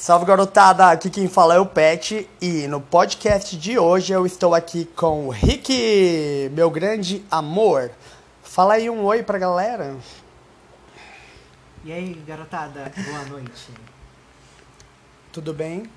Salve 0.00 0.24
garotada, 0.24 0.88
aqui 0.92 1.10
quem 1.10 1.26
fala 1.26 1.56
é 1.56 1.58
o 1.58 1.66
Pet 1.66 2.30
e 2.40 2.68
no 2.68 2.80
podcast 2.80 3.56
de 3.56 3.80
hoje 3.80 4.12
eu 4.12 4.24
estou 4.24 4.54
aqui 4.54 4.84
com 4.84 5.26
o 5.26 5.30
Rick, 5.30 6.48
meu 6.54 6.70
grande 6.70 7.26
amor. 7.28 7.90
Fala 8.40 8.74
aí 8.74 8.88
um 8.88 9.04
oi 9.04 9.24
pra 9.24 9.38
galera. 9.38 9.96
E 11.84 11.92
aí, 11.92 12.14
garotada, 12.24 12.92
boa 13.10 13.24
noite. 13.24 13.72
Tudo 15.32 15.52
bem? 15.52 15.90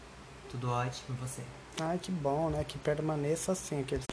Tudo 0.49 0.71
ótimo 0.71 1.15
e 1.15 1.21
você? 1.21 1.43
Ai, 1.79 1.99
que 1.99 2.11
bom, 2.11 2.49
né? 2.49 2.65
Que 2.67 2.79
permaneça 2.79 3.51
assim. 3.51 3.81
Aqueles... 3.81 4.05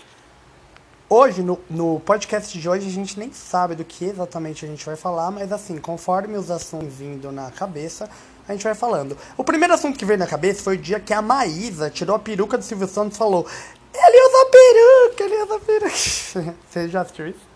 Hoje, 1.08 1.42
no, 1.42 1.58
no 1.70 1.98
podcast 2.00 2.58
de 2.58 2.68
hoje, 2.68 2.86
a 2.86 2.92
gente 2.92 3.18
nem 3.18 3.32
sabe 3.32 3.74
do 3.74 3.86
que 3.86 4.04
exatamente 4.04 4.66
a 4.66 4.68
gente 4.68 4.84
vai 4.84 4.96
falar, 4.96 5.30
mas 5.30 5.50
assim, 5.50 5.78
conforme 5.78 6.36
os 6.36 6.50
assuntos 6.50 6.92
vindo 6.92 7.32
na 7.32 7.50
cabeça, 7.50 8.10
a 8.48 8.52
gente 8.52 8.64
vai 8.64 8.74
falando. 8.74 9.16
O 9.36 9.44
primeiro 9.44 9.74
assunto 9.74 9.98
que 9.98 10.04
veio 10.04 10.18
na 10.18 10.26
cabeça 10.26 10.62
foi 10.62 10.74
o 10.76 10.78
dia 10.78 10.98
que 10.98 11.12
a 11.12 11.20
Maísa 11.22 11.90
tirou 11.90 12.16
a 12.16 12.18
peruca 12.18 12.56
do 12.58 12.64
Silvio 12.64 12.88
Santos 12.88 13.16
e 13.16 13.18
falou: 13.18 13.46
Ele 13.94 14.26
usa 14.26 14.50
peruca, 14.50 15.24
ele 15.24 15.42
usa 15.44 15.60
peruca. 15.60 16.54
Você 16.70 16.88
já 16.88 17.02
assistiu 17.02 17.28
isso? 17.28 17.46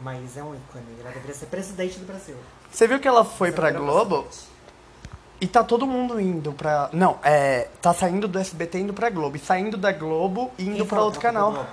Mas 0.00 0.36
é 0.36 0.42
um 0.42 0.54
ícone, 0.54 0.84
ela 1.00 1.10
deveria 1.10 1.34
ser 1.34 1.46
presidente 1.46 1.98
do 1.98 2.06
Brasil. 2.06 2.36
Você 2.70 2.86
viu 2.88 2.98
que 2.98 3.06
ela 3.08 3.24
foi 3.24 3.48
Essa 3.48 3.56
pra 3.56 3.68
é 3.68 3.72
Globo? 3.72 4.22
bastante. 4.22 4.50
E 5.42 5.46
tá 5.46 5.64
todo 5.64 5.86
mundo 5.86 6.20
indo 6.20 6.52
pra. 6.52 6.90
Não, 6.92 7.18
é. 7.22 7.68
Tá 7.80 7.94
saindo 7.94 8.28
do 8.28 8.38
SBT 8.38 8.80
indo 8.80 8.92
pra 8.92 9.08
Globo. 9.08 9.36
E 9.36 9.40
saindo 9.40 9.76
da 9.76 9.90
Globo 9.90 10.50
e 10.58 10.64
indo 10.66 10.76
Quem 10.76 10.86
pra 10.86 11.02
outro 11.02 11.20
canal. 11.20 11.66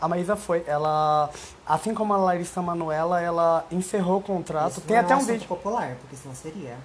A 0.00 0.08
Maísa 0.08 0.34
foi. 0.34 0.64
Ela. 0.66 1.30
Assim 1.64 1.94
como 1.94 2.12
a 2.12 2.16
Larissa 2.16 2.60
Manoela, 2.60 3.20
ela 3.20 3.64
encerrou 3.70 4.18
o 4.18 4.22
contrato. 4.22 4.72
Isso 4.72 4.80
Tem 4.80 4.96
até 4.98 5.12
é 5.14 5.16
um 5.16 5.24
vídeo. 5.24 5.46
popular, 5.46 5.96
porque 6.00 6.16
senão 6.16 6.34
seria. 6.34 6.76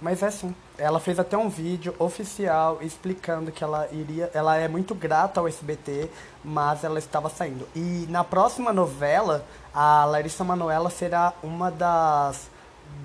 Mas 0.00 0.22
é 0.22 0.30
sim. 0.30 0.54
Ela 0.78 0.98
fez 0.98 1.18
até 1.18 1.36
um 1.36 1.48
vídeo 1.48 1.94
oficial 1.98 2.78
explicando 2.80 3.52
que 3.52 3.62
ela 3.62 3.86
iria. 3.92 4.30
Ela 4.32 4.56
é 4.56 4.66
muito 4.66 4.94
grata 4.94 5.40
ao 5.40 5.46
SBT, 5.46 6.08
mas 6.42 6.84
ela 6.84 6.98
estava 6.98 7.28
saindo. 7.28 7.68
E 7.74 8.06
na 8.08 8.24
próxima 8.24 8.72
novela, 8.72 9.44
a 9.74 10.04
Larissa 10.06 10.42
Manoela 10.42 10.88
será 10.88 11.34
uma 11.42 11.70
das. 11.70 12.48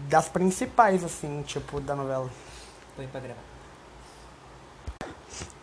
das 0.08 0.30
principais, 0.30 1.04
assim, 1.04 1.44
tipo, 1.46 1.82
da 1.82 1.96
novela. 1.96 2.30
Põe 2.96 3.08
pra 3.08 3.20
gravar. 3.20 3.56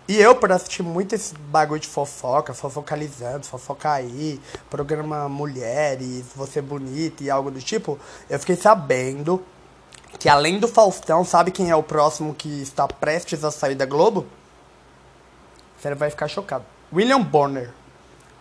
E 0.08 0.20
eu, 0.20 0.34
por 0.34 0.53
assistir 0.53 0.83
muito 0.83 1.14
esse 1.14 1.33
bagulho 1.34 1.80
de 1.80 1.86
fofoca, 1.86 2.53
fofocalizando, 2.53 3.47
fofoca 3.47 3.92
aí, 3.92 4.38
programa 4.69 5.28
Mulheres, 5.28 6.27
Você 6.34 6.60
Bonita 6.60 7.22
e 7.22 7.30
algo 7.30 7.50
do 7.50 7.60
tipo, 7.60 7.98
eu 8.28 8.38
fiquei 8.38 8.56
sabendo 8.56 9.42
que 10.23 10.28
além 10.28 10.61
do 10.61 10.69
Faustão, 10.69 11.25
sabe 11.25 11.51
quem 11.51 11.69
é 11.69 11.75
o 11.75 11.83
próximo 11.83 12.33
que 12.33 12.62
está 12.62 12.87
prestes 12.87 13.42
a 13.42 13.51
sair 13.51 13.75
da 13.75 13.84
Globo? 13.84 14.25
Você 15.77 15.92
vai 15.97 16.11
ficar 16.11 16.28
chocado. 16.28 16.65
William 16.95 17.20
Bonner. 17.20 17.70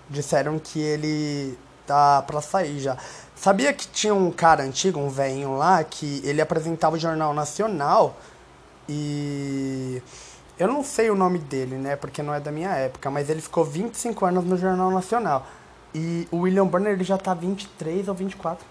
Disseram 0.07 0.59
que 0.59 0.79
ele 0.79 1.57
tá 1.87 2.21
pra 2.21 2.39
sair 2.39 2.79
já. 2.79 2.95
Sabia 3.35 3.73
que 3.73 3.87
tinha 3.87 4.13
um 4.13 4.29
cara 4.29 4.61
antigo, 4.61 4.99
um 4.99 5.09
velhinho 5.09 5.57
lá, 5.57 5.83
que 5.83 6.21
ele 6.23 6.39
apresentava 6.39 6.97
o 6.97 6.99
Jornal 6.99 7.33
Nacional 7.33 8.15
e 8.87 10.03
eu 10.59 10.67
não 10.67 10.83
sei 10.83 11.09
o 11.09 11.15
nome 11.15 11.39
dele, 11.39 11.77
né, 11.77 11.95
porque 11.95 12.21
não 12.21 12.31
é 12.31 12.39
da 12.39 12.51
minha 12.51 12.69
época, 12.75 13.09
mas 13.09 13.27
ele 13.27 13.41
ficou 13.41 13.65
25 13.65 14.23
anos 14.23 14.45
no 14.45 14.55
Jornal 14.55 14.91
Nacional. 14.91 15.47
E 15.95 16.27
o 16.29 16.41
William 16.41 16.67
Bonner 16.67 16.93
ele 16.93 17.03
já 17.03 17.17
tá 17.17 17.33
23 17.33 18.07
ou 18.07 18.13
24. 18.13 18.70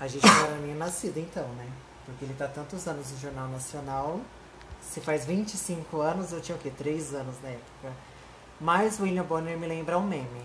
A 0.00 0.06
gente 0.06 0.24
não 0.26 0.44
era 0.46 0.56
nem 0.58 0.74
nascido 0.74 1.18
então, 1.18 1.46
né? 1.54 1.66
Porque 2.04 2.24
ele 2.24 2.34
tá 2.34 2.46
tantos 2.48 2.86
anos 2.86 3.10
no 3.12 3.18
Jornal 3.18 3.48
Nacional. 3.48 4.20
Se 4.80 5.00
faz 5.00 5.24
25 5.26 6.00
anos, 6.00 6.32
eu 6.32 6.40
tinha 6.40 6.56
o 6.56 6.58
quê? 6.58 6.70
3 6.76 7.14
anos 7.14 7.34
na 7.42 7.50
época. 7.50 7.92
Mas 8.60 8.98
o 8.98 9.02
William 9.02 9.24
Bonner 9.24 9.58
me 9.58 9.66
lembra 9.66 9.98
um 9.98 10.06
meme. 10.06 10.42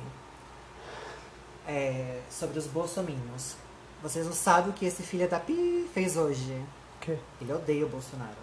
É, 1.67 2.19
sobre 2.29 2.59
os 2.59 2.67
bolsominions. 2.67 3.55
Vocês 4.01 4.25
não 4.25 4.33
sabem 4.33 4.72
o 4.72 4.73
que 4.73 4.85
esse 4.85 5.01
filho 5.01 5.29
da 5.29 5.39
pi 5.39 5.89
fez 5.94 6.17
hoje. 6.17 6.51
O 6.97 6.99
quê? 6.99 7.17
Ele 7.39 7.53
odeia 7.53 7.85
o 7.85 7.89
Bolsonaro. 7.89 8.33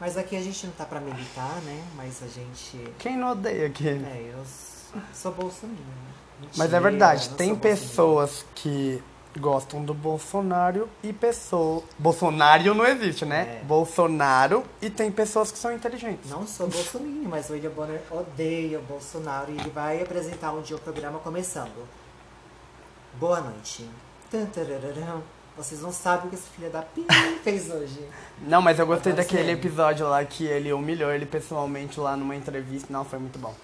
Mas 0.00 0.16
aqui 0.16 0.34
a 0.34 0.40
gente 0.42 0.66
não 0.66 0.72
tá 0.72 0.84
pra 0.84 0.98
militar, 0.98 1.54
né? 1.62 1.84
Mas 1.94 2.20
a 2.22 2.26
gente. 2.26 2.92
Quem 2.98 3.16
não 3.16 3.30
odeia 3.30 3.68
aquele? 3.68 4.04
É, 4.04 4.32
eu 4.34 4.44
sou 5.14 5.30
bolsominion. 5.32 5.78
né? 5.78 6.48
Mas 6.56 6.74
é 6.74 6.80
verdade, 6.80 7.28
tem 7.30 7.54
pessoas 7.54 8.44
que 8.56 9.00
gostam 9.38 9.84
do 9.84 9.94
Bolsonaro 9.94 10.88
e 11.02 11.12
pessoas. 11.12 11.84
Bolsonaro 11.98 12.74
não 12.74 12.86
existe, 12.86 13.24
né? 13.24 13.60
É. 13.60 13.64
Bolsonaro 13.64 14.64
e 14.80 14.90
tem 14.90 15.10
pessoas 15.10 15.50
que 15.50 15.58
são 15.58 15.72
inteligentes. 15.72 16.30
Não 16.30 16.46
sou 16.46 16.68
bolsominion, 16.68 17.28
mas 17.28 17.48
o 17.48 17.54
William 17.54 17.70
Bonner 17.70 18.02
odeia 18.10 18.78
o 18.78 18.82
Bolsonaro 18.82 19.50
e 19.50 19.58
ele 19.58 19.70
vai 19.70 20.02
apresentar 20.02 20.52
um 20.52 20.60
dia 20.60 20.76
o 20.76 20.80
programa 20.80 21.18
começando. 21.18 21.86
Boa 23.14 23.40
noite. 23.40 23.88
Tan, 24.30 24.46
tarararam. 24.46 25.22
Vocês 25.56 25.82
não 25.82 25.92
sabem 25.92 26.26
o 26.26 26.28
que 26.30 26.34
esse 26.34 26.48
filho 26.48 26.70
da 26.70 26.80
pi 26.80 27.04
fez 27.44 27.70
hoje. 27.70 28.00
Não, 28.40 28.62
mas 28.62 28.78
eu 28.78 28.86
gostei 28.86 29.12
Agora 29.12 29.26
daquele 29.26 29.52
episódio 29.52 30.08
lá 30.08 30.24
que 30.24 30.46
ele 30.46 30.72
humilhou 30.72 31.12
ele 31.12 31.26
pessoalmente 31.26 32.00
lá 32.00 32.16
numa 32.16 32.34
entrevista. 32.34 32.90
Não, 32.90 33.04
foi 33.04 33.18
muito 33.18 33.38
bom. 33.38 33.54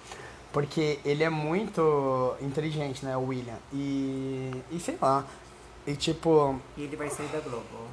Porque 0.52 0.98
ele 1.04 1.24
é 1.24 1.30
muito 1.30 2.36
inteligente, 2.40 3.04
né, 3.04 3.16
o 3.16 3.26
William. 3.26 3.56
E. 3.72 4.50
E 4.70 4.78
sei 4.80 4.98
lá. 5.00 5.24
E 5.86 5.94
tipo. 5.94 6.60
E 6.76 6.82
ele 6.82 6.96
vai 6.96 7.08
sair 7.08 7.28
da 7.28 7.40
Globo. 7.40 7.88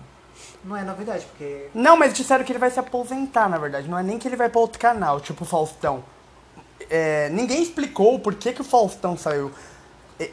Não 0.63 0.75
é 0.75 0.83
novidade, 0.83 1.25
porque 1.25 1.67
Não, 1.73 1.95
mas 1.95 2.13
disseram 2.13 2.43
que 2.43 2.51
ele 2.51 2.59
vai 2.59 2.71
se 2.71 2.79
aposentar, 2.79 3.47
na 3.47 3.57
verdade. 3.57 3.87
Não 3.87 3.97
é 3.97 4.03
nem 4.03 4.17
que 4.17 4.27
ele 4.27 4.35
vai 4.35 4.49
pra 4.49 4.59
outro 4.59 4.79
canal, 4.79 5.19
tipo 5.19 5.43
o 5.43 5.47
Faustão. 5.47 6.03
É, 6.89 7.29
ninguém 7.29 7.61
explicou 7.61 8.19
por 8.19 8.35
que, 8.35 8.51
que 8.51 8.61
o 8.61 8.65
Faustão 8.65 9.17
saiu. 9.17 9.51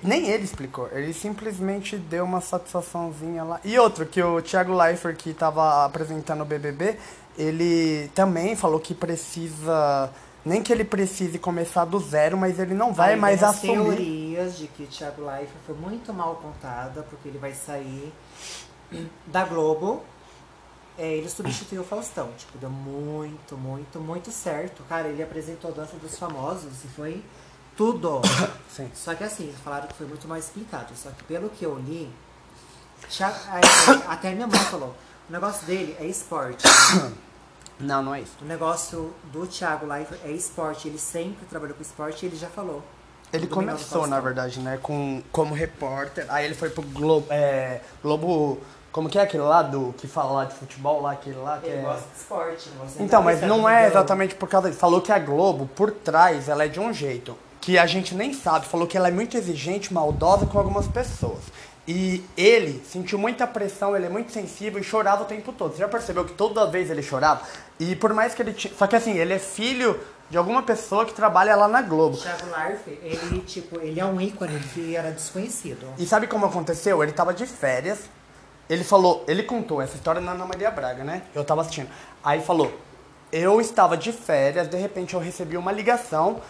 Nem 0.03 0.29
ele 0.29 0.45
explicou. 0.45 0.89
Ele 0.93 1.12
simplesmente 1.12 1.97
deu 1.97 2.25
uma 2.25 2.41
satisfaçãozinha 2.41 3.43
lá. 3.45 3.61
E 3.65 3.79
outro, 3.79 4.07
que 4.07 4.23
o 4.23 4.41
Thiago 4.41 4.75
Leifert, 4.75 5.17
que 5.17 5.35
tava 5.35 5.85
apresentando 5.85 6.43
o 6.43 6.45
BBB, 6.45 6.97
ele 7.37 8.09
também 8.15 8.57
falou 8.57 8.81
que 8.81 8.95
precisa. 8.95 10.11
Nem 10.45 10.63
que 10.63 10.73
ele 10.73 10.85
precise 10.85 11.39
começar 11.39 11.85
do 11.85 11.99
zero, 12.01 12.37
mas 12.37 12.59
ele 12.59 12.75
não 12.75 12.93
vai 12.93 13.15
Aí 13.15 13.21
mais 13.21 13.43
assumir. 13.43 13.75
teorias 13.97 14.59
de 14.59 14.67
que 14.67 14.83
o 14.83 14.87
Thiago 14.87 15.25
Leifert 15.25 15.61
foi 15.65 15.75
muito 15.77 16.13
mal 16.13 16.35
contada, 16.37 17.03
porque 17.05 17.29
ele 17.29 17.39
vai 17.39 17.53
sair 17.55 18.13
da 19.27 19.45
Globo. 19.45 20.03
É, 20.99 21.11
ele 21.15 21.29
substituiu 21.31 21.83
o 21.83 21.85
Faustão. 21.85 22.31
Tipo, 22.37 22.59
deu 22.59 22.69
muito, 22.69 23.57
muito, 23.57 23.99
muito 24.01 24.31
certo. 24.33 24.83
Cara, 24.89 25.09
ele 25.09 25.23
apresentou 25.23 25.71
a 25.71 25.75
dança 25.75 25.97
dos 25.97 26.19
famosos 26.19 26.85
e 26.85 26.89
foi 26.89 27.25
tudo. 27.77 28.21
Sim. 28.69 28.91
Só 28.95 29.15
que 29.15 29.25
assim, 29.25 29.55
falaram 29.65 29.87
que 29.87 29.95
foi 29.95 30.07
muito 30.07 30.27
mal 30.29 30.37
explicado. 30.39 30.93
Só 30.97 31.09
que 31.11 31.23
pelo 31.25 31.49
que 31.51 31.65
eu 31.65 31.79
li, 31.79 32.11
Thiago- 33.09 33.37
até 34.09 34.35
minha 34.35 34.47
mãe 34.47 34.59
falou, 34.59 34.95
o 35.29 35.33
negócio 35.33 35.65
dele 35.67 35.97
é 36.01 36.05
esporte. 36.07 36.65
Não, 37.82 38.03
não 38.03 38.15
é 38.15 38.20
isso. 38.20 38.37
O 38.41 38.44
negócio 38.44 39.12
do 39.32 39.47
Thiago 39.47 39.87
Leifert 39.87 40.20
é 40.25 40.31
esporte. 40.31 40.88
Ele 40.88 40.98
sempre 40.98 41.44
trabalhou 41.47 41.75
com 41.75 41.82
esporte 41.82 42.25
e 42.25 42.28
ele 42.28 42.37
já 42.37 42.48
falou. 42.48 42.82
Ele 43.32 43.47
começou, 43.47 44.03
na 44.03 44.09
Faustão. 44.09 44.22
verdade, 44.22 44.60
né, 44.60 44.78
com, 44.82 45.22
como 45.32 45.54
repórter. 45.54 46.26
Aí 46.28 46.44
ele 46.44 46.54
foi 46.54 46.70
pro 46.70 46.82
Globo. 46.82 47.26
É, 47.31 47.81
Globo. 48.03 48.60
Como 48.93 49.09
que 49.09 49.19
é 49.19 49.22
aquele 49.22 49.43
lá 49.43 49.62
do 49.62 49.94
que 49.97 50.06
fala 50.06 50.32
lá 50.32 50.44
de 50.44 50.54
futebol 50.54 51.00
lá, 51.00 51.12
aquele 51.12 51.38
lá 51.38 51.59
que 51.59 51.66
Ele 51.66 51.78
é. 51.78 51.82
gosta 51.82 52.06
de 52.10 52.20
esporte. 52.20 52.69
de 52.69 53.03
Então, 53.03 53.22
mas 53.22 53.41
não 53.41 53.66
é 53.66 53.87
exatamente 53.87 54.34
por 54.34 54.47
causa 54.50 54.69
disso. 54.69 54.78
Falou 54.78 55.00
que 55.00 55.10
a 55.10 55.19
Globo, 55.19 55.66
por 55.75 55.91
trás, 55.91 56.47
ela 56.47 56.66
é 56.66 56.69
de 56.69 56.78
um 56.78 56.93
jeito. 56.93 57.34
Que 57.59 57.78
a 57.78 57.87
gente 57.87 58.14
nem 58.14 58.34
sabe. 58.34 58.66
Falou 58.66 58.87
que 58.87 58.94
ela 58.94 59.09
é 59.09 59.10
muito 59.10 59.34
exigente, 59.34 59.94
maldosa 59.94 60.44
com 60.44 60.59
algumas 60.59 60.87
pessoas. 60.87 61.41
E 61.87 62.25
ele 62.37 62.81
sentiu 62.87 63.19
muita 63.19 63.44
pressão, 63.47 63.97
ele 63.97 64.06
é 64.06 64.09
muito 64.09 64.31
sensível 64.31 64.81
e 64.81 64.84
chorava 64.84 65.22
o 65.22 65.26
tempo 65.26 65.53
todo. 65.53 65.72
Você 65.72 65.78
já 65.81 65.88
percebeu 65.88 66.25
que 66.25 66.32
toda 66.32 66.65
vez 66.66 66.88
ele 66.91 67.03
chorava? 67.03 67.43
E 67.81 67.96
por 67.96 68.14
mais 68.14 68.34
que 68.34 68.43
ele 68.43 68.52
tinha. 68.52 68.73
Só 68.75 68.87
que 68.87 68.94
assim, 68.94 69.19
ele 69.19 69.32
é 69.34 69.38
filho 69.38 69.99
de 70.31 70.38
alguma 70.38 70.62
pessoa 70.62 71.05
que 71.05 71.12
trabalha 71.12 71.56
lá 71.56 71.67
na 71.67 71.82
Globo. 71.82 72.17
O 72.17 72.20
Thiago 72.20 72.44
Leifert, 72.56 72.99
ele, 73.02 73.40
tipo, 73.40 73.81
ele 73.81 73.99
é 73.99 74.05
um 74.05 74.20
ícone 74.20 74.61
que 74.73 74.94
era 74.94 75.11
desconhecido. 75.11 75.87
E 75.99 76.06
sabe 76.06 76.29
como 76.29 76.46
aconteceu? 76.46 77.02
Ele 77.02 77.12
tava 77.12 77.34
de 77.34 77.44
férias. 77.46 77.99
Ele 78.70 78.85
falou, 78.85 79.25
ele 79.26 79.43
contou 79.43 79.82
essa 79.82 79.96
história 79.96 80.20
na 80.20 80.32
Ana 80.32 80.46
Maria 80.46 80.70
Braga, 80.70 81.02
né? 81.02 81.23
Eu 81.35 81.44
tava 81.44 81.62
assistindo. 81.62 81.88
Aí 82.23 82.40
falou: 82.40 82.73
Eu 83.32 83.61
estava 83.61 83.96
de 83.96 84.12
férias, 84.12 84.69
de 84.69 84.76
repente 84.76 85.14
eu 85.14 85.20
recebi 85.20 85.56
uma 85.56 85.73
ligação. 85.73 86.40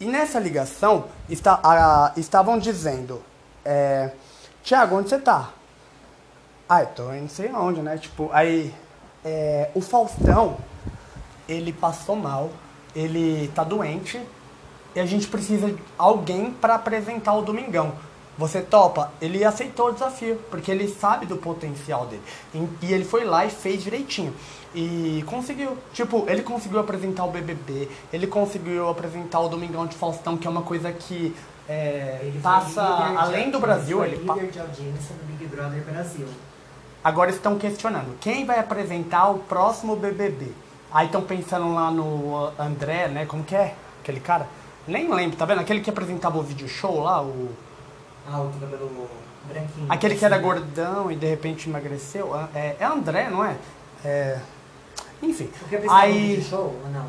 E 0.00 0.06
nessa 0.06 0.40
ligação 0.40 1.04
está, 1.28 1.60
a- 1.62 2.12
estavam 2.16 2.58
dizendo: 2.58 3.22
é, 3.64 4.10
Tiago, 4.62 4.96
onde 4.96 5.08
você 5.08 5.18
tá? 5.18 5.50
Ah, 6.68 6.82
eu 6.82 6.86
tô 6.88 7.04
não 7.04 7.28
sei 7.28 7.48
aonde, 7.48 7.80
né? 7.80 7.96
Tipo, 7.96 8.28
aí 8.32 8.74
é, 9.24 9.70
o 9.74 9.80
Faustão, 9.80 10.58
ele 11.48 11.72
passou 11.72 12.14
mal, 12.14 12.50
ele 12.94 13.50
tá 13.54 13.64
doente 13.64 14.20
e 14.94 15.00
a 15.00 15.06
gente 15.06 15.26
precisa 15.28 15.68
de 15.68 15.82
alguém 15.96 16.50
pra 16.50 16.74
apresentar 16.74 17.34
o 17.34 17.42
Domingão. 17.42 17.92
Você 18.36 18.60
topa? 18.60 19.12
Ele 19.20 19.44
aceitou 19.44 19.88
o 19.88 19.92
desafio, 19.92 20.36
porque 20.48 20.70
ele 20.70 20.86
sabe 20.86 21.26
do 21.26 21.36
potencial 21.36 22.06
dele. 22.06 22.22
E 22.82 22.92
ele 22.92 23.04
foi 23.04 23.24
lá 23.24 23.44
e 23.44 23.50
fez 23.50 23.82
direitinho. 23.82 24.32
E 24.74 25.24
conseguiu. 25.26 25.76
Tipo, 25.92 26.24
ele 26.28 26.42
conseguiu 26.42 26.78
apresentar 26.78 27.24
o 27.24 27.30
BBB, 27.30 27.88
ele 28.12 28.26
conseguiu 28.26 28.88
apresentar 28.88 29.40
o 29.40 29.48
Domingão 29.48 29.86
de 29.86 29.96
Faustão, 29.96 30.36
que 30.36 30.46
é 30.46 30.50
uma 30.50 30.62
coisa 30.62 30.92
que 30.92 31.34
é, 31.68 32.32
passa 32.42 32.82
além 32.82 33.50
do 33.50 33.60
Brasil. 33.60 34.04
Ele 34.04 34.24
pa- 34.24 34.34
líder 34.34 34.50
de 34.50 34.60
audiência 34.60 35.14
no 35.20 35.24
Big 35.32 35.46
Brother 35.46 35.82
Brasil. 35.82 36.26
Agora 37.04 37.30
estão 37.30 37.58
questionando 37.58 38.16
quem 38.20 38.44
vai 38.44 38.58
apresentar 38.58 39.28
o 39.30 39.38
próximo 39.40 39.94
BBB. 39.96 40.52
Aí 40.92 41.06
estão 41.06 41.22
pensando 41.22 41.72
lá 41.74 41.90
no 41.90 42.50
André, 42.58 43.08
né? 43.08 43.26
Como 43.26 43.44
que 43.44 43.54
é? 43.54 43.74
Aquele 44.02 44.20
cara? 44.20 44.46
Nem 44.86 45.12
lembro, 45.12 45.36
tá 45.36 45.44
vendo? 45.44 45.60
Aquele 45.60 45.80
que 45.80 45.90
apresentava 45.90 46.38
o 46.38 46.42
vídeo 46.42 46.66
show 46.68 47.02
lá, 47.02 47.22
o. 47.22 47.50
Ah, 48.26 48.40
o 48.40 48.50
cabelo 48.58 49.08
branquinho. 49.46 49.86
Aquele 49.88 50.16
que 50.16 50.24
era 50.24 50.38
gordão 50.38 51.10
e 51.12 51.16
de 51.16 51.26
repente 51.26 51.68
emagreceu. 51.68 52.34
É, 52.54 52.76
é 52.80 52.84
André, 52.84 53.28
não 53.30 53.44
é? 53.44 53.56
É. 54.04 54.38
Enfim. 55.22 55.50
Porque 55.58 55.78
Aí. 55.90 56.36
vídeo 56.36 56.44
show 56.48 56.74
ou 56.84 56.90
não? 56.90 57.06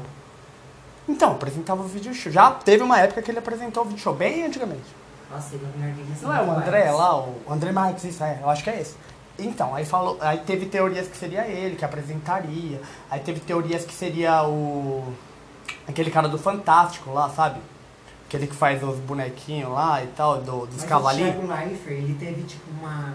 Então, 1.09 1.31
apresentava 1.31 1.81
o 1.81 1.87
vídeo 1.87 2.13
show. 2.13 2.31
Já 2.31 2.51
teve 2.51 2.83
uma 2.83 2.99
época 2.99 3.21
que 3.21 3.31
ele 3.31 3.39
apresentou 3.39 3.83
o 3.83 3.87
vídeo 3.87 3.99
show, 4.01 4.13
bem 4.13 4.45
antigamente. 4.45 4.83
Nossa, 5.31 5.55
ele 5.55 5.65
é 5.65 5.87
dele. 5.87 6.05
Não 6.21 6.33
é 6.35 6.41
o 6.41 6.51
André 6.51 6.91
lá, 6.91 7.19
o 7.19 7.35
André 7.49 7.71
Marques, 7.71 8.03
isso 8.03 8.23
é, 8.23 8.39
eu 8.41 8.49
acho 8.49 8.63
que 8.63 8.69
é 8.69 8.79
esse. 8.79 8.95
Então, 9.37 9.73
aí 9.73 9.85
falou, 9.85 10.17
aí 10.21 10.37
teve 10.39 10.65
teorias 10.67 11.07
que 11.07 11.17
seria 11.17 11.47
ele 11.47 11.75
que 11.75 11.85
apresentaria. 11.85 12.81
Aí 13.09 13.19
teve 13.21 13.39
teorias 13.39 13.85
que 13.85 13.93
seria 13.93 14.43
o 14.47 15.13
aquele 15.87 16.11
cara 16.11 16.27
do 16.27 16.37
Fantástico 16.37 17.11
lá, 17.11 17.29
sabe? 17.29 17.59
Aquele 18.27 18.45
que 18.47 18.55
faz 18.55 18.83
os 18.83 18.97
bonequinhos 18.99 19.71
lá 19.71 20.03
e 20.03 20.07
tal, 20.07 20.39
do- 20.41 20.65
dos 20.67 20.77
Mas 20.81 20.83
cavalinhos. 20.85 21.35
O 21.35 21.47
Thiago 21.47 21.53
Leifert, 21.53 21.97
ele 21.97 22.15
teve 22.19 22.43
tipo 22.43 22.65
uma. 22.79 23.13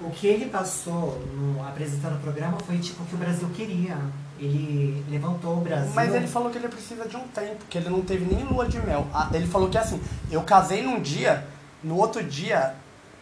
O 0.00 0.10
que 0.10 0.26
ele 0.26 0.46
passou 0.46 1.18
no, 1.34 1.62
apresentando 1.66 2.16
o 2.16 2.20
programa 2.20 2.58
foi 2.66 2.78
tipo 2.78 3.02
o 3.02 3.06
que 3.06 3.14
o 3.14 3.18
Brasil 3.18 3.48
queria. 3.54 3.96
Ele 4.38 5.04
levantou 5.08 5.58
o 5.58 5.60
Brasil. 5.60 5.92
Mas 5.94 6.14
ele 6.14 6.26
falou 6.26 6.50
que 6.50 6.58
ele 6.58 6.68
precisa 6.68 7.06
de 7.08 7.16
um 7.16 7.26
tempo, 7.28 7.64
que 7.70 7.78
ele 7.78 7.88
não 7.88 8.02
teve 8.02 8.24
nem 8.24 8.44
lua 8.44 8.68
de 8.68 8.78
mel. 8.80 9.06
Ah, 9.12 9.28
Ele 9.32 9.46
falou 9.46 9.68
que 9.68 9.78
assim, 9.78 10.00
eu 10.30 10.42
casei 10.42 10.82
num 10.82 11.00
dia, 11.00 11.46
no 11.82 11.96
outro 11.96 12.22
dia, 12.22 12.74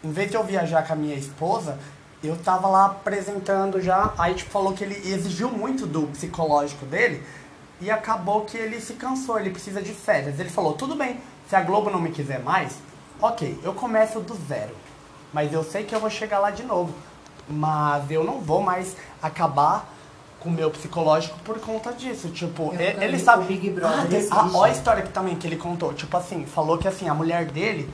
em 0.02 0.11
vez 0.11 0.31
de 0.31 0.37
eu 0.37 0.43
viajar 0.43 0.87
com 0.87 0.93
a 0.93 0.96
minha 0.96 1.14
esposa, 1.14 1.78
eu 2.22 2.37
tava 2.37 2.66
lá 2.69 2.87
apresentando 2.87 3.81
já, 3.81 4.12
aí 4.19 4.34
tipo 4.34 4.50
falou 4.50 4.72
que 4.72 4.82
ele 4.82 4.94
exigiu 5.08 5.50
muito 5.50 5.87
do 5.87 6.06
psicológico 6.08 6.84
dele 6.87 7.22
e 7.81 7.90
acabou 7.90 8.44
que 8.44 8.56
ele 8.56 8.81
se 8.81 8.94
cansou, 8.94 9.38
ele 9.38 9.50
precisa 9.50 9.82
de 9.82 9.93
férias. 9.93 10.40
Ele 10.40 10.49
falou, 10.49 10.72
tudo 10.72 10.96
bem, 10.96 11.20
se 11.49 11.55
a 11.55 11.60
Globo 11.60 11.90
não 11.90 12.00
me 12.00 12.10
quiser 12.10 12.40
mais, 12.40 12.78
ok, 13.20 13.58
eu 13.62 13.75
começo 13.75 14.20
do 14.20 14.34
zero. 14.49 14.75
Mas 15.32 15.52
eu 15.52 15.62
sei 15.62 15.84
que 15.84 15.94
eu 15.94 16.00
vou 16.00 16.10
chegar 16.10 16.38
lá 16.38 16.50
de 16.50 16.62
novo. 16.62 16.94
Mas 17.49 18.10
eu 18.10 18.25
não 18.25 18.40
vou 18.40 18.62
mais 18.62 18.96
acabar 19.20 19.94
com 20.44 20.50
o 20.50 20.52
meu 20.52 20.70
psicológico 20.70 21.38
por 21.43 21.58
conta 21.58 21.91
disso. 21.91 22.29
Tipo, 22.29 22.75
Eu 22.75 22.81
ele, 22.81 23.05
ele 23.05 23.19
sabe. 23.19 23.44
o 23.44 23.46
Big 23.46 23.70
Brother 23.70 24.29
Ah, 24.31 24.43
ah, 24.43 24.50
olha 24.55 24.70
a 24.70 24.76
história 24.76 25.02
que 25.02 25.08
também 25.08 25.35
que 25.37 25.46
ele 25.46 25.56
contou. 25.56 25.94
Tipo 25.94 26.14
assim, 26.19 26.44
falou 26.44 26.76
que 26.76 26.87
assim, 26.87 27.08
a 27.08 27.14
mulher 27.14 27.46
dele 27.46 27.93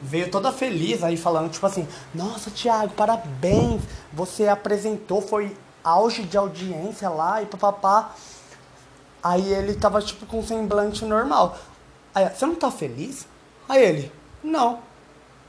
veio 0.00 0.30
toda 0.30 0.52
feliz 0.52 1.02
aí 1.02 1.16
falando, 1.16 1.50
tipo 1.50 1.64
assim, 1.66 1.88
nossa, 2.14 2.50
Thiago, 2.50 2.92
parabéns, 2.92 3.80
você 4.12 4.46
apresentou, 4.46 5.22
foi 5.22 5.56
auge 5.82 6.22
de 6.22 6.36
audiência 6.36 7.08
lá 7.08 7.42
e 7.42 7.46
papapá. 7.46 8.14
Aí 9.22 9.52
ele 9.52 9.74
tava, 9.74 10.02
tipo, 10.02 10.26
com 10.26 10.40
um 10.40 10.46
semblante 10.46 11.02
normal. 11.04 11.56
Aí, 12.14 12.28
você 12.28 12.44
não 12.44 12.54
tá 12.54 12.70
feliz? 12.70 13.26
Aí 13.66 13.82
ele, 13.82 14.12
não. 14.44 14.80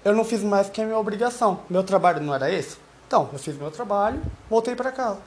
Eu 0.04 0.16
não 0.16 0.24
fiz 0.24 0.42
mais 0.42 0.70
que 0.70 0.82
a 0.82 0.86
minha 0.86 0.98
obrigação. 0.98 1.60
Meu 1.70 1.84
trabalho 1.84 2.22
não 2.22 2.34
era 2.34 2.50
esse? 2.50 2.78
Então, 3.06 3.30
eu 3.32 3.38
fiz 3.38 3.56
meu 3.58 3.70
trabalho, 3.70 4.22
voltei 4.50 4.76
pra 4.76 4.92
casa. 4.92 5.20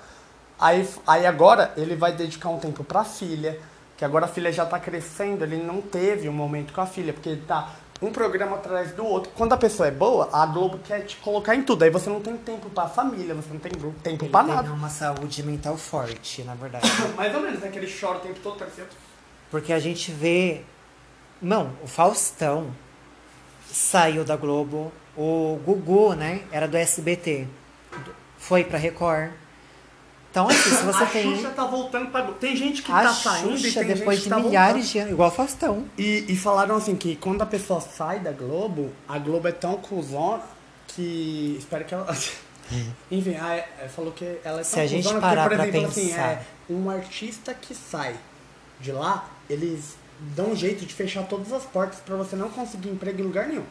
Aí, 0.60 0.86
aí 1.06 1.26
agora 1.26 1.72
ele 1.76 1.96
vai 1.96 2.12
dedicar 2.12 2.50
um 2.50 2.58
tempo 2.58 2.84
pra 2.84 3.02
filha, 3.04 3.58
que 3.96 4.04
agora 4.04 4.26
a 4.26 4.28
filha 4.28 4.52
já 4.52 4.66
tá 4.66 4.78
crescendo, 4.78 5.42
ele 5.44 5.56
não 5.56 5.80
teve 5.80 6.28
um 6.28 6.32
momento 6.32 6.72
com 6.72 6.80
a 6.80 6.86
filha, 6.86 7.12
porque 7.12 7.30
ele 7.30 7.42
tá 7.46 7.70
um 8.02 8.10
programa 8.10 8.56
atrás 8.56 8.92
do 8.92 9.04
outro. 9.04 9.30
Quando 9.36 9.52
a 9.52 9.56
pessoa 9.56 9.86
é 9.86 9.90
boa, 9.90 10.28
a 10.32 10.46
Globo 10.46 10.78
quer 10.78 11.00
te 11.04 11.16
colocar 11.18 11.54
em 11.54 11.62
tudo. 11.62 11.82
Aí 11.82 11.90
você 11.90 12.08
não 12.08 12.20
tem 12.20 12.36
tempo 12.36 12.70
pra 12.70 12.88
família, 12.88 13.34
você 13.34 13.50
não 13.52 13.58
tem 13.60 13.72
tempo 13.72 14.24
Ele 14.24 14.30
pra 14.30 14.42
teve 14.42 14.54
nada. 14.54 14.72
uma 14.72 14.88
saúde 14.88 15.42
mental 15.42 15.76
forte, 15.76 16.42
na 16.42 16.54
verdade. 16.54 16.88
Mais 17.16 17.34
ou 17.34 17.42
menos, 17.42 17.60
né? 17.60 17.68
Que 17.68 17.78
ele 17.78 17.92
chora 18.00 18.16
o 18.18 18.20
tempo 18.20 18.40
todo, 18.42 18.56
parecendo. 18.58 18.88
Porque 19.50 19.72
a 19.72 19.78
gente 19.78 20.10
vê. 20.12 20.62
Não, 21.42 21.72
o 21.82 21.86
Faustão 21.86 22.70
saiu 23.70 24.24
da 24.24 24.36
Globo. 24.36 24.92
O 25.16 25.60
Gugu, 25.64 26.14
né? 26.14 26.42
Era 26.50 26.66
do 26.66 26.76
SBT. 26.76 27.46
Foi 28.38 28.64
pra 28.64 28.78
Record. 28.78 29.30
Então, 30.30 30.48
assim, 30.48 30.70
se 30.70 30.82
você 30.84 31.02
a 31.02 31.06
tem. 31.06 31.34
Xuxa 31.36 31.50
tá 31.50 31.64
voltando 31.64 32.10
pra 32.10 32.20
Globo. 32.22 32.38
Tem 32.38 32.54
gente 32.56 32.82
que 32.82 32.92
A 32.92 33.02
tá 33.02 33.12
saindo 33.12 33.58
e 33.66 33.72
tem 33.72 33.84
depois 33.84 34.18
gente 34.18 34.24
de 34.24 34.30
tá 34.30 34.38
milhares 34.38 34.74
voltando. 34.74 34.92
de 34.92 34.98
anos, 35.00 35.12
igual 35.12 35.30
Faustão. 35.32 35.84
E, 35.98 36.24
e 36.28 36.36
falaram 36.36 36.76
assim 36.76 36.94
que 36.94 37.16
quando 37.16 37.42
a 37.42 37.46
pessoa 37.46 37.80
sai 37.80 38.20
da 38.20 38.30
Globo, 38.30 38.92
a 39.08 39.18
Globo 39.18 39.48
é 39.48 39.52
tão 39.52 39.76
cuzona 39.78 40.40
que. 40.86 41.56
Espero 41.58 41.84
que 41.84 41.94
ela. 41.94 42.06
Enfim, 43.10 43.34
a, 43.34 43.64
a- 43.84 43.88
falou 43.88 44.12
que 44.12 44.24
ela 44.44 44.60
é 44.60 44.62
tão 44.62 44.64
Se 44.64 44.78
a 44.80 44.86
gente 44.86 45.02
cuzona 45.02 45.20
parar 45.20 45.48
porque, 45.48 45.56
por 45.56 45.68
exemplo, 45.68 45.88
assim, 45.88 46.06
pensar. 46.10 46.28
é, 46.30 46.42
um 46.68 46.88
artista 46.88 47.52
que 47.52 47.74
sai 47.74 48.14
de 48.80 48.92
lá, 48.92 49.28
eles 49.48 49.96
dão 50.36 50.50
um 50.50 50.56
jeito 50.56 50.86
de 50.86 50.94
fechar 50.94 51.24
todas 51.24 51.52
as 51.52 51.64
portas 51.64 51.98
pra 52.06 52.14
você 52.14 52.36
não 52.36 52.48
conseguir 52.50 52.88
emprego 52.90 53.20
em 53.20 53.24
lugar 53.24 53.48
nenhum. 53.48 53.64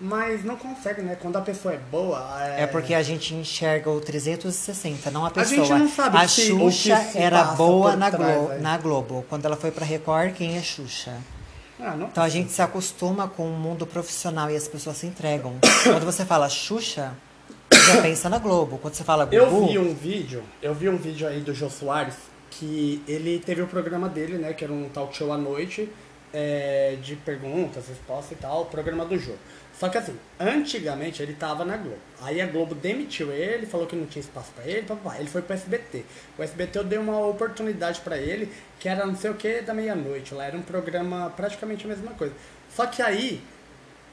Mas 0.00 0.44
não 0.44 0.56
consegue, 0.56 1.00
né? 1.00 1.16
Quando 1.20 1.36
a 1.36 1.40
pessoa 1.40 1.72
é 1.74 1.78
boa. 1.90 2.22
É, 2.42 2.62
É 2.64 2.66
porque 2.66 2.92
a 2.92 3.02
gente 3.02 3.34
enxerga 3.34 3.88
o 3.90 3.98
360, 4.00 5.10
não 5.10 5.24
a 5.24 5.30
pessoa. 5.30 5.64
gente 5.64 5.72
não 5.78 5.88
sabe 5.88 6.18
a 6.18 6.28
se- 6.28 6.48
Xuxa 6.48 6.96
se 6.98 7.18
era 7.18 7.42
boa 7.44 7.96
na, 7.96 8.10
trás, 8.10 8.36
Glo 8.36 8.48
né? 8.48 8.58
na 8.60 8.76
Globo. 8.76 9.24
Quando 9.28 9.46
ela 9.46 9.56
foi 9.56 9.70
pra 9.70 9.86
Record, 9.86 10.34
quem 10.34 10.56
é 10.58 10.62
Xuxa? 10.62 11.14
Ah, 11.80 11.94
Então 12.10 12.22
a 12.24 12.28
gente 12.28 12.52
se 12.52 12.60
acostuma 12.62 13.28
com 13.28 13.46
o 13.48 13.52
mundo 13.52 13.86
profissional 13.86 14.50
e 14.50 14.56
as 14.56 14.68
pessoas 14.68 14.96
se 14.98 15.06
entregam. 15.06 15.54
Quando 15.84 16.04
você 16.04 16.24
fala 16.26 16.48
Xuxa, 16.48 17.12
já 17.72 18.02
pensa 18.02 18.28
na 18.28 18.38
Globo. 18.38 18.78
Quando 18.78 18.94
você 18.94 19.04
fala 19.04 19.24
Gugu, 19.24 19.36
Eu 19.36 19.66
vi 19.66 19.78
um 19.78 19.94
vídeo, 19.94 20.42
eu 20.62 20.74
vi 20.74 20.88
um 20.90 20.96
vídeo 20.96 21.26
aí 21.26 21.40
do 21.40 21.54
Jô 21.54 21.68
Soares, 21.70 22.14
que 22.50 23.02
ele 23.08 23.38
teve 23.44 23.62
o 23.62 23.66
programa 23.66 24.08
dele, 24.08 24.36
né, 24.38 24.52
que 24.52 24.62
era 24.64 24.72
um 24.72 24.88
talk 24.90 25.14
show 25.16 25.32
à 25.32 25.36
noite, 25.38 25.90
é, 26.32 26.96
de 27.02 27.16
perguntas, 27.16 27.88
respostas 27.88 28.32
e 28.32 28.34
tal, 28.40 28.62
o 28.62 28.66
programa 28.66 29.04
do 29.04 29.18
Jô. 29.18 29.32
Só 29.78 29.90
que 29.90 29.98
assim, 29.98 30.18
antigamente 30.40 31.22
ele 31.22 31.34
tava 31.34 31.64
na 31.64 31.76
Globo. 31.76 31.98
Aí 32.22 32.40
a 32.40 32.46
Globo 32.46 32.74
demitiu 32.74 33.30
ele, 33.30 33.66
falou 33.66 33.86
que 33.86 33.94
não 33.94 34.06
tinha 34.06 34.22
espaço 34.22 34.50
pra 34.54 34.64
ele, 34.64 34.82
papá. 34.86 35.18
Ele 35.18 35.28
foi 35.28 35.42
pro 35.42 35.54
SBT. 35.54 36.04
O 36.38 36.42
SBT 36.42 36.82
deu 36.84 37.02
uma 37.02 37.26
oportunidade 37.26 38.00
pra 38.00 38.16
ele, 38.16 38.50
que 38.80 38.88
era 38.88 39.04
não 39.04 39.14
sei 39.14 39.30
o 39.30 39.34
que 39.34 39.60
da 39.60 39.74
meia-noite. 39.74 40.34
Lá 40.34 40.46
era 40.46 40.56
um 40.56 40.62
programa 40.62 41.30
praticamente 41.36 41.84
a 41.84 41.88
mesma 41.88 42.12
coisa. 42.12 42.34
Só 42.74 42.86
que 42.86 43.02
aí, 43.02 43.42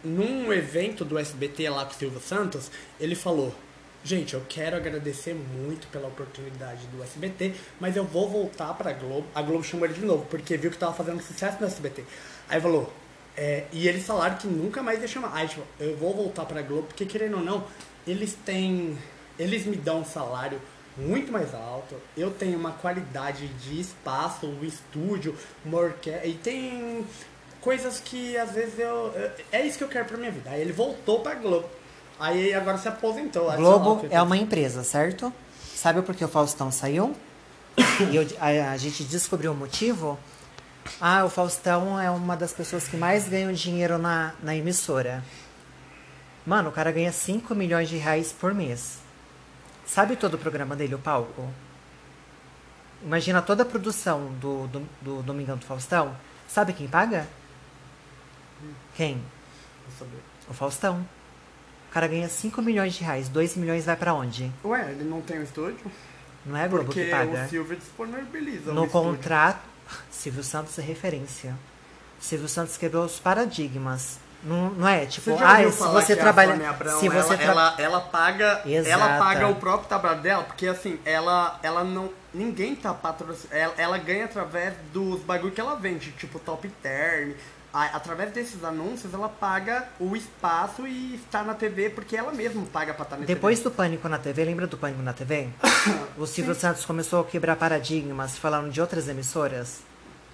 num 0.03 0.51
evento 0.51 1.05
do 1.05 1.17
SBT 1.17 1.69
lá 1.69 1.85
com 1.85 1.91
o 1.91 1.95
Silvio 1.95 2.19
Santos, 2.19 2.69
ele 2.99 3.15
falou: 3.15 3.55
Gente, 4.03 4.33
eu 4.33 4.43
quero 4.49 4.75
agradecer 4.75 5.33
muito 5.33 5.87
pela 5.87 6.09
oportunidade 6.09 6.85
do 6.87 7.01
SBT, 7.01 7.53
mas 7.79 7.95
eu 7.95 8.03
vou 8.03 8.27
voltar 8.27 8.73
pra 8.73 8.91
Globo. 8.91 9.25
A 9.33 9.41
Globo 9.41 9.63
chamou 9.63 9.85
ele 9.85 9.93
de 9.93 10.03
novo, 10.03 10.25
porque 10.29 10.57
viu 10.57 10.69
que 10.69 10.77
tava 10.77 10.93
fazendo 10.93 11.23
sucesso 11.23 11.57
no 11.61 11.67
SBT. 11.67 12.03
Aí 12.49 12.59
falou, 12.59 12.91
é, 13.35 13.65
e 13.71 13.87
eles 13.87 14.05
falaram 14.05 14.35
que 14.37 14.47
nunca 14.47 14.81
mais 14.83 15.01
ia 15.01 15.07
chamar. 15.07 15.31
Aí, 15.33 15.47
tipo, 15.47 15.61
eu 15.79 15.95
vou 15.97 16.13
voltar 16.13 16.45
pra 16.45 16.61
Globo, 16.61 16.83
porque 16.83 17.05
querendo 17.05 17.37
ou 17.37 17.43
não, 17.43 17.63
eles 18.07 18.37
têm. 18.45 18.97
Eles 19.39 19.65
me 19.65 19.75
dão 19.75 20.01
um 20.01 20.05
salário 20.05 20.61
muito 20.95 21.31
mais 21.31 21.53
alto. 21.55 21.95
Eu 22.15 22.29
tenho 22.31 22.57
uma 22.57 22.71
qualidade 22.71 23.47
de 23.47 23.79
espaço, 23.79 24.45
um 24.45 24.63
estúdio, 24.63 25.35
uma 25.65 25.79
orquestra. 25.79 26.27
E 26.27 26.33
tem 26.35 27.03
coisas 27.61 27.99
que 27.99 28.37
às 28.37 28.51
vezes 28.51 28.77
eu. 28.77 29.11
É 29.51 29.65
isso 29.65 29.77
que 29.77 29.83
eu 29.83 29.87
quero 29.87 30.05
pra 30.05 30.17
minha 30.17 30.31
vida. 30.31 30.51
Aí 30.51 30.61
ele 30.61 30.71
voltou 30.73 31.21
pra 31.21 31.33
Globo. 31.33 31.67
Aí 32.19 32.53
agora 32.53 32.77
se 32.77 32.87
aposentou. 32.87 33.51
Globo 33.53 34.05
o 34.05 34.07
é 34.11 34.21
uma 34.21 34.37
empresa, 34.37 34.83
certo? 34.83 35.33
Sabe 35.75 36.01
por 36.03 36.15
que 36.15 36.23
o 36.23 36.27
Faustão 36.27 36.71
saiu? 36.71 37.15
E 38.11 38.15
eu- 38.15 38.27
a, 38.39 38.71
a 38.71 38.77
gente 38.77 39.03
descobriu 39.03 39.51
o 39.51 39.55
motivo. 39.55 40.17
Ah, 40.99 41.23
o 41.25 41.29
Faustão 41.29 41.99
é 41.99 42.09
uma 42.11 42.35
das 42.35 42.51
pessoas 42.53 42.87
que 42.87 42.97
mais 42.97 43.27
ganham 43.27 43.51
dinheiro 43.53 43.97
na, 43.97 44.33
na 44.41 44.55
emissora. 44.55 45.23
Mano, 46.45 46.69
o 46.69 46.71
cara 46.73 46.91
ganha 46.91 47.11
5 47.11 47.55
milhões 47.55 47.87
de 47.89 47.97
reais 47.97 48.31
por 48.31 48.53
mês. 48.53 48.99
Sabe 49.85 50.15
todo 50.15 50.33
o 50.35 50.37
programa 50.37 50.75
dele, 50.75 50.95
o 50.95 50.99
palco? 50.99 51.47
Imagina 53.03 53.41
toda 53.41 53.63
a 53.63 53.65
produção 53.65 54.27
do, 54.39 54.67
do, 54.67 54.89
do 55.01 55.21
Domingão 55.23 55.57
do 55.57 55.65
Faustão. 55.65 56.15
Sabe 56.47 56.73
quem 56.73 56.87
paga? 56.87 57.27
Quem? 58.95 59.15
Vou 59.87 59.97
saber. 59.99 60.19
O 60.49 60.53
Faustão. 60.53 61.05
O 61.89 61.93
cara 61.93 62.07
ganha 62.07 62.27
5 62.27 62.61
milhões 62.61 62.93
de 62.93 63.03
reais. 63.03 63.29
2 63.29 63.55
milhões 63.55 63.85
vai 63.85 63.95
pra 63.95 64.13
onde? 64.13 64.51
Ué, 64.63 64.91
ele 64.91 65.03
não 65.03 65.21
tem 65.21 65.39
um 65.39 65.43
estúdio? 65.43 65.79
Não 66.45 66.57
é 66.57 66.63
a 66.63 66.67
Globo 66.67 66.85
Porque 66.85 67.05
que 67.05 67.11
paga. 67.11 67.45
o 67.45 67.49
Silvio 67.49 67.77
disponibiliza 67.77 68.73
No 68.73 68.85
estúdio. 68.85 68.89
contrato, 68.89 69.61
Silvio 70.11 70.43
Santos 70.43 70.77
é 70.79 70.81
referência. 70.81 71.55
Silvio 72.19 72.47
Santos 72.47 72.77
quebrou 72.77 73.05
os 73.05 73.19
paradigmas. 73.19 74.17
Não, 74.43 74.69
não 74.71 74.87
é? 74.87 75.05
Tipo, 75.05 75.31
Você 75.31 75.43
ah, 75.43 75.71
se 75.71 75.83
você 75.87 76.15
trabalha. 76.17 76.69
Abrão, 76.69 76.99
se 76.99 77.07
você 77.07 77.33
ela, 77.33 77.37
tra- 77.37 77.45
ela, 77.45 77.75
ela 77.77 78.01
paga 78.01 78.61
ela 78.65 78.75
Exata. 78.75 79.17
paga 79.17 79.47
o 79.47 79.55
próprio 79.55 79.87
trabalho 79.87 80.21
dela, 80.21 80.43
porque 80.43 80.67
assim, 80.67 80.99
ela, 81.05 81.59
ela 81.63 81.83
não. 81.83 82.09
Ninguém 82.33 82.75
tá 82.75 82.93
patrocinando. 82.93 83.55
Ela, 83.55 83.73
ela 83.77 83.97
ganha 83.97 84.25
através 84.25 84.73
dos 84.91 85.21
bagulho 85.21 85.53
que 85.53 85.61
ela 85.61 85.75
vende, 85.75 86.11
tipo 86.11 86.39
top 86.39 86.67
term. 86.81 87.31
Através 87.73 88.31
desses 88.31 88.63
anúncios, 88.63 89.11
ela 89.15 89.27
paga 89.27 89.87
o 89.99 90.15
espaço 90.15 90.85
e 90.85 91.15
está 91.15 91.43
na 91.43 91.55
TV 91.55 91.89
porque 91.89 92.15
ela 92.15 92.31
mesma 92.31 92.63
paga 92.71 92.93
pra 92.93 93.03
estar 93.03 93.17
na 93.17 93.25
Depois 93.25 93.57
TV. 93.57 93.69
do 93.71 93.75
Pânico 93.75 94.07
na 94.07 94.19
TV, 94.19 94.45
lembra 94.45 94.67
do 94.67 94.77
Pânico 94.77 95.01
na 95.01 95.11
TV? 95.11 95.49
o 96.15 96.27
Silvio 96.27 96.53
Santos 96.53 96.85
começou 96.85 97.21
a 97.21 97.25
quebrar 97.25 97.55
paradigmas 97.55 98.37
falando 98.37 98.69
de 98.71 98.79
outras 98.79 99.07
emissoras, 99.07 99.79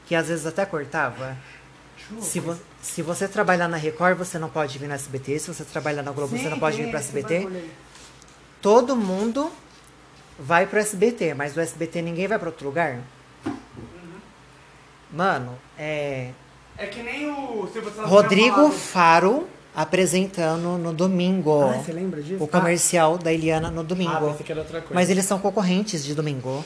que 0.06 0.16
às 0.16 0.28
vezes 0.28 0.46
até 0.46 0.66
cortava. 0.66 1.38
Se, 2.20 2.42
vo- 2.42 2.60
se 2.82 3.02
você 3.02 3.26
trabalhar 3.26 3.70
na 3.70 3.78
Record, 3.78 4.18
você 4.18 4.38
não 4.38 4.50
pode 4.50 4.78
vir 4.78 4.88
na 4.90 4.96
SBT. 4.96 5.40
Se 5.40 5.48
você 5.54 5.64
trabalhar 5.64 6.04
na 6.04 6.12
Globo, 6.12 6.38
você 6.38 6.50
não 6.50 6.60
pode 6.60 6.76
vir 6.76 6.90
pra 6.90 7.00
SBT. 7.00 7.48
Todo 8.62 8.98
mundo 8.98 9.50
vai 10.38 10.68
pro 10.68 10.80
SBT, 10.80 11.34
mas 11.36 11.54
do 11.54 11.62
SBT 11.62 12.02
ninguém 12.02 12.28
vai 12.28 12.38
pra 12.38 12.50
outro 12.50 12.66
lugar. 12.66 13.00
Mano, 15.12 15.58
é. 15.78 16.32
É 16.80 16.86
que 16.88 17.04
nem 17.04 17.30
o 17.30 17.68
Silvio 17.72 17.92
Santos 17.92 18.10
Rodrigo. 18.10 18.72
Faro 18.72 19.48
apresentando 19.76 20.78
no 20.78 20.94
domingo. 20.94 21.64
Ah, 21.64 21.74
você 21.84 21.92
lembra 21.92 22.22
disso? 22.22 22.44
O 22.44 22.48
comercial 22.48 23.18
da 23.18 23.32
Eliana 23.34 23.70
no 23.70 23.82
Ah, 23.82 23.84
domingo. 23.84 24.30
pensei 24.32 24.46
que 24.46 24.52
era 24.52 24.62
outra 24.62 24.80
coisa. 24.80 24.94
Mas 24.94 25.10
eles 25.10 25.26
são 25.26 25.40
concorrentes 25.40 26.04
de 26.04 26.16
domingo. 26.16 26.64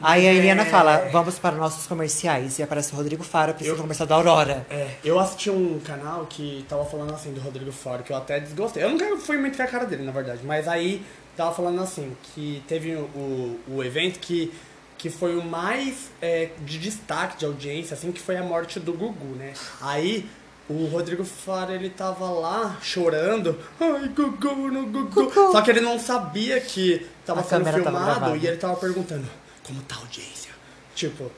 Aí 0.00 0.28
a 0.28 0.32
Eliana 0.32 0.62
é- 0.62 0.66
fala, 0.66 1.08
vamos 1.10 1.38
para 1.40 1.56
nossos 1.56 1.86
comerciais. 1.86 2.58
E 2.58 2.62
aparece 2.62 2.92
o 2.92 2.96
Rodrigo 2.96 3.24
Faro 3.24 3.50
apresentando 3.50 3.78
o 3.80 3.82
comercial 3.82 4.06
da 4.06 4.14
Aurora. 4.14 4.64
É, 4.70 4.90
eu 5.04 5.18
assisti 5.18 5.50
um 5.50 5.80
canal 5.80 6.24
que 6.26 6.64
tava 6.68 6.84
falando 6.84 7.12
assim 7.12 7.32
do 7.32 7.40
Rodrigo 7.40 7.72
Faro, 7.72 8.02
que 8.04 8.12
eu 8.12 8.16
até 8.16 8.38
desgostei. 8.38 8.82
Eu 8.84 8.90
nunca 8.90 9.16
fui 9.18 9.36
muito 9.36 9.56
com 9.56 9.62
a 9.62 9.66
cara 9.66 9.84
dele, 9.84 10.04
na 10.04 10.12
verdade. 10.12 10.40
Mas 10.44 10.68
aí 10.68 11.04
tava 11.36 11.52
falando 11.54 11.80
assim, 11.82 12.16
que 12.34 12.62
teve 12.68 12.94
o, 12.94 13.58
o 13.68 13.82
evento 13.82 14.18
que, 14.20 14.52
que 14.98 15.08
foi 15.08 15.36
o 15.36 15.42
mais 15.42 16.10
é, 16.20 16.50
de 16.60 16.78
destaque 16.78 17.38
de 17.38 17.46
audiência, 17.46 17.94
assim, 17.94 18.10
que 18.10 18.20
foi 18.20 18.36
a 18.36 18.42
morte 18.42 18.80
do 18.80 18.92
Gugu, 18.92 19.36
né? 19.36 19.54
Aí 19.80 20.28
o 20.68 20.86
Rodrigo 20.86 21.24
Faro, 21.24 21.72
ele 21.72 21.88
tava 21.88 22.28
lá 22.28 22.76
chorando. 22.82 23.58
Ai, 23.80 24.08
Gugu, 24.08 24.68
no 24.70 24.86
Gugu. 24.86 25.30
Gugu. 25.30 25.52
Só 25.52 25.62
que 25.62 25.70
ele 25.70 25.80
não 25.80 25.98
sabia 25.98 26.60
que 26.60 27.06
tava 27.24 27.40
A 27.40 27.44
sendo 27.44 27.64
tava 27.64 27.80
filmado 27.80 28.04
gravada. 28.04 28.36
e 28.36 28.46
ele 28.46 28.56
tava 28.56 28.76
perguntando, 28.76 29.26
como 29.62 29.80
tá 29.82 29.94
a 29.94 29.98
audiência? 29.98 30.50
Tipo, 30.94 31.30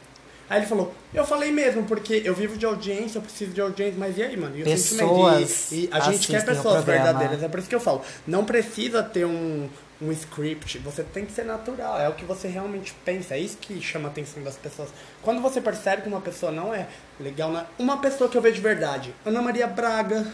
Aí 0.49 0.59
ele 0.59 0.67
falou, 0.67 0.93
eu 1.14 1.25
falei 1.25 1.52
mesmo, 1.52 1.85
porque 1.85 2.23
eu 2.25 2.35
vivo 2.35 2.59
de 2.59 2.67
audiência, 2.67 3.19
eu 3.19 3.23
preciso 3.23 3.52
de 3.52 3.61
audiência, 3.61 3.95
mas 3.97 4.19
e 4.19 4.23
aí, 4.25 4.37
mano? 4.37 4.59
E 4.59 4.62
o 4.62 4.64
Pessoas 4.64 5.49
sentimento? 5.49 5.69
E, 5.71 5.85
e 5.85 5.88
a 5.93 6.00
gente 6.00 6.26
quer 6.26 6.45
pessoas 6.45 6.85
verdadeiras, 6.85 7.40
é 7.40 7.49
por 7.49 7.61
isso 7.61 7.69
que 7.69 7.75
eu 7.75 7.81
falo. 7.81 8.02
Não 8.26 8.45
precisa 8.45 9.00
ter 9.00 9.25
um, 9.25 9.69
um 10.00 10.11
script, 10.12 10.78
você 10.78 11.02
tem 11.02 11.26
que 11.26 11.33
ser 11.33 11.45
natural, 11.45 12.00
é 12.00 12.09
o 12.09 12.14
que 12.14 12.25
você 12.25 12.49
realmente 12.49 12.95
pensa, 13.04 13.35
é 13.35 13.38
isso 13.38 13.59
que 13.59 13.80
chama 13.83 14.09
a 14.09 14.11
atenção 14.11 14.42
das 14.42 14.57
pessoas. 14.57 14.88
Quando 15.23 15.42
você 15.42 15.61
percebe 15.61 16.02
que 16.02 16.09
uma 16.09 16.21
pessoa 16.21 16.50
não 16.50 16.75
é 16.75 16.87
legal, 17.19 17.52
né? 17.52 17.66
uma 17.78 17.99
pessoa 17.99 18.30
que 18.30 18.37
eu 18.37 18.42
vejo 18.42 18.57
de 18.57 18.62
verdade, 18.62 19.14
Ana 19.26 19.42
Maria 19.42 19.66
Braga, 19.66 20.26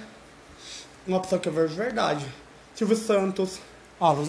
uma 1.06 1.20
pessoa 1.20 1.40
que 1.40 1.49
eu 1.49 1.52
vejo 1.52 1.68
de 1.68 1.76
verdade, 1.76 2.26
Silvio 2.75 2.96
Santos. 2.96 3.58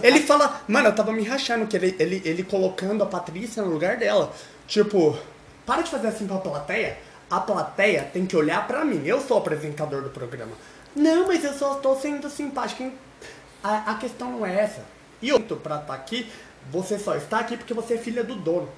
Ele 0.02 0.22
fala, 0.22 0.62
mano, 0.68 0.88
eu 0.88 0.96
tava 0.96 1.12
me 1.12 1.24
rachando 1.24 1.68
que 1.68 1.76
ele, 1.76 1.96
ele, 2.00 2.22
ele 2.24 2.44
colocando 2.44 3.04
a 3.04 3.06
Patrícia 3.06 3.62
no 3.62 3.70
lugar 3.70 3.98
dela. 3.98 4.32
Tipo, 4.66 5.18
para 5.66 5.82
de 5.82 5.92
fazer 5.92 6.08
assim 6.08 6.26
pra 6.26 6.38
plateia. 6.38 6.98
A 7.30 7.42
plateia 7.42 8.10
tem 8.14 8.26
que 8.26 8.38
olhar 8.38 8.66
pra 8.66 8.86
mim. 8.86 9.06
Eu 9.06 9.20
sou 9.20 9.36
o 9.36 9.40
apresentador 9.42 10.02
do 10.02 10.10
programa. 10.10 10.54
Não, 10.96 11.28
mas 11.28 11.44
eu 11.44 11.54
só 11.54 11.76
tô 11.76 11.98
sendo 11.98 12.30
simpático. 12.30 12.90
A, 13.62 13.92
a 13.92 13.96
questão 13.96 14.32
não 14.32 14.46
é 14.46 14.56
essa. 14.56 14.97
E 15.22 15.30
eu, 15.30 15.40
pra 15.40 15.78
estar 15.78 15.94
aqui, 15.94 16.28
você 16.72 17.00
só 17.00 17.16
está 17.16 17.40
aqui 17.40 17.58
porque 17.58 17.74
você 17.74 17.96
é 17.96 17.98
filha 17.98 18.24
do 18.24 18.36
dono. 18.36 18.70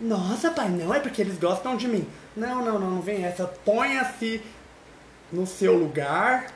Nossa, 0.00 0.50
pai, 0.50 0.68
não 0.68 0.92
é 0.92 0.98
porque 0.98 1.22
eles 1.22 1.38
gostam 1.38 1.76
de 1.76 1.86
mim. 1.86 2.06
Não, 2.36 2.64
não, 2.64 2.78
não, 2.78 2.90
não 2.90 3.02
vem 3.02 3.24
essa. 3.24 3.46
Ponha-se 3.46 4.42
no 5.30 5.46
seu 5.46 5.76
lugar. 5.76 6.46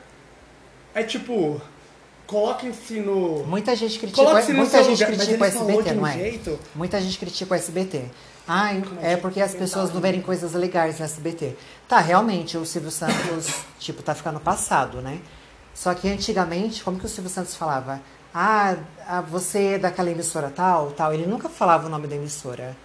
É 0.93 1.03
tipo, 1.03 1.61
coloquem-se 2.25 2.99
no. 2.99 3.43
Muita 3.45 3.75
gente 3.75 3.99
critica, 3.99 4.21
muita 4.53 4.83
gente 4.83 5.03
lugar, 5.03 5.07
critica 5.07 5.43
o 5.43 5.45
SBT, 5.45 5.93
não 5.93 6.07
é? 6.07 6.13
jeito. 6.13 6.59
Muita 6.75 7.01
gente 7.01 7.17
critica 7.17 7.53
o 7.53 7.55
SBT. 7.55 8.05
Ai, 8.47 8.81
Como 8.81 9.01
é 9.01 9.13
é 9.13 9.17
porque 9.17 9.41
as 9.41 9.53
pessoas 9.53 9.93
não 9.93 9.99
verem 9.99 10.21
coisas 10.21 10.53
legais 10.53 10.99
no 10.99 11.05
SBT. 11.05 11.55
Tá, 11.87 11.99
realmente, 11.99 12.57
o 12.57 12.65
Silvio 12.65 12.91
Santos, 12.91 13.53
tipo, 13.77 14.01
tá 14.01 14.15
ficando 14.15 14.39
passado, 14.39 15.01
né? 15.01 15.19
Só 15.73 15.93
que 15.93 16.09
antigamente, 16.09 16.83
como 16.83 16.97
que 16.97 17.05
o 17.05 17.09
Silvio 17.09 17.29
Santos 17.29 17.55
falava? 17.55 18.01
Ah, 18.33 18.75
ah, 19.07 19.21
você 19.21 19.73
é 19.73 19.79
daquela 19.79 20.11
emissora 20.11 20.49
tal, 20.49 20.91
tal. 20.91 21.13
Ele 21.13 21.25
nunca 21.25 21.49
falava 21.49 21.87
o 21.87 21.89
nome 21.89 22.07
da 22.07 22.15
emissora. 22.15 22.75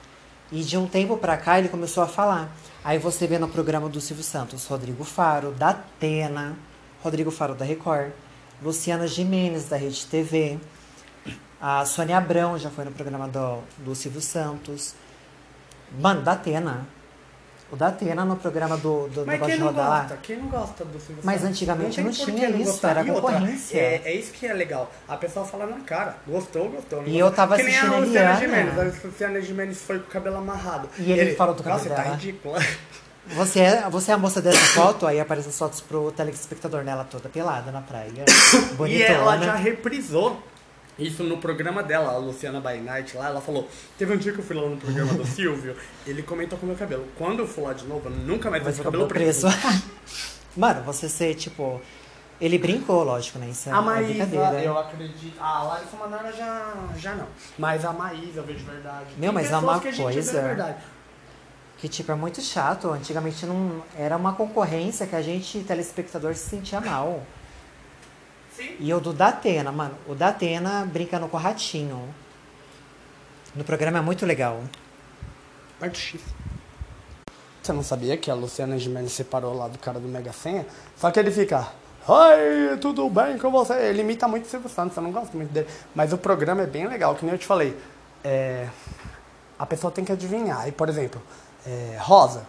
E 0.50 0.62
de 0.62 0.76
um 0.76 0.86
tempo 0.86 1.16
pra 1.16 1.36
cá 1.36 1.58
ele 1.58 1.68
começou 1.68 2.02
a 2.02 2.06
falar. 2.06 2.50
Aí 2.84 2.98
você 2.98 3.26
vê 3.26 3.38
no 3.38 3.48
programa 3.48 3.88
do 3.88 4.00
Silvio 4.00 4.24
Santos, 4.24 4.66
Rodrigo 4.66 5.04
Faro, 5.04 5.52
da 5.52 5.70
Atena, 5.70 6.56
Rodrigo 7.02 7.30
Faro 7.30 7.54
da 7.54 7.64
Record, 7.64 8.12
Luciana 8.62 9.06
Jimenez 9.06 9.68
da 9.68 9.76
Rede 9.76 10.04
TV, 10.06 10.58
a 11.64 11.84
Sônia 11.86 12.18
Abrão 12.18 12.58
já 12.58 12.70
foi 12.70 12.84
no 12.84 12.90
programa 12.90 13.28
do, 13.28 13.62
do 13.78 13.94
Silvio 13.94 14.20
Santos. 14.20 14.96
Mano, 15.96 16.20
da 16.20 16.32
Atena. 16.32 16.88
O 17.72 17.76
da 17.76 17.86
Atena 17.88 18.22
no 18.26 18.36
programa 18.36 18.76
do, 18.76 19.08
do 19.08 19.24
Mas 19.24 19.40
negócio 19.40 19.46
quem 19.46 19.54
de 19.54 19.60
não 19.60 19.66
rodar 19.68 20.00
gosta? 20.02 20.18
Quem 20.22 20.36
não 20.36 20.48
gosta 20.48 20.84
do 20.84 21.00
Silvio 21.00 21.22
Mas 21.24 21.42
antigamente 21.42 22.02
não 22.02 22.12
por 22.12 22.24
tinha 22.26 22.52
que 22.52 22.62
isso, 22.62 22.86
era 22.86 23.02
concorrência. 23.02 23.78
É, 23.78 24.02
é 24.04 24.14
isso 24.14 24.30
que 24.32 24.46
é 24.46 24.52
legal. 24.52 24.92
A 25.08 25.16
pessoa 25.16 25.46
fala 25.46 25.64
na 25.64 25.80
cara. 25.80 26.16
Gostou, 26.28 26.68
gostou. 26.68 27.00
não 27.00 27.08
E 27.08 27.18
eu 27.18 27.30
tava 27.32 27.56
que 27.56 27.62
nem 27.62 27.74
assistindo 27.74 27.94
a 27.94 27.98
Luciana. 27.98 28.36
Gimenez. 28.40 28.78
A 28.78 29.06
Luciana 29.06 29.40
Gimenez 29.40 29.80
foi 29.80 29.98
com 30.00 30.04
o 30.06 30.10
cabelo 30.10 30.36
amarrado. 30.36 30.86
E 30.98 31.10
ele 31.12 31.34
falou 31.34 31.54
do 31.54 31.62
Nossa, 31.64 31.88
cabelo 31.88 31.96
tá 31.96 32.02
dela. 32.02 32.14
ridícula. 32.16 32.58
Você 33.24 33.60
é, 33.60 33.88
você 33.88 34.10
é 34.10 34.14
a 34.14 34.18
moça 34.18 34.42
dessa 34.42 34.58
foto, 34.58 35.06
aí 35.06 35.20
aparecem 35.20 35.48
as 35.50 35.56
fotos 35.56 35.80
pro 35.80 36.10
telespectador 36.10 36.82
dela 36.82 37.06
toda 37.08 37.28
pelada 37.28 37.70
na 37.70 37.80
praia. 37.80 38.10
E 38.88 39.00
ela 39.00 39.38
já 39.38 39.52
Bonitona. 39.52 39.54
reprisou 39.54 40.42
isso 40.98 41.22
no 41.24 41.38
programa 41.38 41.82
dela, 41.82 42.12
a 42.12 42.16
Luciana 42.18 42.60
by 42.60 42.78
Night 42.80 43.16
lá. 43.16 43.26
Ela 43.28 43.40
falou: 43.40 43.68
Teve 43.98 44.12
um 44.12 44.16
dia 44.16 44.32
que 44.32 44.38
eu 44.38 44.44
fui 44.44 44.54
lá 44.56 44.68
no 44.68 44.76
programa 44.76 45.14
do 45.14 45.24
Silvio, 45.26 45.76
ele 46.06 46.22
comentou 46.22 46.58
com 46.58 46.66
o 46.66 46.68
meu 46.68 46.78
cabelo. 46.78 47.06
Quando 47.16 47.40
eu 47.40 47.46
for 47.46 47.62
lá 47.68 47.72
de 47.72 47.84
novo, 47.86 48.08
eu 48.08 48.10
nunca 48.10 48.50
mais 48.50 48.62
vou 48.62 48.72
ter 48.72 48.80
o 48.80 48.84
cabelo 48.84 49.06
preso. 49.06 49.48
preso. 49.48 49.82
Mano, 50.56 50.82
você 50.82 51.08
ser, 51.08 51.34
tipo. 51.34 51.80
Ele 52.40 52.58
brincou, 52.58 53.04
lógico, 53.04 53.38
né? 53.38 53.48
Isso 53.50 53.68
é 53.68 53.72
A 53.72 53.80
Maísa, 53.80 54.26
brincadeira. 54.26 54.64
eu 54.64 54.76
acredito. 54.76 55.40
A 55.40 55.62
Larissa 55.62 55.96
Manoela 55.96 56.32
já, 56.32 56.74
já 56.96 57.14
não. 57.14 57.26
Mas 57.56 57.84
a 57.84 57.92
Maísa 57.92 58.40
eu 58.40 58.42
vejo 58.44 58.58
de 58.58 58.64
verdade. 58.64 59.06
Meu, 59.16 59.32
Tem 59.32 59.32
mas 59.32 59.52
é 59.52 59.56
uma 59.56 59.78
que 59.78 59.92
coisa-. 59.96 60.76
Que, 61.78 61.88
tipo, 61.88 62.10
é 62.10 62.14
muito 62.16 62.40
chato. 62.40 62.90
Antigamente 62.90 63.46
não 63.46 63.82
era 63.96 64.16
uma 64.16 64.32
concorrência 64.32 65.06
que 65.06 65.14
a 65.14 65.22
gente, 65.22 65.60
telespectador, 65.60 66.34
se 66.34 66.50
sentia 66.50 66.80
mal. 66.80 67.22
Sim. 68.62 68.76
E 68.78 68.94
o 68.94 69.00
do 69.00 69.12
Datena, 69.12 69.72
mano. 69.72 69.94
O 70.06 70.14
Datena 70.14 70.84
brincando 70.84 71.28
com 71.28 71.36
o 71.36 71.40
ratinho. 71.40 72.14
No 73.54 73.64
programa 73.64 73.98
é 73.98 74.00
muito 74.00 74.24
legal. 74.24 74.62
Parte 75.78 75.98
X. 75.98 76.20
Você 77.62 77.72
não 77.72 77.82
sabia 77.82 78.16
que 78.16 78.30
a 78.30 78.34
Luciana 78.34 78.78
Gimenez 78.78 79.12
separou 79.12 79.54
lá 79.54 79.68
do 79.68 79.78
cara 79.78 80.00
do 80.00 80.08
Mega 80.08 80.32
Senha? 80.32 80.66
Só 80.96 81.10
que 81.10 81.18
ele 81.18 81.30
fica. 81.30 81.68
Oi, 82.08 82.76
tudo 82.80 83.08
bem 83.08 83.38
com 83.38 83.50
você? 83.50 83.74
Ele 83.74 84.00
imita 84.00 84.26
muito 84.26 84.46
o 84.46 84.48
Silvio 84.48 84.68
Santos, 84.68 84.96
eu 84.96 85.02
não 85.02 85.12
gosto 85.12 85.36
muito 85.36 85.52
dele. 85.52 85.68
Mas 85.94 86.12
o 86.12 86.18
programa 86.18 86.62
é 86.62 86.66
bem 86.66 86.88
legal, 86.88 87.14
que 87.14 87.24
nem 87.24 87.34
eu 87.34 87.38
te 87.38 87.46
falei. 87.46 87.76
É, 88.24 88.68
a 89.56 89.64
pessoa 89.64 89.92
tem 89.92 90.04
que 90.04 90.10
adivinhar. 90.10 90.66
E, 90.66 90.72
por 90.72 90.88
exemplo, 90.88 91.22
é, 91.64 91.96
rosa. 92.00 92.44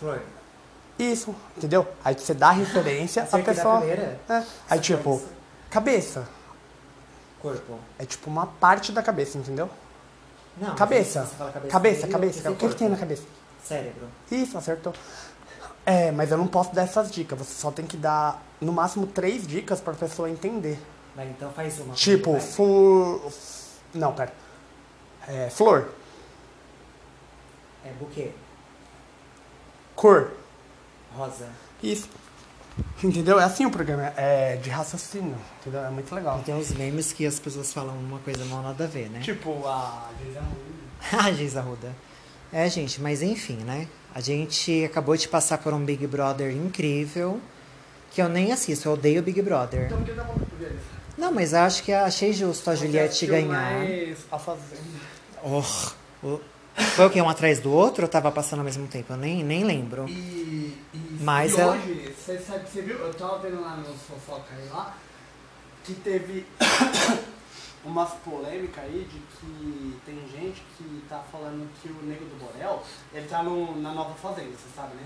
Flor. 0.00 0.20
Isso, 1.02 1.34
entendeu? 1.56 1.86
Aí 2.04 2.14
você 2.14 2.32
dá 2.32 2.50
referência, 2.50 3.24
a 3.24 3.36
da 3.36 3.42
pessoa. 3.42 3.78
primeira? 3.78 4.20
É. 4.28 4.42
Aí 4.70 4.78
tipo, 4.78 5.20
cabeça. 5.68 6.28
Corpo. 7.40 7.78
É 7.98 8.04
tipo 8.04 8.30
uma 8.30 8.46
parte 8.46 8.92
da 8.92 9.02
cabeça, 9.02 9.36
entendeu? 9.36 9.68
Não, 10.56 10.74
Cabeça. 10.76 11.28
cabeça. 11.38 11.68
Cabeça, 11.68 12.06
cabeça. 12.08 12.50
O 12.50 12.56
que, 12.56 12.68
que 12.68 12.74
tem 12.76 12.88
na 12.88 12.96
cabeça? 12.96 13.24
Cérebro. 13.64 14.06
Isso, 14.30 14.56
acertou. 14.56 14.92
É, 15.84 16.12
mas 16.12 16.30
eu 16.30 16.38
não 16.38 16.46
posso 16.46 16.72
dar 16.74 16.82
essas 16.82 17.10
dicas. 17.10 17.38
Você 17.38 17.54
só 17.60 17.72
tem 17.72 17.84
que 17.86 17.96
dar, 17.96 18.40
no 18.60 18.72
máximo, 18.72 19.06
três 19.06 19.46
dicas 19.46 19.80
pra 19.80 19.94
pessoa 19.94 20.30
entender. 20.30 20.78
Vai, 21.16 21.26
então 21.28 21.50
faz 21.52 21.80
uma. 21.80 21.94
Tipo, 21.94 22.38
flor. 22.38 23.32
Não, 23.92 24.12
pera. 24.12 24.32
É, 25.26 25.50
flor. 25.50 25.88
É 27.84 27.90
buquê. 27.98 28.30
Cor. 29.96 30.30
Rosa. 31.16 31.48
Isso. 31.82 32.08
Entendeu? 33.02 33.38
É 33.38 33.44
assim 33.44 33.66
o 33.66 33.70
programa. 33.70 34.12
É 34.16 34.56
de 34.56 34.70
raciocínio. 34.70 35.36
Entendeu? 35.60 35.84
É 35.84 35.90
muito 35.90 36.14
legal. 36.14 36.38
E 36.40 36.44
tem 36.44 36.54
uns 36.54 36.70
memes 36.72 37.12
que 37.12 37.26
as 37.26 37.38
pessoas 37.38 37.72
falam 37.72 37.94
uma 37.96 38.18
coisa 38.20 38.44
mal 38.46 38.62
nada 38.62 38.84
a 38.84 38.86
ver, 38.86 39.10
né? 39.10 39.20
Tipo, 39.20 39.66
a. 39.66 40.08
Ah, 41.12 41.30
Geisa 41.32 41.60
Arruda. 41.60 41.94
É, 42.52 42.68
gente, 42.68 43.00
mas 43.00 43.22
enfim, 43.22 43.56
né? 43.56 43.88
A 44.14 44.20
gente 44.20 44.84
acabou 44.84 45.16
de 45.16 45.26
passar 45.26 45.58
por 45.58 45.72
um 45.72 45.82
Big 45.82 46.06
Brother 46.06 46.54
incrível, 46.54 47.40
que 48.10 48.20
eu 48.20 48.28
nem 48.28 48.52
assisto, 48.52 48.88
eu 48.88 48.92
odeio 48.92 49.22
Big 49.22 49.40
Brother. 49.40 49.86
Então, 49.86 50.02
que? 50.04 50.12
Não, 51.16 51.32
mas 51.32 51.54
acho 51.54 51.82
que 51.82 51.92
achei 51.92 52.32
justo 52.32 52.70
a 52.70 52.74
Juliette 52.74 53.26
ganhar. 53.26 53.48
mais 53.48 54.18
A 54.30 54.38
Fazenda. 54.38 54.82
Oh, 55.42 55.62
oh. 56.22 56.40
Foi 56.74 57.06
o 57.06 57.10
que? 57.10 57.20
Um 57.20 57.28
atrás 57.28 57.60
do 57.60 57.70
outro 57.70 58.02
ou 58.04 58.08
tava 58.08 58.30
passando 58.30 58.60
ao 58.60 58.64
mesmo 58.64 58.86
tempo? 58.86 59.12
Eu 59.12 59.16
nem, 59.16 59.44
nem 59.44 59.64
lembro. 59.64 60.06
E, 60.08 60.12
Mas 61.22 61.54
e 61.56 61.60
ela- 61.60 61.72
hoje, 61.74 62.14
você 62.16 62.38
sabe, 62.38 62.68
você 62.68 62.82
viu? 62.82 62.98
Eu 62.98 63.14
tava 63.14 63.38
vendo 63.38 63.60
lá 63.60 63.76
nos 63.76 64.00
fofoca 64.02 64.54
aí 64.56 64.68
lá, 64.70 64.94
que 65.84 65.94
teve 65.94 66.46
umas 67.84 68.10
polêmicas 68.24 68.84
aí 68.84 69.06
de 69.10 69.18
que 69.18 69.96
tem 70.06 70.14
gente 70.30 70.62
que 70.78 71.02
tá 71.08 71.22
falando 71.32 71.68
que 71.80 71.88
o 71.88 72.02
Nego 72.06 72.24
do 72.24 72.36
Borel, 72.44 72.82
ele 73.12 73.26
tá 73.26 73.42
no, 73.42 73.80
na 73.80 73.92
nova 73.92 74.14
fazenda, 74.14 74.50
você 74.50 74.68
sabe, 74.76 74.94
né? 74.94 75.02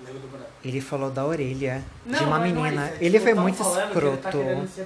O 0.00 0.06
Nego 0.06 0.18
do 0.18 0.28
Borel. 0.28 0.46
Ele 0.64 0.80
falou 0.80 1.10
da 1.10 1.24
orelha 1.24 1.82
de 2.04 2.12
Não, 2.12 2.26
uma 2.26 2.38
não 2.38 2.44
é 2.44 2.70
menina. 2.70 2.84
isso, 2.86 2.94
é 2.94 2.98
que 2.98 3.04
ele 3.04 3.16
eu 3.16 3.22
foi 3.22 3.34
muito 3.34 3.56
que 3.56 3.62
Ele, 3.68 3.76
tá 3.76 3.86
escroto. 3.86 4.38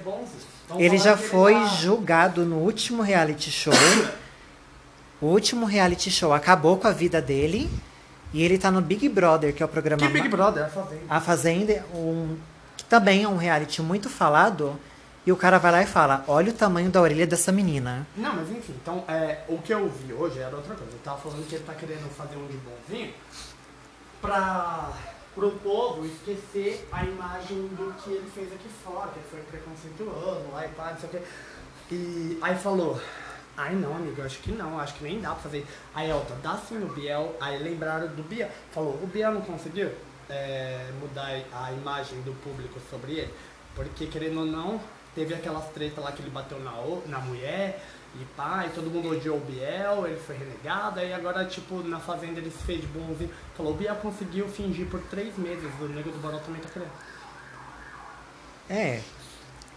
bonzinho. 0.03 0.79
Ele 0.79 0.97
já 0.97 1.17
foi 1.17 1.53
tá- 1.53 1.65
julgado 1.67 2.45
no 2.45 2.57
último 2.57 3.01
reality 3.03 3.51
show. 3.51 3.73
o 5.21 5.27
último 5.27 5.65
reality 5.65 6.09
show 6.11 6.33
acabou 6.33 6.77
com 6.77 6.87
a 6.87 6.91
vida 6.91 7.21
dele. 7.21 7.69
E 8.35 8.43
ele 8.43 8.57
tá 8.57 8.69
no 8.69 8.81
Big 8.81 9.07
Brother, 9.07 9.55
que 9.55 9.63
é 9.63 9.65
o 9.65 9.69
programa. 9.69 10.05
Que 10.05 10.09
Big 10.09 10.27
Brother, 10.27 10.65
a 10.65 10.67
Fazenda. 10.67 11.01
A 11.09 11.21
Fazenda, 11.21 11.85
um, 11.93 12.37
que 12.75 12.83
também 12.83 13.23
é 13.23 13.27
um 13.29 13.37
reality 13.37 13.81
muito 13.81 14.09
falado. 14.09 14.77
E 15.25 15.31
o 15.31 15.37
cara 15.37 15.57
vai 15.57 15.71
lá 15.71 15.81
e 15.81 15.85
fala: 15.87 16.21
Olha 16.27 16.51
o 16.51 16.53
tamanho 16.53 16.89
da 16.89 16.99
orelha 16.99 17.25
dessa 17.25 17.49
menina. 17.53 18.05
Não, 18.13 18.35
mas 18.35 18.51
enfim, 18.51 18.75
então 18.81 19.05
é, 19.07 19.39
o 19.47 19.57
que 19.59 19.73
eu 19.73 19.87
vi 19.87 20.11
hoje 20.11 20.37
era 20.39 20.53
outra 20.53 20.75
coisa. 20.75 20.91
Eu 20.91 20.99
tava 20.99 21.17
falando 21.17 21.47
que 21.47 21.55
ele 21.55 21.63
tá 21.63 21.73
querendo 21.75 22.09
fazer 22.09 22.35
um 22.35 22.45
de 22.45 22.57
bonzinho 22.57 23.13
pra 24.21 24.91
pro 25.33 25.51
povo 25.51 26.05
esquecer 26.05 26.87
a 26.91 27.03
imagem 27.05 27.67
do 27.69 27.93
que 28.01 28.09
ele 28.09 28.29
fez 28.33 28.51
aqui 28.51 28.69
fora, 28.83 29.11
que 29.11 29.19
ele 29.19 29.27
foi 29.29 29.39
preconceituoso 29.41 30.43
lá 30.51 30.65
e 30.65 30.69
pá, 30.69 30.91
não 30.91 30.97
sei 30.99 31.09
o 31.09 31.11
quê. 31.11 31.21
E 31.91 32.37
aí 32.41 32.55
falou, 32.57 32.99
ai 33.57 33.75
não, 33.75 33.95
amigo, 33.95 34.19
eu 34.19 34.25
acho 34.25 34.39
que 34.39 34.51
não, 34.51 34.79
acho 34.79 34.95
que 34.95 35.03
nem 35.03 35.19
dá 35.19 35.31
pra 35.31 35.43
fazer. 35.43 35.65
Aí 35.93 36.09
Elton, 36.09 36.35
dá 36.41 36.57
sim 36.57 36.77
o 36.83 36.87
Biel, 36.87 37.35
aí 37.39 37.61
lembraram 37.61 38.07
do 38.07 38.23
Biel, 38.23 38.49
falou, 38.71 38.99
o 39.01 39.07
Biel 39.07 39.31
não 39.31 39.41
conseguiu 39.41 39.91
é, 40.29 40.89
mudar 40.99 41.41
a 41.53 41.71
imagem 41.71 42.21
do 42.21 42.33
público 42.41 42.79
sobre 42.89 43.13
ele, 43.13 43.33
porque 43.75 44.07
querendo 44.07 44.39
ou 44.39 44.45
não, 44.45 44.79
teve 45.13 45.33
aquelas 45.33 45.65
tretas 45.69 46.03
lá 46.03 46.11
que 46.11 46.21
ele 46.21 46.29
bateu 46.29 46.59
na, 46.59 46.73
na 47.07 47.19
mulher, 47.19 47.81
e 48.19 48.25
pá, 48.37 48.65
e 48.65 48.69
todo 48.69 48.89
mundo 48.89 49.09
odiou 49.09 49.37
o 49.37 49.41
Biel, 49.41 50.07
ele 50.07 50.19
foi 50.19 50.37
renegado, 50.37 51.01
aí 51.01 51.13
agora, 51.13 51.43
tipo, 51.43 51.83
na 51.83 51.99
Fazenda 51.99 52.39
ele 52.39 52.49
se 52.49 52.63
fez 52.63 52.79
de 52.79 52.87
bonzinho. 52.87 53.29
Falou, 53.57 53.73
o 53.73 53.75
Biel 53.75 53.95
conseguiu 53.97 54.47
fingir 54.47 54.87
por 54.87 55.01
três 55.09 55.37
meses, 55.37 55.69
o 55.81 55.85
Nego 55.85 56.11
do 56.11 56.19
Boró 56.19 56.37
também 56.37 56.61
tá 56.61 56.69
querendo. 56.69 56.91
É. 58.69 59.01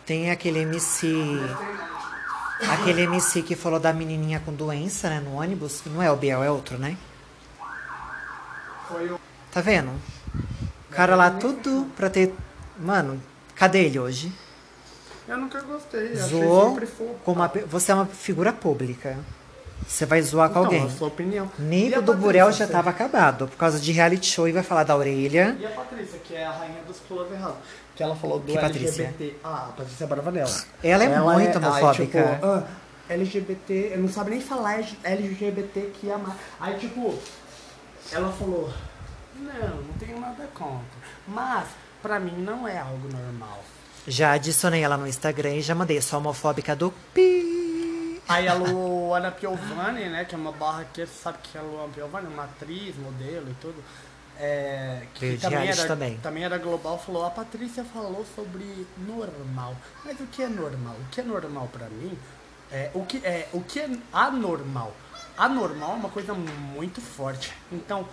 Tem 0.06 0.30
aquele 0.30 0.60
MC. 0.60 1.12
Aquele 2.60 3.02
MC 3.02 3.42
que 3.42 3.54
falou 3.54 3.78
da 3.78 3.92
menininha 3.92 4.40
com 4.44 4.52
doença, 4.52 5.08
né, 5.08 5.20
no 5.20 5.34
ônibus. 5.34 5.82
Não 5.86 6.02
é 6.02 6.10
o 6.10 6.16
Biel, 6.16 6.42
é 6.42 6.50
outro, 6.50 6.76
né? 6.78 6.96
Foi 8.88 9.06
o... 9.10 9.20
Tá 9.52 9.60
vendo? 9.60 9.90
O 10.90 10.92
cara 10.92 11.14
lá, 11.14 11.30
tudo 11.30 11.86
pra 11.96 12.08
ter. 12.10 12.34
Mano, 12.78 13.20
cadê 13.54 13.84
ele 13.84 13.98
hoje? 13.98 14.32
Eu 15.26 15.36
nunca 15.36 15.60
gostei, 15.60 16.12
achei 16.14 16.28
Zoou 16.28 16.70
sempre 16.70 16.86
fofo. 16.86 17.14
com 17.24 17.32
uma. 17.32 17.48
pe- 17.48 17.64
Você 17.66 17.92
é 17.92 17.94
uma 17.94 18.06
figura 18.06 18.52
pública. 18.52 19.16
Você 19.88 20.04
vai 20.04 20.20
zoar 20.20 20.50
com 20.50 20.60
Então, 20.60 20.64
alguém. 20.66 20.84
a 20.84 20.90
sua 20.90 21.08
opinião. 21.08 21.50
Nível 21.58 21.98
a 21.98 22.02
do 22.02 22.14
Burel 22.14 22.52
já 22.52 22.66
tava 22.66 22.90
acabado. 22.90 23.48
Por 23.48 23.56
causa 23.56 23.80
de 23.80 23.90
reality 23.90 24.26
show 24.26 24.46
e 24.46 24.52
vai 24.52 24.62
falar 24.62 24.84
da 24.84 24.94
orelha. 24.94 25.56
E 25.58 25.64
a 25.66 25.70
Patrícia, 25.70 26.18
que 26.18 26.34
é 26.34 26.44
a 26.44 26.52
rainha 26.52 26.82
dos 26.86 26.98
pulos 26.98 27.32
errados. 27.32 27.56
Que 27.96 28.02
ela 28.02 28.14
falou 28.14 28.38
do 28.38 28.52
Que 28.52 28.58
Patrícia? 28.58 29.04
LGBT. 29.04 29.36
Ah, 29.42 29.68
a 29.70 29.72
Patrícia 29.72 30.06
Bravanel. 30.06 30.46
Ela 30.84 31.04
é 31.04 31.20
muito 31.20 31.56
homofóbica. 31.58 32.18
Aí, 32.20 32.34
tipo, 32.34 32.46
ah, 32.46 32.64
LGBT, 33.08 33.92
eu 33.94 33.98
não 34.00 34.08
sabe 34.08 34.30
nem 34.30 34.40
falar 34.40 34.84
LGBT 35.02 35.90
que 35.94 36.10
ama. 36.10 36.36
Aí, 36.60 36.74
tipo, 36.78 37.18
ela 38.12 38.30
falou: 38.30 38.70
Não, 39.36 39.76
não 39.76 39.94
tenho 39.98 40.20
nada 40.20 40.46
contra. 40.54 40.98
Mas, 41.26 41.64
pra 42.02 42.20
mim, 42.20 42.34
não 42.36 42.68
é 42.68 42.78
algo 42.78 43.08
normal. 43.10 43.64
Já 44.06 44.32
adicionei 44.32 44.82
ela 44.82 44.96
no 44.98 45.06
Instagram 45.06 45.54
e 45.54 45.62
já 45.62 45.74
mandei. 45.74 46.00
Sou 46.02 46.18
homofóbica 46.18 46.76
do 46.76 46.92
pi. 47.14 47.67
Aí 48.28 48.46
a 48.46 48.52
Luana 48.52 49.30
Piovani, 49.30 50.04
né, 50.10 50.24
que 50.24 50.34
é 50.34 50.38
uma 50.38 50.52
barra 50.52 50.84
que 50.84 51.00
você 51.00 51.06
sabe 51.06 51.38
que 51.42 51.56
é 51.56 51.60
a 51.60 51.64
Luana 51.64 51.92
Piovani, 51.92 52.26
uma 52.26 52.44
atriz, 52.44 52.94
modelo 52.96 53.50
e 53.50 53.54
tudo. 53.54 53.82
É, 54.38 55.02
que 55.14 55.36
também 55.38 55.68
era, 55.68 55.86
também. 55.86 56.16
também 56.18 56.44
era 56.44 56.58
global, 56.58 56.96
falou, 56.98 57.24
a 57.24 57.30
Patrícia 57.30 57.82
falou 57.84 58.24
sobre 58.36 58.86
normal. 58.98 59.74
Mas 60.04 60.20
o 60.20 60.26
que 60.26 60.42
é 60.42 60.48
normal? 60.48 60.94
O 60.94 61.08
que 61.10 61.20
é 61.20 61.24
normal 61.24 61.68
pra 61.72 61.88
mim 61.88 62.16
é 62.70 62.90
o 62.94 63.04
que 63.04 63.16
é 63.24 63.48
o 63.52 63.62
que 63.62 63.80
é 63.80 63.90
anormal. 64.12 64.94
Anormal 65.36 65.92
é 65.92 65.94
uma 65.94 66.10
coisa 66.10 66.34
muito 66.34 67.00
forte. 67.00 67.52
Então, 67.72 68.06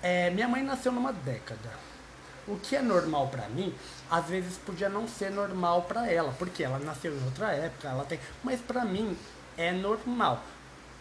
é, 0.00 0.30
minha 0.30 0.48
mãe 0.48 0.62
nasceu 0.62 0.92
numa 0.92 1.12
década. 1.12 1.70
O 2.46 2.56
que 2.58 2.76
é 2.76 2.80
normal 2.80 3.28
pra 3.28 3.46
mim, 3.48 3.74
às 4.10 4.24
vezes 4.26 4.56
podia 4.56 4.88
não 4.88 5.06
ser 5.06 5.30
normal 5.30 5.82
pra 5.82 6.10
ela, 6.10 6.32
porque 6.38 6.62
ela 6.62 6.78
nasceu 6.78 7.14
em 7.14 7.24
outra 7.24 7.52
época, 7.52 7.88
ela 7.88 8.04
tem, 8.04 8.18
mas 8.42 8.58
pra 8.60 8.86
mim 8.86 9.14
é 9.58 9.72
normal. 9.72 10.42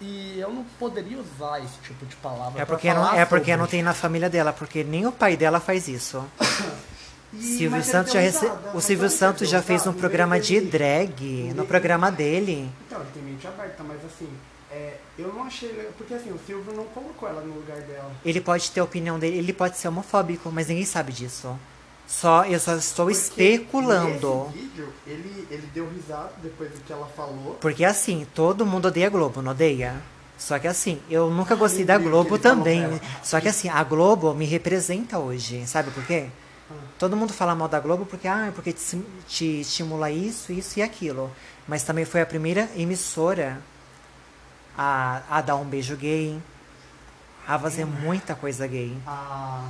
E 0.01 0.37
eu 0.39 0.51
não 0.51 0.63
poderia 0.79 1.17
usar 1.17 1.59
esse 1.63 1.77
tipo 1.81 2.05
de 2.05 2.15
palavra 2.17 2.61
É 2.61 2.65
porque, 2.65 2.93
não, 2.93 3.13
é 3.15 3.25
porque 3.25 3.45
sobre. 3.45 3.57
não 3.57 3.67
tem 3.67 3.81
na 3.81 3.93
família 3.93 4.29
dela, 4.29 4.53
porque 4.53 4.83
nem 4.83 5.07
o 5.07 5.11
pai 5.11 5.37
dela 5.37 5.59
faz 5.59 5.87
isso. 5.87 6.23
E- 7.33 7.41
Silvio 7.41 7.83
Santos 7.83 8.13
já 8.13 8.21
rece... 8.21 8.49
O 8.73 8.79
Silvio 8.79 9.09
Santos 9.09 9.49
já 9.49 9.61
fez 9.61 9.85
um 9.85 9.91
programa 9.91 10.39
de 10.39 10.61
drag 10.61 11.51
no 11.53 11.65
programa 11.65 12.09
dele. 12.09 12.71
Então, 12.87 13.01
ele 13.01 13.09
tem 13.13 13.21
mente 13.21 13.45
aberta, 13.45 13.83
mas 13.83 13.97
assim, 14.05 14.29
é, 14.71 14.93
eu 15.19 15.33
não 15.33 15.43
achei 15.43 15.69
porque 15.97 16.13
assim, 16.13 16.31
o 16.31 16.39
Silvio 16.47 16.73
não 16.73 16.85
colocou 16.85 17.27
ela 17.27 17.41
no 17.41 17.53
lugar 17.55 17.81
dela. 17.81 18.11
Ele 18.23 18.39
pode 18.39 18.71
ter 18.71 18.79
a 18.79 18.83
opinião 18.85 19.19
dele, 19.19 19.37
ele 19.39 19.51
pode 19.51 19.77
ser 19.77 19.89
homofóbico, 19.89 20.49
mas 20.53 20.69
ninguém 20.69 20.85
sabe 20.85 21.11
disso. 21.11 21.53
Só 22.07 22.45
eu 22.45 22.57
só 22.57 22.75
estou 22.75 23.07
Porque 23.07 23.19
especulando. 23.19 24.45
Nesse 24.45 24.57
vídeo, 24.59 24.93
ele, 25.05 25.47
ele 25.51 25.69
deu 25.73 25.89
risada 25.89 26.31
depois 26.41 26.71
do 26.71 26.79
que 26.79 26.93
ela 26.93 27.05
falou. 27.07 27.57
Porque 27.59 27.83
assim, 27.83 28.25
todo 28.33 28.65
mundo 28.65 28.87
odeia 28.87 29.07
a 29.07 29.09
Globo, 29.09 29.41
não 29.41 29.51
odeia? 29.51 30.01
Só 30.37 30.57
que 30.57 30.67
assim, 30.67 31.01
eu 31.09 31.29
nunca 31.29 31.55
gostei 31.55 31.83
da 31.83 31.97
Globo 31.97 32.39
também. 32.39 32.83
Só 33.21 33.41
que 33.41 33.49
assim, 33.49 33.67
a 33.67 33.83
Globo 33.83 34.33
me 34.33 34.45
representa 34.45 35.19
hoje. 35.19 35.67
Sabe 35.67 35.91
por 35.91 36.05
quê? 36.05 36.27
Ah. 36.71 36.75
Todo 36.97 37.17
mundo 37.17 37.33
fala 37.33 37.53
mal 37.53 37.67
da 37.67 37.79
Globo 37.79 38.05
porque, 38.05 38.27
ah, 38.27 38.51
porque 38.55 38.71
te, 38.71 39.03
te 39.27 39.61
estimula 39.61 40.09
isso, 40.09 40.53
isso 40.53 40.79
e 40.79 40.81
aquilo. 40.81 41.29
Mas 41.67 41.83
também 41.83 42.05
foi 42.05 42.21
a 42.21 42.25
primeira 42.25 42.69
emissora 42.75 43.59
a, 44.77 45.23
a 45.29 45.41
dar 45.41 45.55
um 45.55 45.65
beijo 45.65 45.97
gay, 45.97 46.39
a 47.45 47.59
fazer 47.59 47.85
muita 47.85 48.33
coisa 48.35 48.65
gay. 48.65 48.95
Ah, 49.05 49.67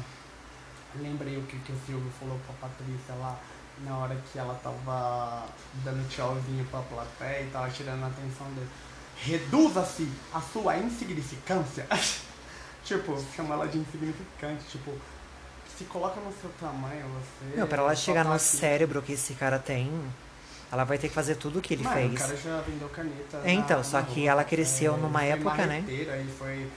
lembrei 0.96 1.38
o 1.38 1.44
que, 1.44 1.58
que 1.60 1.72
o 1.72 1.80
Silvio 1.86 2.12
falou 2.20 2.40
pra 2.46 2.70
Patrícia 2.70 3.14
lá 3.16 3.38
na 3.84 3.96
hora 3.98 4.16
que 4.32 4.40
ela 4.40 4.56
tava 4.64 5.46
dando 5.84 6.08
tchauzinho 6.10 6.66
pra 6.72 6.80
plateia 6.82 7.44
e 7.44 7.50
tava 7.52 7.70
tirando 7.70 8.04
a 8.04 8.08
atenção 8.08 8.48
dele. 8.54 8.68
Reduza-se 9.22 10.08
a 10.34 10.42
sua 10.42 10.78
insignificância. 10.78 11.86
tipo, 12.84 13.24
chama 13.36 13.54
ela 13.56 13.68
de 13.68 13.78
insignificante, 13.78 14.64
tipo, 14.70 14.94
se 15.78 15.84
coloca 15.86 16.20
no 16.22 16.32
seu 16.40 16.50
tamanho, 16.60 17.06
você. 17.10 17.56
Meu, 17.56 17.68
pra 17.68 17.82
ela 17.84 17.96
chegar 17.96 18.24
tá 18.24 18.30
no 18.30 18.36
aqui. 18.36 18.44
cérebro 18.46 19.02
que 19.02 19.14
esse 19.14 19.34
cara 19.36 19.60
tem, 19.60 19.92
ela 20.72 20.84
vai 20.84 20.98
ter 20.98 21.10
que 21.10 21.14
fazer 21.14 21.36
tudo 21.36 21.60
o 21.60 21.62
que 21.62 21.74
ele 21.76 21.84
Mano, 21.84 21.96
fez. 21.96 22.14
O 22.14 22.16
cara 22.18 22.36
já 22.38 22.62
vendeu 22.62 22.90
caneta. 22.90 23.42
É, 23.44 23.52
então, 23.52 23.78
na- 23.78 23.84
só 23.84 24.00
na 24.00 24.06
que 24.06 24.22
rua. 24.22 24.30
ela 24.32 24.44
cresceu 24.44 24.96
É, 24.96 24.98
numa 24.98 25.24
época, 25.24 25.66
né? 25.66 25.84
Aí 25.88 26.28
foi. 26.38 26.68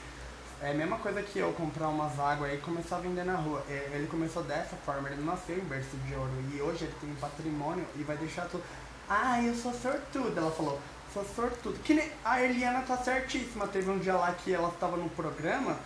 É 0.63 0.73
a 0.73 0.75
mesma 0.75 0.99
coisa 0.99 1.23
que 1.23 1.39
eu 1.39 1.53
comprar 1.55 1.89
umas 1.89 2.19
águas 2.21 2.53
e 2.53 2.59
começar 2.59 2.97
a 2.97 3.01
vender 3.01 3.25
na 3.25 3.35
rua. 3.35 3.65
É, 3.69 3.93
Ele 3.95 4.07
começou 4.07 4.43
dessa 4.43 4.77
forma, 4.77 5.09
ele 5.09 5.25
nasceu 5.25 5.57
em 5.57 5.61
berço 5.65 5.97
de 6.07 6.15
ouro. 6.15 6.31
E 6.53 6.61
hoje 6.61 6.85
ele 6.85 6.95
tem 7.01 7.11
um 7.11 7.15
patrimônio 7.15 7.87
e 7.97 8.03
vai 8.03 8.17
deixar 8.19 8.47
tudo. 8.47 8.63
Ah, 9.09 9.43
eu 9.43 9.55
sou 9.55 9.73
sortuda, 9.73 10.41
ela 10.41 10.51
falou. 10.51 10.79
Sou 11.15 11.25
sortuda. 11.25 11.79
Que 11.83 11.95
nem 11.95 12.13
a 12.23 12.43
Eliana 12.43 12.83
tá 12.83 12.99
certíssima. 12.99 13.67
Teve 13.69 13.91
um 13.91 13.99
dia 13.99 14.15
lá 14.15 14.33
que 14.33 14.53
ela 14.53 14.69
estava 14.69 14.99
no 14.99 15.09
programa, 15.11 15.79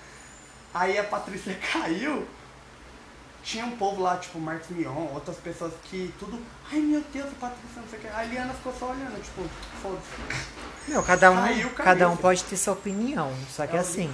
aí 0.72 0.98
a 0.98 1.04
Patrícia 1.04 1.54
caiu. 1.72 2.26
Tinha 3.44 3.66
um 3.66 3.76
povo 3.76 4.00
lá, 4.00 4.16
tipo, 4.16 4.40
Marcos 4.40 4.70
Mion, 4.70 5.06
outras 5.12 5.36
pessoas 5.36 5.74
que 5.84 6.12
tudo. 6.18 6.40
Ai 6.72 6.80
meu 6.80 7.04
Deus, 7.12 7.26
a 7.26 7.40
Patrícia, 7.40 7.82
não 7.82 7.88
sei 7.88 7.98
o 7.98 8.02
que. 8.02 8.08
A 8.08 8.24
Eliana 8.24 8.54
ficou 8.54 8.74
só 8.78 8.86
olhando, 8.86 9.22
tipo, 9.22 9.42
foda-se. 9.82 10.64
Meu, 10.88 11.02
cada 11.02 11.30
um, 11.30 11.68
cada 11.76 12.08
um 12.08 12.16
pode 12.16 12.42
ter 12.44 12.56
sua 12.56 12.72
opinião. 12.72 13.30
Só 13.50 13.66
que 13.66 13.72
Ela 13.72 13.80
assim, 13.82 14.10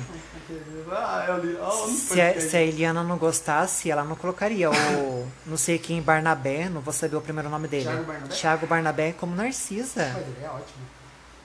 Ah, 0.90 1.38
li. 1.42 1.56
Ah, 1.62 1.70
foi 1.70 1.94
se 1.94 2.20
a, 2.20 2.40
se 2.40 2.56
a 2.56 2.62
Eliana 2.62 3.04
não 3.04 3.16
gostasse, 3.16 3.88
ela 3.88 4.02
não 4.02 4.16
colocaria 4.16 4.68
o 4.68 5.30
não 5.46 5.56
sei 5.56 5.78
quem 5.78 6.02
Barnabé, 6.02 6.68
não 6.68 6.80
vou 6.80 6.92
saber 6.92 7.14
o 7.16 7.20
primeiro 7.20 7.48
nome 7.48 7.68
dele. 7.68 7.84
Thiago 7.84 8.04
Barnabé? 8.04 8.34
Thiago 8.34 8.66
Barnabé 8.66 9.12
como 9.12 9.36
Narcisa. 9.36 10.10
Mas 10.12 10.26
ele 10.26 10.44
é 10.44 10.48
ótimo. 10.48 10.86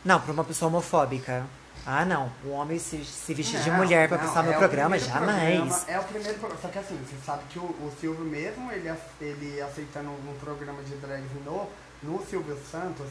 Não, 0.04 0.20
pra 0.20 0.34
uma 0.34 0.44
pessoa 0.44 0.70
homofóbica. 0.70 1.46
Ah, 1.86 2.04
não. 2.04 2.32
O 2.44 2.50
homem 2.50 2.80
se, 2.80 3.04
se 3.06 3.34
vestir 3.34 3.60
de 3.60 3.70
mulher 3.70 4.08
pra 4.08 4.18
não, 4.18 4.26
passar 4.26 4.44
no 4.44 4.52
é 4.52 4.56
o 4.56 4.60
programa, 4.60 4.98
jamais. 4.98 5.60
programa- 5.60 5.84
é 5.88 6.00
o 6.00 6.04
primeiro 6.04 6.40
programa. 6.40 6.62
Só 6.62 6.68
que 6.70 6.80
assim, 6.80 6.98
você 6.98 7.16
sabe 7.26 7.44
que 7.50 7.60
o, 7.60 7.64
o 7.64 7.94
Silvio 8.00 8.26
mesmo, 8.26 8.72
ele, 8.72 8.92
ele 9.22 9.62
aceitando 9.62 10.10
um 10.10 10.36
programa 10.40 10.82
de 10.84 10.96
drag 10.96 11.24
no, 11.46 11.70
no 12.02 12.26
Silvio 12.26 12.58
Santos, 12.72 13.06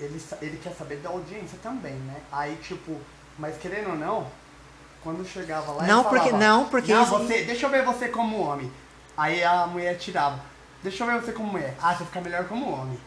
ele, 0.00 0.22
ele 0.40 0.56
quer 0.62 0.72
saber 0.72 0.96
da 0.96 1.10
audiência 1.10 1.58
também, 1.62 1.92
né? 1.92 2.16
Aí, 2.32 2.56
tipo, 2.62 2.98
mas 3.38 3.58
querendo 3.58 3.90
ou 3.90 3.96
não, 3.96 4.26
quando 5.02 5.26
chegava 5.26 5.72
lá. 5.72 5.82
Não, 5.86 6.00
ele 6.00 6.08
porque- 6.08 6.30
falava, 6.30 6.38
não, 6.38 6.64
porque 6.68 6.94
Não, 6.94 7.04
você, 7.04 7.44
deixa 7.44 7.66
eu 7.66 7.70
ver 7.70 7.84
você 7.84 8.08
como 8.08 8.40
homem. 8.40 8.72
Aí 9.16 9.44
a 9.44 9.66
mulher 9.66 9.98
tirava. 9.98 10.40
Deixa 10.82 11.04
eu 11.04 11.06
ver 11.08 11.20
você 11.20 11.32
como 11.32 11.52
mulher. 11.52 11.74
Ah, 11.80 11.94
você 11.94 12.04
fica 12.06 12.20
melhor 12.22 12.44
como 12.44 12.70
homem. 12.72 12.98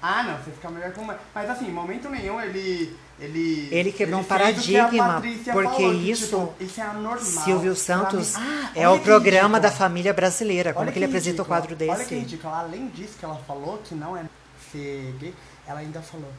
Ah, 0.00 0.22
não, 0.22 0.36
você 0.38 0.50
fica 0.50 0.70
melhor 0.70 0.92
como 0.92 1.06
mulher. 1.06 1.20
Mas 1.34 1.50
assim, 1.50 1.66
em 1.68 1.72
momento 1.72 2.08
nenhum 2.08 2.40
ele. 2.40 2.98
Ele, 3.20 3.68
Ele 3.70 3.92
quebrou 3.92 4.20
um 4.20 4.24
que 4.24 4.32
a 4.32 4.38
paradigma, 4.38 5.22
porque 5.52 5.82
falou, 5.82 5.92
isso- 5.94 6.26
tipo, 6.26 6.54
isso 6.64 6.80
é 6.80 6.84
anormal. 6.84 7.20
Silvio 7.20 7.76
Santos 7.76 8.34
Ah, 8.36 8.72
é 8.74 8.88
o 8.88 8.98
programa 8.98 9.60
da 9.60 9.68
ridículo. 9.68 9.88
família 9.88 10.12
brasileira. 10.12 10.72
Como 10.72 10.84
Olha 10.84 10.92
que 10.92 10.98
ele 10.98 11.06
apresenta 11.06 11.42
o 11.42 11.44
quadro 11.44 11.76
desse? 11.76 11.92
Olha 11.92 12.04
que 12.04 12.14
ridículo. 12.16 12.52
Além 12.52 12.88
disso 12.88 13.14
que 13.18 13.24
ela 13.24 13.36
falou, 13.46 13.78
que 13.84 13.94
não 13.94 14.16
é 14.16 14.24
ser 14.72 15.14
gay, 15.20 15.32
ela 15.66 15.78
ainda 15.78 16.02
falou. 16.02 16.30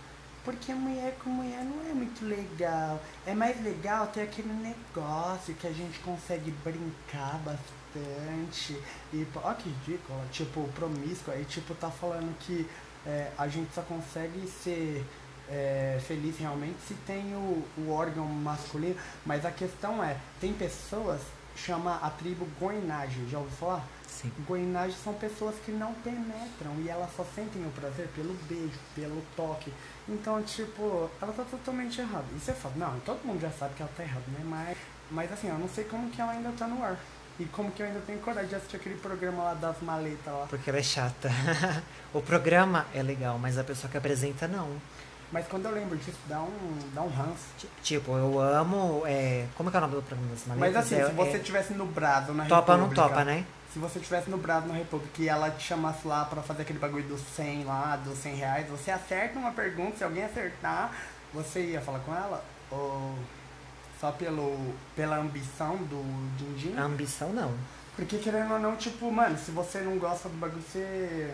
Porque 0.43 0.73
mulher 0.73 1.15
com 1.23 1.29
mulher 1.29 1.63
não 1.63 1.89
é 1.89 1.93
muito 1.93 2.23
legal. 2.25 3.01
É 3.25 3.33
mais 3.33 3.63
legal 3.63 4.07
ter 4.07 4.21
aquele 4.23 4.51
negócio 4.53 5.55
que 5.55 5.65
a 5.65 5.71
gente 5.71 5.97
consegue 5.99 6.51
brincar 6.63 7.39
bastante. 7.39 8.77
E, 9.13 9.25
olha 9.43 9.55
que 9.55 9.69
ridículo. 9.69 10.19
Tipo, 10.31 10.67
promíscua. 10.75 11.33
Aí, 11.33 11.45
tipo, 11.45 11.73
tá 11.75 11.89
falando 11.89 12.35
que 12.41 12.67
é, 13.07 13.29
a 13.37 13.47
gente 13.47 13.73
só 13.73 13.81
consegue 13.81 14.47
ser 14.63 15.03
é, 15.49 15.99
feliz 16.07 16.37
realmente 16.37 16.77
se 16.87 16.93
tem 17.05 17.33
o, 17.33 17.63
o 17.77 17.91
órgão 17.91 18.25
masculino. 18.25 18.95
Mas 19.25 19.45
a 19.45 19.51
questão 19.51 20.03
é, 20.03 20.17
tem 20.39 20.53
pessoas, 20.53 21.21
chama 21.55 21.99
a 22.01 22.09
tribo 22.09 22.47
Goinage, 22.59 23.27
já 23.29 23.39
ouviu 23.39 23.55
falar? 23.57 23.87
Sim. 24.07 24.31
Goinage 24.47 24.95
são 25.03 25.13
pessoas 25.13 25.55
que 25.65 25.71
não 25.71 25.93
penetram 25.95 26.73
e 26.79 26.89
elas 26.89 27.09
só 27.15 27.25
sentem 27.35 27.65
o 27.65 27.71
prazer 27.71 28.07
pelo 28.15 28.33
beijo, 28.47 28.79
pelo 28.95 29.21
toque. 29.35 29.73
Então, 30.07 30.41
tipo, 30.43 31.09
ela 31.21 31.33
tá 31.33 31.43
totalmente 31.43 31.99
errada. 31.99 32.25
Isso 32.35 32.51
é 32.51 32.53
fato. 32.53 32.77
Não, 32.77 32.97
todo 33.01 33.25
mundo 33.25 33.41
já 33.41 33.51
sabe 33.51 33.73
que 33.75 33.81
ela 33.81 33.91
tá 33.95 34.03
errada, 34.03 34.23
né? 34.27 34.39
Mas, 34.45 34.77
mas 35.11 35.31
assim, 35.31 35.49
eu 35.49 35.57
não 35.57 35.67
sei 35.67 35.83
como 35.83 36.09
que 36.09 36.21
ela 36.21 36.31
ainda 36.31 36.51
tá 36.57 36.67
no 36.67 36.83
ar. 36.83 36.97
E 37.37 37.43
como 37.45 37.69
que 37.71 37.81
eu 37.81 37.87
ainda 37.87 37.99
tenho 38.07 38.19
coragem 38.19 38.47
de 38.47 38.55
assistir 38.55 38.77
aquele 38.77 38.95
programa 38.95 39.43
lá 39.43 39.53
das 39.53 39.81
maletas 39.81 40.33
lá. 40.33 40.45
Porque 40.49 40.69
ela 40.69 40.79
é 40.79 40.83
chata. 40.83 41.29
o 42.13 42.21
programa 42.21 42.85
é 42.93 43.03
legal, 43.03 43.37
mas 43.37 43.57
a 43.57 43.63
pessoa 43.63 43.91
que 43.91 43.97
apresenta 43.97 44.47
não. 44.47 44.69
Mas 45.31 45.47
quando 45.47 45.65
eu 45.65 45.71
lembro 45.71 45.97
disso, 45.97 46.17
dá 46.27 46.39
um, 46.41 46.77
dá 46.93 47.01
um 47.01 47.09
ranço. 47.09 47.43
Ti- 47.57 47.69
Tipo, 47.81 48.15
eu 48.17 48.39
amo. 48.39 49.03
É... 49.05 49.47
Como 49.55 49.69
é 49.69 49.71
que 49.71 49.77
é 49.77 49.79
o 49.79 49.81
nome 49.81 49.95
do 49.95 50.01
programa 50.03 50.31
das 50.31 50.43
Mas 50.47 50.57
maletas? 50.57 50.85
assim, 50.85 50.95
É- 50.95 51.05
se 51.07 51.11
você 51.13 51.37
é 51.37 51.39
tivesse 51.39 51.73
no 51.73 51.85
Brado 51.85 52.33
na 52.33 52.45
Topa 52.45 52.71
ou 52.73 52.77
não 52.77 52.85
República, 52.89 53.09
topa, 53.09 53.25
né? 53.25 53.45
Se 53.73 53.79
você 53.79 53.99
tivesse 53.99 54.29
no 54.29 54.37
Brado 54.37 54.67
na 54.67 54.73
República 54.75 55.21
e 55.21 55.27
ela 55.27 55.49
te 55.51 55.63
chamasse 55.63 56.07
lá 56.07 56.23
pra 56.25 56.41
fazer 56.41 56.61
aquele 56.61 56.79
bagulho 56.79 57.03
dos 57.03 57.19
100 57.35 57.65
lá, 57.65 57.97
dos 57.97 58.17
100 58.19 58.35
reais, 58.35 58.69
você 58.69 58.89
acerta 58.91 59.37
uma 59.37 59.51
pergunta, 59.51 59.97
se 59.97 60.03
alguém 60.05 60.23
acertar, 60.23 60.91
você 61.33 61.59
ia 61.61 61.81
falar 61.81 61.99
com 61.99 62.15
ela? 62.15 62.41
Ou 62.71 63.15
só 63.99 64.11
pelo, 64.11 64.73
pela 64.95 65.17
ambição 65.17 65.75
do 65.77 66.37
din-din? 66.37 66.77
A 66.77 66.83
ambição 66.83 67.33
não. 67.33 67.53
Porque 67.97 68.17
querendo 68.17 68.53
ou 68.53 68.59
não, 68.59 68.75
tipo, 68.77 69.11
mano, 69.11 69.37
se 69.37 69.51
você 69.51 69.79
não 69.79 69.97
gosta 69.97 70.29
do 70.29 70.37
bagulho, 70.37 70.61
você... 70.61 71.33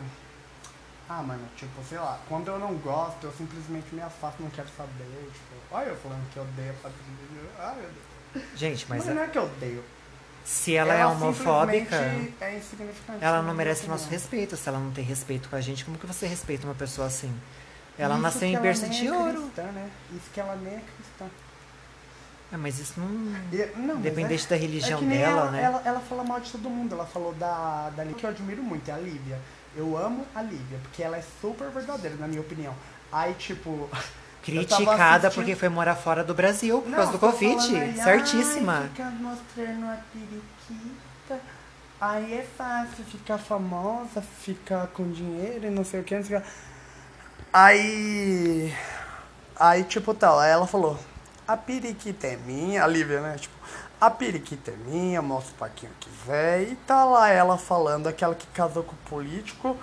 Ah, 1.13 1.21
mano, 1.23 1.43
tipo, 1.57 1.83
sei 1.89 1.97
lá, 1.97 2.17
quando 2.29 2.47
eu 2.47 2.57
não 2.57 2.73
gosto, 2.75 3.23
eu 3.25 3.33
simplesmente 3.33 3.93
me 3.93 4.01
afasto, 4.01 4.41
não 4.41 4.49
quero 4.49 4.69
saber, 4.77 5.03
tipo... 5.33 5.75
Olha 5.75 5.87
eu 5.89 5.97
falando 5.97 6.29
que 6.31 6.37
eu 6.37 6.43
odeio 6.43 6.69
a 6.71 6.73
Patrícia. 6.73 7.13
Ai, 7.59 7.75
meu 7.75 7.89
Deus. 7.89 8.45
Gente, 8.57 8.85
mas 8.87 9.05
Mas 9.05 9.15
não 9.15 9.21
é 9.23 9.27
que 9.27 9.37
eu 9.37 9.43
odeio. 9.43 9.83
se 10.45 10.73
ela, 10.75 10.93
é 10.93 11.05
homofóbica, 11.05 11.97
simplesmente 11.97 12.33
É 12.39 12.57
insignificante. 12.57 13.23
ela 13.23 13.41
na 13.41 13.43
não 13.49 13.53
merece 13.53 13.81
opinião. 13.81 13.97
nosso 13.97 14.09
respeito. 14.09 14.55
Se 14.55 14.69
ela 14.69 14.79
não 14.79 14.91
tem 14.91 15.03
respeito 15.03 15.49
com 15.49 15.55
a 15.57 15.61
gente, 15.61 15.83
como 15.83 15.97
que 15.97 16.07
você 16.07 16.27
respeita 16.27 16.65
uma 16.65 16.75
pessoa 16.75 17.07
assim? 17.07 17.33
Ela 17.97 18.13
Isso 18.13 18.23
nasceu 18.23 18.47
em 18.47 18.53
ela 18.53 18.61
berço 18.63 18.87
de 18.89 19.07
é 19.07 19.11
ouro. 19.13 19.41
Cristã, 19.41 19.63
né? 19.63 19.89
Isso 20.13 20.29
que 20.33 20.39
ela 20.39 20.55
nem 20.55 20.75
é 20.75 20.81
cristã. 20.95 21.25
É, 22.53 22.57
mas 22.57 22.79
isso 22.79 22.93
não. 22.99 23.07
E- 23.51 23.71
não, 23.77 23.95
Independente 23.97 24.45
é- 24.45 24.49
da 24.49 24.55
é 24.55 24.59
religião 24.59 25.01
nem 25.01 25.19
dela, 25.19 25.41
ela, 25.41 25.51
né? 25.51 25.61
Ela, 25.63 25.81
ela 25.85 25.99
fala 25.99 26.23
mal 26.23 26.39
de 26.39 26.51
todo 26.51 26.69
mundo. 26.69 26.95
Ela 26.95 27.05
falou 27.05 27.33
da, 27.33 27.89
da 27.95 28.05
que 28.05 28.23
eu 28.25 28.29
admiro 28.29 28.63
muito, 28.63 28.87
é 28.89 28.93
a 28.93 28.97
Lívia. 28.97 29.39
Eu 29.75 29.97
amo 29.97 30.25
a 30.35 30.41
Lívia, 30.41 30.79
porque 30.83 31.01
ela 31.01 31.17
é 31.17 31.23
super 31.41 31.69
verdadeira, 31.69 32.15
na 32.17 32.27
minha 32.27 32.41
opinião. 32.41 32.73
Aí, 33.11 33.33
tipo. 33.35 33.89
Criticada 34.43 35.27
assistindo- 35.27 35.33
porque 35.35 35.55
foi 35.55 35.69
morar 35.69 35.95
fora 35.95 36.23
do 36.23 36.33
Brasil 36.33 36.81
por 36.81 36.89
Não, 36.89 36.97
causa 36.97 37.11
do 37.11 37.19
Covid. 37.19 37.75
aí, 37.77 37.95
Certíssima. 37.95 38.89
Fica 38.91 39.05
mostrando 39.11 39.85
a 39.85 39.97
periquita. 40.11 41.39
Aí 42.01 42.33
é 42.33 42.47
fácil 42.57 43.05
ficar 43.05 43.37
famosa, 43.37 44.19
ficar 44.41 44.87
com 44.87 45.11
dinheiro 45.11 45.67
e 45.67 45.69
não 45.69 45.85
sei 45.85 45.99
o 45.99 46.03
que, 46.03 46.15
não 46.15 46.23
sei 46.23 46.37
o 46.37 46.41
que. 46.41 46.47
Aí. 47.53 48.73
Aí, 49.55 49.83
tipo, 49.83 50.11
tal, 50.15 50.39
aí 50.39 50.49
ela 50.51 50.65
falou: 50.65 50.97
a 51.47 51.55
periquita 51.55 52.25
é 52.25 52.35
minha, 52.37 52.83
a 52.83 52.87
Lívia, 52.87 53.21
né? 53.21 53.35
Tipo, 53.37 53.53
a 54.01 54.09
periquita 54.09 54.71
é 54.71 54.75
minha, 54.89 55.21
mostra 55.21 55.53
pra 55.57 55.69
quem 55.69 55.87
eu 55.87 55.95
quiser. 55.99 56.63
E 56.63 56.75
tá 56.87 57.05
lá 57.05 57.29
ela 57.29 57.57
falando, 57.57 58.07
aquela 58.07 58.33
que 58.35 58.47
casou 58.47 58.83
com 58.83 58.93
o 58.93 59.09
político, 59.09 59.77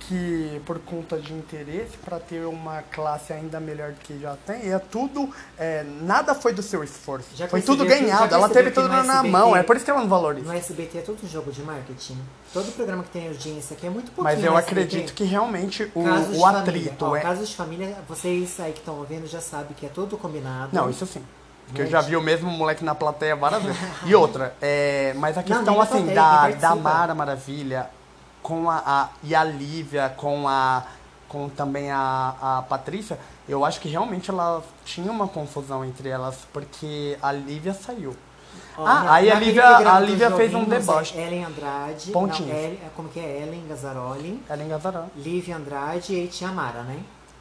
que 0.00 0.62
por 0.64 0.78
conta 0.78 1.18
de 1.18 1.34
interesse, 1.34 1.96
pra 1.98 2.18
ter 2.18 2.46
uma 2.46 2.80
classe 2.82 3.30
ainda 3.32 3.58
melhor 3.60 3.90
do 3.92 3.98
que 3.98 4.18
já 4.18 4.36
tem, 4.46 4.66
e 4.66 4.70
é 4.70 4.78
tudo. 4.78 5.28
é, 5.58 5.84
nada 6.00 6.34
foi 6.34 6.52
do 6.54 6.62
seu 6.62 6.82
esforço. 6.84 7.28
Já 7.34 7.46
foi 7.48 7.60
tudo 7.60 7.84
que- 7.84 7.90
ganhado, 7.90 8.34
ela 8.34 8.48
teve 8.48 8.70
tudo 8.70 8.88
que 8.88 8.96
no 8.96 9.02
na 9.02 9.14
SBT 9.14 9.28
mão, 9.30 9.56
é 9.56 9.62
por 9.62 9.76
isso 9.76 9.84
que 9.84 9.90
ela 9.90 10.00
não 10.00 10.08
valoriza. 10.08 10.46
No 10.46 10.56
SBT 10.56 10.98
é 10.98 11.00
todo 11.02 11.18
um 11.22 11.28
jogo 11.28 11.50
de 11.52 11.62
marketing. 11.62 12.16
Todo 12.54 12.72
programa 12.72 13.02
que 13.02 13.10
tem 13.10 13.28
audiência 13.28 13.76
aqui 13.76 13.86
é 13.86 13.90
muito 13.90 14.10
pouquinho. 14.12 14.36
Mas 14.36 14.42
eu 14.44 14.56
acredito 14.56 15.12
que 15.12 15.24
realmente 15.24 15.90
o, 15.94 16.04
Casos 16.04 16.36
o 16.38 16.40
família. 16.40 16.60
atrito 16.60 17.04
Ó, 17.04 17.16
é. 17.16 17.20
Casos 17.20 17.48
de 17.48 17.56
família, 17.56 17.96
vocês 18.08 18.58
aí 18.60 18.72
que 18.72 18.78
estão 18.78 18.96
ouvindo 18.98 19.26
já 19.26 19.40
sabem 19.42 19.74
que 19.76 19.84
é 19.84 19.90
tudo 19.90 20.16
combinado. 20.16 20.70
Não, 20.72 20.88
isso 20.88 21.04
sim. 21.06 21.22
Porque 21.68 21.82
eu 21.82 21.86
já 21.86 22.00
vi 22.00 22.16
o 22.16 22.20
mesmo 22.20 22.50
moleque 22.50 22.84
na 22.84 22.94
plateia 22.94 23.36
várias 23.36 23.62
vezes. 23.62 23.80
E 24.04 24.14
outra, 24.14 24.54
é, 24.60 25.12
mas 25.16 25.36
a 25.38 25.40
Não, 25.40 25.46
questão 25.46 25.76
na 25.76 25.82
assim, 25.84 26.04
plateia, 26.12 26.56
da, 26.56 26.68
da. 26.70 26.74
Mara 26.74 27.14
Maravilha 27.14 27.88
com 28.42 28.68
a, 28.70 28.82
a- 28.84 29.08
e 29.22 29.34
a 29.34 29.44
Lívia, 29.44 30.12
com 30.16 30.48
a 30.48 30.82
com 31.28 31.46
também 31.50 31.90
a, 31.90 32.34
a 32.40 32.62
Patrícia, 32.62 33.18
eu 33.46 33.62
acho 33.62 33.78
que 33.80 33.88
realmente 33.90 34.30
ela 34.30 34.62
tinha 34.82 35.12
uma 35.12 35.28
confusão 35.28 35.84
entre 35.84 36.08
elas, 36.08 36.38
porque 36.54 37.18
a 37.20 37.30
Lívia 37.30 37.74
saiu. 37.74 38.16
Ó, 38.78 38.86
Ah, 38.86 39.02
na- 39.04 39.12
aí 39.12 39.30
a 39.30 39.34
Lívia- 39.34 39.76
a 39.92 40.00
Lívia 40.00 40.30
fez 40.30 40.54
um 40.54 40.64
deboche. 40.64 41.18
é 41.18 41.26
Ellen 41.26 41.44
Andrade. 41.44 42.12
Pontinhos. 42.12 42.50
Não, 42.50 42.58
Ellen- 42.58 42.80
é, 42.82 42.88
como 42.96 43.10
que 43.10 43.20
é? 43.20 43.42
Ellen 43.42 43.62
Gazzaroli, 43.68 44.42
Ela 44.48 44.62
engasarão. 44.62 45.10
Lívia 45.14 45.56
Andrade 45.58 46.14
e 46.14 46.16
aí 46.22 46.28
tinha 46.28 46.48
a 46.48 46.52
Mara, 46.54 46.80
né? 46.84 46.98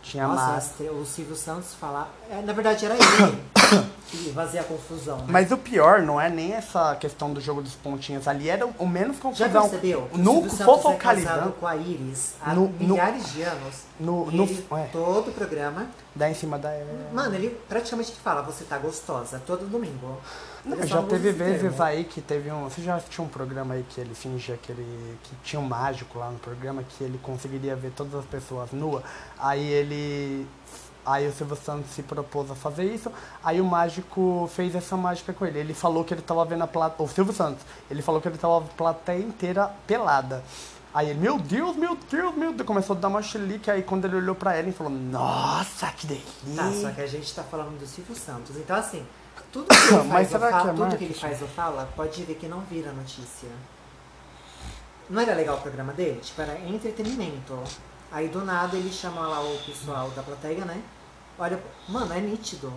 Tinha 0.09 0.25
Nossa, 0.27 0.41
Mara. 0.41 0.57
as 0.57 0.69
tre- 0.69 0.89
o 0.89 1.05
Silvio 1.05 1.35
Santos 1.35 1.73
falar. 1.73 2.09
é, 2.29 2.41
na 2.41 2.53
verdade 2.53 2.85
era 2.85 2.95
ele 2.95 3.03
que 4.07 4.31
fazia 4.31 4.61
a 4.61 4.63
confusão. 4.63 5.17
Né? 5.17 5.25
Mas 5.27 5.51
o 5.51 5.57
pior 5.57 6.01
não 6.01 6.19
é 6.19 6.29
nem 6.29 6.53
essa 6.53 6.95
questão 6.95 7.33
do 7.33 7.41
jogo 7.41 7.61
dos 7.61 7.73
pontinhos. 7.73 8.25
Ali 8.27 8.49
era 8.49 8.65
o 8.65 8.87
menos 8.87 9.17
Já 9.17 9.21
confusão. 9.23 9.61
percebeu? 9.69 10.07
que 10.09 10.15
o 10.15 10.17
No 10.17 10.31
Silvio 10.33 10.49
Santos 10.51 10.61
é 10.61 10.65
fofocalizando, 10.65 11.51
com 11.53 11.67
a 11.67 11.75
Iris 11.75 12.35
há 12.41 12.53
No- 12.53 12.67
no- 12.69 12.69
milhares 12.87 13.33
de 13.33 13.41
anos. 13.41 13.75
no, 13.99 14.31
E 14.31 14.35
no, 14.37 14.43
ele, 14.43 14.65
é, 14.71 14.83
todo 14.93 15.29
o 15.29 15.33
programa. 15.33 15.87
dá 16.15 16.29
em 16.29 16.33
cima 16.33 16.57
da. 16.57 16.71
Mano, 17.13 17.35
ele 17.35 17.49
praticamente 17.67 18.13
fala, 18.13 18.41
você 18.41 18.63
tá 18.63 18.77
gostosa, 18.77 19.41
todo 19.45 19.65
domingo. 19.69 20.17
Não, 20.67 20.85
já 20.85 21.01
teve 21.03 21.29
esse 21.29 21.37
vezes 21.37 21.79
aí 21.79 22.03
que 22.03 22.21
teve 22.21 22.51
um. 22.51 22.65
Você 22.65 22.81
já 22.81 22.95
assistiu 22.95 23.23
um 23.23 23.27
programa 23.27 23.75
aí 23.75 23.85
que 23.89 24.01
ele 24.01 24.13
fingia 24.13 24.57
que 24.57 24.71
ele. 24.71 25.17
que 25.23 25.35
tinha 25.43 25.59
um 25.59 25.65
mágico 25.65 26.19
lá 26.19 26.29
no 26.29 26.39
programa, 26.39 26.83
que 26.83 27.03
ele 27.03 27.17
conseguiria 27.23 27.75
ver 27.75 27.91
todas 27.91 28.13
as 28.15 28.25
pessoas 28.25 28.71
nuas. 28.71 29.03
Aí 29.39 29.65
ele. 29.65 30.47
Aí 31.05 31.25
o 31.25 31.31
Silvio 31.31 31.55
Santos 31.55 31.91
se 31.91 32.03
propôs 32.03 32.51
a 32.51 32.55
fazer 32.55 32.83
isso. 32.83 33.09
Aí 33.41 33.61
o 33.61 33.65
mágico 33.65 34.49
fez 34.53 34.75
essa 34.75 34.97
mágica 34.97 35.31
com 35.31 35.45
ele. 35.45 35.57
Ele 35.57 35.73
falou 35.73 36.03
que 36.03 36.13
ele 36.13 36.21
tava 36.21 36.43
vendo 36.43 36.63
a 36.63 36.67
plateia. 36.67 37.07
O 37.07 37.09
Silvio 37.09 37.33
Santos, 37.33 37.63
ele 37.89 38.01
falou 38.01 38.19
que 38.19 38.27
ele 38.27 38.37
tava 38.37 38.57
a 38.57 38.61
plateia 38.61 39.23
inteira 39.23 39.71
pelada. 39.87 40.43
Aí 40.93 41.11
ele, 41.11 41.19
meu 41.19 41.37
Deus, 41.39 41.77
meu 41.77 41.95
Deus, 42.09 42.35
meu 42.35 42.51
Deus, 42.51 42.67
começou 42.67 42.95
a 42.95 42.99
dar 42.99 43.07
uma 43.07 43.21
chilique. 43.21 43.71
Aí 43.71 43.83
quando 43.83 44.03
ele 44.03 44.17
olhou 44.17 44.35
pra 44.35 44.53
ela, 44.53 44.63
ele 44.63 44.71
falou, 44.73 44.91
nossa, 44.91 45.87
que 45.91 46.07
delícia. 46.07 46.55
Tá, 46.55 46.71
só 46.73 46.91
que 46.91 47.01
a 47.01 47.07
gente 47.07 47.33
tá 47.33 47.43
falando 47.43 47.79
do 47.79 47.87
Silvio 47.87 48.15
Santos. 48.15 48.57
Então, 48.57 48.75
assim, 48.75 49.05
tudo 49.57 49.67
que 49.67 49.73
ele 49.73 49.89
faz, 49.89 50.07
Mas 50.07 50.33
ou 50.33 50.39
será 50.39 50.51
fala, 50.51 50.63
que 50.63 50.69
é 50.69 50.73
tudo 50.73 50.97
que 50.97 51.03
ele 51.05 51.13
faz 51.13 51.41
ou 51.41 51.47
fala, 51.47 51.89
pode 51.95 52.23
ver 52.23 52.35
que 52.35 52.47
não 52.47 52.61
vira 52.61 52.91
notícia. 52.91 53.49
Não 55.09 55.21
era 55.21 55.33
legal 55.33 55.57
o 55.57 55.61
programa 55.61 55.93
dele? 55.93 56.19
Tipo, 56.21 56.41
era 56.41 56.59
entretenimento. 56.59 57.63
Aí 58.11 58.27
do 58.27 58.43
nada 58.43 58.75
ele 58.75 58.91
chama 58.91 59.21
lá 59.27 59.41
o 59.41 59.57
pessoal 59.65 60.09
da 60.11 60.21
plateia, 60.21 60.65
né? 60.65 60.81
Olha, 61.39 61.61
mano, 61.87 62.13
é 62.13 62.19
nítido. 62.19 62.73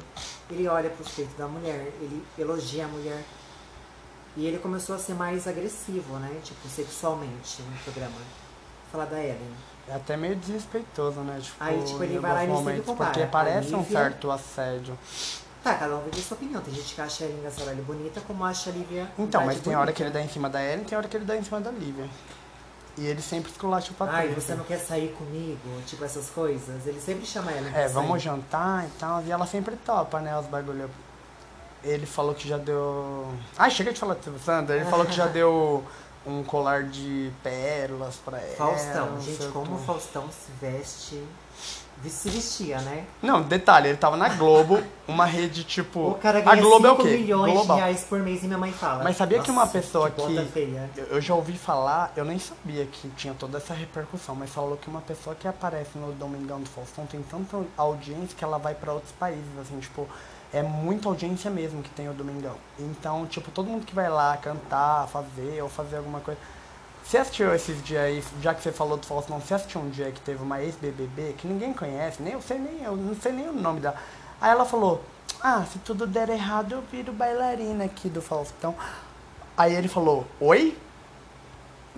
Ele 0.48 0.68
olha 0.68 0.90
pros 0.90 1.08
peitos 1.08 1.34
da 1.36 1.48
mulher, 1.48 1.92
ele 2.00 2.24
elogia 2.38 2.84
a 2.84 2.88
mulher. 2.88 3.22
E 4.36 4.46
ele 4.46 4.58
começou 4.58 4.94
a 4.94 4.98
ser 4.98 5.14
mais 5.14 5.48
agressivo, 5.48 6.18
né? 6.18 6.40
Tipo, 6.44 6.68
sexualmente 6.68 7.62
no 7.62 7.76
programa. 7.78 8.14
Falar 8.92 9.06
da 9.06 9.20
Ellen. 9.20 9.54
É 9.88 9.94
até 9.94 10.16
meio 10.16 10.36
desrespeitoso, 10.36 11.20
né? 11.20 11.40
Tipo, 11.40 11.56
Aí, 11.58 11.82
tipo, 11.84 12.02
ele 12.04 12.18
vai 12.18 12.32
lá 12.32 12.44
e 12.44 12.48
ele 12.48 12.64
sempre 12.64 12.80
compara. 12.82 13.10
Porque 13.10 13.26
parece 13.26 13.74
um 13.74 13.84
certo 13.84 14.30
assédio. 14.30 14.96
Tá, 15.62 15.74
cada 15.74 15.96
um 15.96 16.08
tem 16.08 16.22
sua 16.22 16.36
opinião. 16.36 16.60
Tem 16.62 16.72
gente 16.74 16.94
que 16.94 17.00
acha 17.00 17.24
a 17.24 17.26
Ellen 17.26 17.42
Gazzaroli 17.42 17.82
bonita, 17.82 18.20
como 18.26 18.44
acha 18.44 18.70
a 18.70 18.72
Lívia 18.72 19.10
Então, 19.18 19.44
mas 19.44 19.60
tem 19.60 19.74
hora 19.74 19.86
bonita. 19.86 19.92
que 19.96 20.02
ele 20.02 20.10
dá 20.10 20.20
em 20.22 20.28
cima 20.28 20.48
da 20.48 20.62
Ellen, 20.64 20.84
tem 20.84 20.96
hora 20.96 21.06
que 21.08 21.16
ele 21.16 21.24
dá 21.26 21.36
em 21.36 21.44
cima 21.44 21.60
da 21.60 21.70
Lívia. 21.70 22.08
E 22.98 23.06
ele 23.06 23.22
sempre 23.22 23.50
esculacha 23.50 23.92
o 23.92 24.02
Ai, 24.04 24.26
Patrícia. 24.28 24.40
você 24.40 24.54
não 24.54 24.64
quer 24.64 24.78
sair 24.78 25.12
comigo? 25.16 25.60
Tipo, 25.86 26.04
essas 26.04 26.28
coisas. 26.30 26.86
Ele 26.86 27.00
sempre 27.00 27.24
chama 27.24 27.50
ela. 27.52 27.68
É, 27.78 27.88
vamos 27.88 28.10
sair. 28.12 28.20
jantar 28.20 28.84
e 28.86 28.90
tal. 28.98 29.22
E 29.22 29.30
ela 29.30 29.46
sempre 29.46 29.76
topa, 29.76 30.20
né, 30.20 30.36
os 30.38 30.46
bagulho. 30.46 30.90
Ele 31.82 32.04
falou 32.04 32.34
que 32.34 32.46
já 32.48 32.58
deu. 32.58 33.32
Ai, 33.56 33.70
chega 33.70 33.92
de 33.92 33.98
falar 34.00 34.16
Silvio 34.22 34.40
Santos. 34.40 34.74
Ele 34.74 34.84
falou 34.86 35.06
que 35.06 35.12
já 35.12 35.26
deu 35.28 35.82
um 36.26 36.42
colar 36.42 36.82
de 36.84 37.30
pérolas 37.42 38.16
pra 38.16 38.38
ela. 38.38 38.56
Faustão. 38.56 39.20
Gente, 39.20 39.46
como 39.48 39.76
o. 39.76 39.78
Faustão 39.78 40.24
se 40.28 40.50
veste. 40.60 41.22
Se 42.08 42.30
vestia, 42.30 42.80
né? 42.80 43.04
Não, 43.22 43.42
detalhe, 43.42 43.88
ele 43.88 43.98
tava 43.98 44.16
na 44.16 44.28
Globo, 44.30 44.82
uma 45.06 45.26
rede 45.26 45.64
tipo. 45.64 46.10
O 46.10 46.14
cara 46.14 46.38
a 46.38 46.42
ganha 46.42 46.62
Globo 46.62 46.86
é 46.86 46.92
o 46.92 46.96
5 46.96 47.08
quê? 47.08 47.16
milhões 47.18 47.52
Global. 47.52 47.76
de 47.76 47.82
reais 47.82 48.04
por 48.04 48.18
mês 48.20 48.42
e 48.42 48.46
minha 48.46 48.58
mãe 48.58 48.72
fala. 48.72 49.04
Mas 49.04 49.16
sabia 49.16 49.40
que 49.40 49.50
uma 49.50 49.62
"Nossa, 49.62 49.72
pessoa 49.72 50.10
que... 50.10 50.22
que- 50.26 50.44
feia. 50.46 50.90
Eu 50.96 51.06
eu 51.16 51.20
já 51.20 51.34
ouvi 51.34 51.52
falar, 51.58 52.12
eu 52.16 52.24
nem 52.24 52.38
sabia 52.38 52.86
que 52.86 53.08
tinha 53.10 53.34
toda 53.34 53.58
essa 53.58 53.74
repercussão, 53.74 54.34
mas 54.34 54.50
falou 54.50 54.76
que 54.78 54.88
uma 54.88 55.00
pessoa 55.02 55.36
que 55.36 55.46
aparece 55.46 55.98
no 55.98 56.12
Domingão 56.12 56.60
do 56.60 56.68
Faustão 56.70 57.04
tem 57.06 57.20
tanta 57.22 57.58
audiência 57.76 58.34
que 58.36 58.42
ela 58.44 58.58
vai 58.58 58.74
pra 58.74 58.92
outros 58.92 59.12
países, 59.12 59.44
assim, 59.60 59.78
tipo, 59.80 60.08
é 60.52 60.62
muita 60.62 61.08
audiência 61.08 61.50
mesmo 61.50 61.82
que 61.82 61.90
tem 61.90 62.08
o 62.08 62.12
Domingão. 62.14 62.54
Então, 62.78 63.26
tipo, 63.26 63.50
todo 63.50 63.66
mundo 63.68 63.84
que 63.84 63.94
vai 63.94 64.08
lá 64.08 64.36
cantar, 64.38 65.06
fazer 65.08 65.62
ou 65.62 65.68
fazer 65.68 65.96
alguma 65.98 66.20
coisa. 66.20 66.40
Você 67.04 67.18
assistiu 67.18 67.54
esses 67.54 67.82
dias 67.82 68.02
aí, 68.02 68.24
já 68.40 68.54
que 68.54 68.62
você 68.62 68.70
falou 68.70 68.96
do 68.96 69.04
Faustão, 69.06 69.40
você 69.40 69.54
assistiu 69.54 69.80
um 69.80 69.90
dia 69.90 70.12
que 70.12 70.20
teve 70.20 70.42
uma 70.42 70.60
ex-BBB 70.62 71.34
que 71.36 71.48
ninguém 71.48 71.72
conhece, 71.72 72.22
nem 72.22 72.34
eu 72.34 72.42
sei 72.42 72.58
nem, 72.58 72.82
eu 72.82 72.96
não 72.96 73.16
sei 73.16 73.32
nem 73.32 73.48
o 73.48 73.52
nome 73.52 73.80
dela. 73.80 73.96
Aí 74.40 74.50
ela 74.50 74.64
falou: 74.64 75.02
"Ah, 75.42 75.64
se 75.64 75.78
tudo 75.80 76.06
der 76.06 76.28
errado, 76.28 76.72
eu 76.72 76.82
viro 76.82 77.12
bailarina 77.12 77.84
aqui 77.84 78.08
do 78.08 78.22
Faustão". 78.22 78.74
Aí 79.56 79.74
ele 79.74 79.88
falou: 79.88 80.26
"Oi?" 80.40 80.76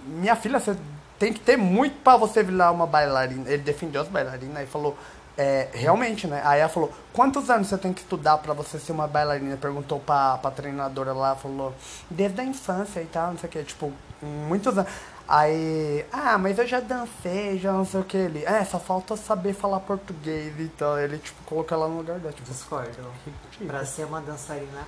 minha 0.04 0.36
filha, 0.36 0.58
você 0.58 0.76
tem 1.18 1.32
que 1.32 1.40
ter 1.40 1.56
muito 1.56 1.94
pra 2.02 2.16
você 2.16 2.42
virar 2.42 2.72
uma 2.72 2.86
bailarina. 2.86 3.48
Ele 3.48 3.62
defendeu 3.62 4.02
as 4.02 4.08
bailarinas 4.08 4.64
e 4.64 4.66
falou, 4.66 4.96
é, 5.36 5.68
realmente, 5.72 6.26
né? 6.26 6.42
Aí 6.44 6.60
ela 6.60 6.68
falou, 6.68 6.92
quantos 7.12 7.48
anos 7.48 7.68
você 7.68 7.78
tem 7.78 7.92
que 7.92 8.00
estudar 8.00 8.38
pra 8.38 8.52
você 8.52 8.78
ser 8.78 8.92
uma 8.92 9.06
bailarina? 9.06 9.56
Perguntou 9.56 9.98
pra, 10.00 10.38
pra 10.38 10.50
treinadora 10.50 11.12
lá, 11.12 11.34
falou, 11.34 11.74
desde 12.10 12.40
a 12.40 12.44
infância 12.44 13.00
e 13.00 13.06
tal, 13.06 13.30
não 13.30 13.38
sei 13.38 13.48
o 13.48 13.52
que, 13.52 13.64
tipo, 13.64 13.92
muitos 14.20 14.76
anos. 14.76 14.90
Aí, 15.28 16.04
ah, 16.12 16.36
mas 16.36 16.58
eu 16.58 16.66
já 16.66 16.80
dancei, 16.80 17.58
já 17.58 17.72
não 17.72 17.86
sei 17.86 18.00
o 18.00 18.04
que. 18.04 18.16
Ele, 18.16 18.44
é, 18.44 18.64
só 18.64 18.78
falta 18.78 19.16
saber 19.16 19.54
falar 19.54 19.80
português 19.80 20.52
e 20.58 20.68
tal. 20.68 20.98
Ele, 20.98 21.16
tipo, 21.16 21.42
colocou 21.44 21.78
ela 21.78 21.88
no 21.88 21.98
lugar 21.98 22.18
dela, 22.18 22.32
tipo, 22.32 22.50
Discordo. 22.50 22.90
ridículo. 23.24 23.70
Pra 23.70 23.84
ser 23.86 24.04
uma 24.04 24.20
dançarina. 24.20 24.86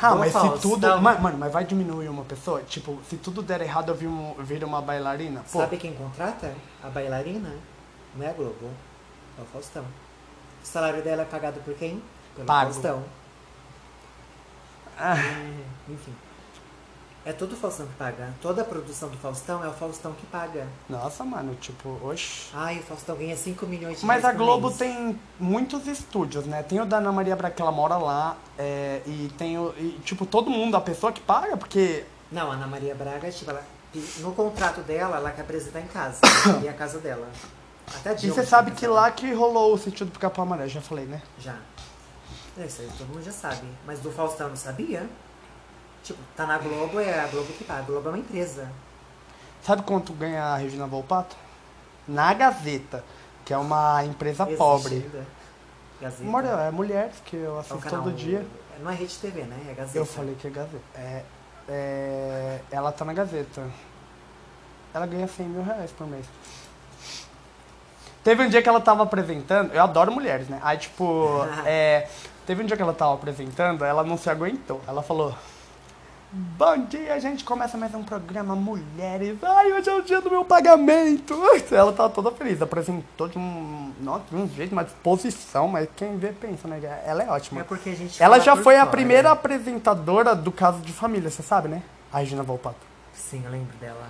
Ah, 0.00 0.12
do 0.12 0.18
mas 0.18 0.32
se 0.32 0.58
tudo. 0.62 0.86
Mano, 1.00 1.20
mano, 1.20 1.38
mas 1.38 1.52
vai 1.52 1.64
diminuir 1.64 2.08
uma 2.08 2.24
pessoa? 2.24 2.62
Tipo, 2.62 2.98
se 3.08 3.16
tudo 3.16 3.42
der 3.42 3.60
errado, 3.60 3.90
eu 3.90 3.94
viro 4.38 4.66
uma 4.66 4.80
bailarina? 4.80 5.44
Pô, 5.52 5.58
Sabe 5.60 5.76
quem 5.76 5.92
contrata? 5.94 6.54
A 6.82 6.88
bailarina? 6.88 7.52
Não 8.14 8.24
é 8.26 8.30
a 8.30 8.32
Globo. 8.32 8.70
É 9.38 9.42
o 9.42 9.44
Faustão. 9.46 9.84
O 10.62 10.66
salário 10.66 11.02
dela 11.02 11.22
é 11.22 11.24
pagado 11.24 11.60
por 11.60 11.74
quem? 11.74 12.02
Pelo 12.34 12.46
Pago. 12.46 12.72
Faustão. 12.72 13.04
Ah. 14.98 15.16
É, 15.16 15.92
enfim. 15.92 16.14
É 17.26 17.32
tudo 17.32 17.54
o 17.54 17.56
Faustão 17.56 17.86
que 17.86 17.94
paga. 17.94 18.32
Toda 18.40 18.62
a 18.62 18.64
produção 18.64 19.08
do 19.08 19.18
Faustão 19.18 19.62
é 19.64 19.66
o 19.66 19.72
Faustão 19.72 20.12
que 20.12 20.24
paga. 20.26 20.68
Nossa, 20.88 21.24
mano, 21.24 21.56
tipo, 21.56 21.98
oxe. 22.04 22.50
Ai, 22.54 22.78
o 22.78 22.82
Faustão 22.84 23.16
ganha 23.16 23.36
5 23.36 23.66
milhões 23.66 23.98
de 23.98 24.06
Mas 24.06 24.24
a 24.24 24.30
Globo 24.32 24.68
mês. 24.68 24.78
tem 24.78 25.18
muitos 25.40 25.88
estúdios, 25.88 26.46
né? 26.46 26.62
Tem 26.62 26.80
o 26.80 26.86
da 26.86 26.98
Ana 26.98 27.10
Maria 27.10 27.34
Braga, 27.34 27.52
que 27.52 27.60
ela 27.60 27.72
mora 27.72 27.96
lá, 27.96 28.36
é, 28.56 29.02
e 29.04 29.28
tem 29.36 29.58
o. 29.58 29.74
E, 29.76 29.98
tipo, 30.04 30.24
todo 30.24 30.48
mundo, 30.48 30.76
a 30.76 30.80
pessoa 30.80 31.12
que 31.12 31.20
paga, 31.20 31.56
porque. 31.56 32.04
Não, 32.30 32.52
a 32.52 32.54
Ana 32.54 32.68
Maria 32.68 32.94
Braga, 32.94 33.28
tipo, 33.32 33.50
ela, 33.50 33.64
no 34.20 34.32
contrato 34.32 34.82
dela, 34.82 35.16
ela 35.16 35.32
quer 35.32 35.42
apresentar 35.42 35.80
em 35.80 35.88
casa. 35.88 36.20
e 36.62 36.68
a 36.68 36.72
casa 36.74 37.00
dela. 37.00 37.28
Até 37.94 38.14
E 38.14 38.30
você 38.30 38.44
sabe 38.44 38.72
que 38.72 38.86
lá 38.86 39.10
que 39.10 39.32
rolou 39.32 39.72
o 39.74 39.78
sentido 39.78 40.10
do 40.10 40.18
Capão 40.18 40.44
Amarelo, 40.44 40.68
já 40.68 40.80
falei, 40.80 41.04
né? 41.06 41.22
Já. 41.38 41.56
É 42.58 42.64
isso 42.66 42.82
aí, 42.82 42.90
todo 42.98 43.08
mundo 43.08 43.22
já 43.22 43.32
sabe. 43.32 43.62
Mas 43.86 44.00
do 44.00 44.10
Faustão 44.10 44.48
não 44.48 44.56
sabia? 44.56 45.08
Tipo, 46.02 46.18
tá 46.36 46.46
na 46.46 46.58
Globo, 46.58 46.98
é 47.00 47.20
a 47.20 47.26
Globo 47.26 47.52
que 47.52 47.64
paga. 47.64 47.80
A 47.80 47.82
Globo 47.82 48.08
é 48.08 48.12
uma 48.12 48.18
empresa. 48.18 48.70
Sabe 49.62 49.82
quanto 49.82 50.12
ganha 50.12 50.42
a 50.44 50.56
Regina 50.56 50.86
Volpato? 50.86 51.36
Na 52.08 52.32
Gazeta, 52.32 53.04
que 53.44 53.52
é 53.52 53.58
uma 53.58 54.04
empresa 54.04 54.44
Existe 54.44 54.58
pobre. 54.58 55.10
Gazeta. 56.00 56.24
Mulher, 56.24 56.58
é 56.68 56.70
mulheres 56.70 57.16
que 57.24 57.36
eu 57.36 57.50
É 57.52 57.54
um 57.54 57.58
assisto 57.58 57.78
canal- 57.78 58.04
todo 58.04 58.14
dia. 58.14 58.46
Não 58.80 58.90
é 58.90 58.94
Rede 58.94 59.16
TV, 59.16 59.42
né? 59.42 59.56
É 59.70 59.74
Gazeta. 59.74 59.98
Eu 59.98 60.06
falei 60.06 60.34
que 60.34 60.46
é 60.46 60.50
Gazeta. 60.50 60.82
É, 60.94 61.22
é, 61.68 62.60
ela 62.70 62.92
tá 62.92 63.04
na 63.04 63.12
Gazeta. 63.12 63.68
Ela 64.94 65.06
ganha 65.06 65.26
100 65.26 65.46
mil 65.48 65.62
reais 65.62 65.90
por 65.92 66.06
mês. 66.06 66.26
Teve 68.26 68.42
um 68.42 68.48
dia 68.48 68.60
que 68.60 68.68
ela 68.68 68.80
tava 68.80 69.04
apresentando. 69.04 69.72
Eu 69.72 69.80
adoro 69.84 70.10
mulheres, 70.10 70.48
né? 70.48 70.58
Aí, 70.60 70.76
tipo, 70.76 71.46
é, 71.64 72.08
teve 72.44 72.60
um 72.60 72.66
dia 72.66 72.76
que 72.76 72.82
ela 72.82 72.92
tava 72.92 73.14
apresentando, 73.14 73.84
ela 73.84 74.02
não 74.02 74.18
se 74.18 74.28
aguentou. 74.28 74.80
Ela 74.88 75.00
falou: 75.00 75.32
Bom 76.32 76.76
dia, 76.86 77.14
a 77.14 77.20
gente 77.20 77.44
começa 77.44 77.78
mais 77.78 77.94
um 77.94 78.02
programa 78.02 78.56
Mulheres. 78.56 79.38
Ai, 79.44 79.72
hoje 79.74 79.88
é 79.88 79.94
o 79.94 80.02
dia 80.02 80.20
do 80.20 80.28
meu 80.28 80.44
pagamento. 80.44 81.40
Ela 81.70 81.92
tava 81.92 82.10
toda 82.10 82.32
feliz. 82.32 82.60
Apresentou 82.60 83.28
de 83.28 83.38
um, 83.38 83.92
nossa, 84.00 84.24
de 84.28 84.34
um 84.34 84.48
jeito, 84.48 84.72
uma 84.72 84.82
disposição, 84.82 85.68
mas 85.68 85.88
quem 85.94 86.18
vê 86.18 86.32
pensa, 86.32 86.66
né? 86.66 86.80
Ela 87.06 87.22
é 87.22 87.30
ótima. 87.30 87.60
É 87.60 87.64
porque 87.64 87.90
a 87.90 87.94
gente 87.94 88.20
Ela 88.20 88.40
já 88.40 88.56
foi 88.56 88.74
a 88.74 88.80
fora. 88.80 88.90
primeira 88.90 89.30
apresentadora 89.30 90.34
do 90.34 90.50
caso 90.50 90.80
de 90.80 90.92
família, 90.92 91.30
você 91.30 91.44
sabe, 91.44 91.68
né? 91.68 91.80
A 92.12 92.18
Regina 92.18 92.42
Volpato. 92.42 92.84
Sim, 93.14 93.42
eu 93.44 93.52
lembro 93.52 93.76
dela. 93.76 94.08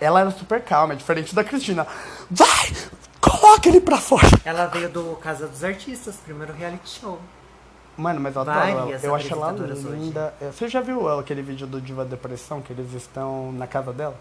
Ela 0.00 0.20
era 0.20 0.30
super 0.30 0.62
calma, 0.62 0.94
é 0.94 0.96
diferente 0.96 1.34
da 1.34 1.44
Cristina. 1.44 1.86
Vai! 2.30 2.72
Coloca 3.20 3.68
ele 3.68 3.80
pra 3.80 3.98
fora! 3.98 4.28
Ela 4.44 4.66
veio 4.66 4.88
do 4.88 5.16
Casa 5.16 5.46
dos 5.46 5.64
Artistas, 5.64 6.16
primeiro 6.16 6.52
reality 6.52 6.88
show. 7.00 7.18
Mano, 7.96 8.20
mas 8.20 8.34
eu 8.36 8.42
adoro 8.42 8.58
ela. 8.60 8.90
Eu 9.02 9.14
acho 9.14 9.32
ela 9.32 9.52
hoje. 9.52 9.88
linda. 9.88 10.32
É, 10.40 10.52
Você 10.52 10.68
já 10.68 10.80
viu 10.80 11.08
aquele 11.18 11.42
vídeo 11.42 11.66
do 11.66 11.80
Diva 11.80 12.04
Depressão, 12.04 12.60
que 12.60 12.72
eles 12.72 12.92
estão 12.94 13.50
na 13.52 13.66
casa 13.66 13.92
dela? 13.92 14.14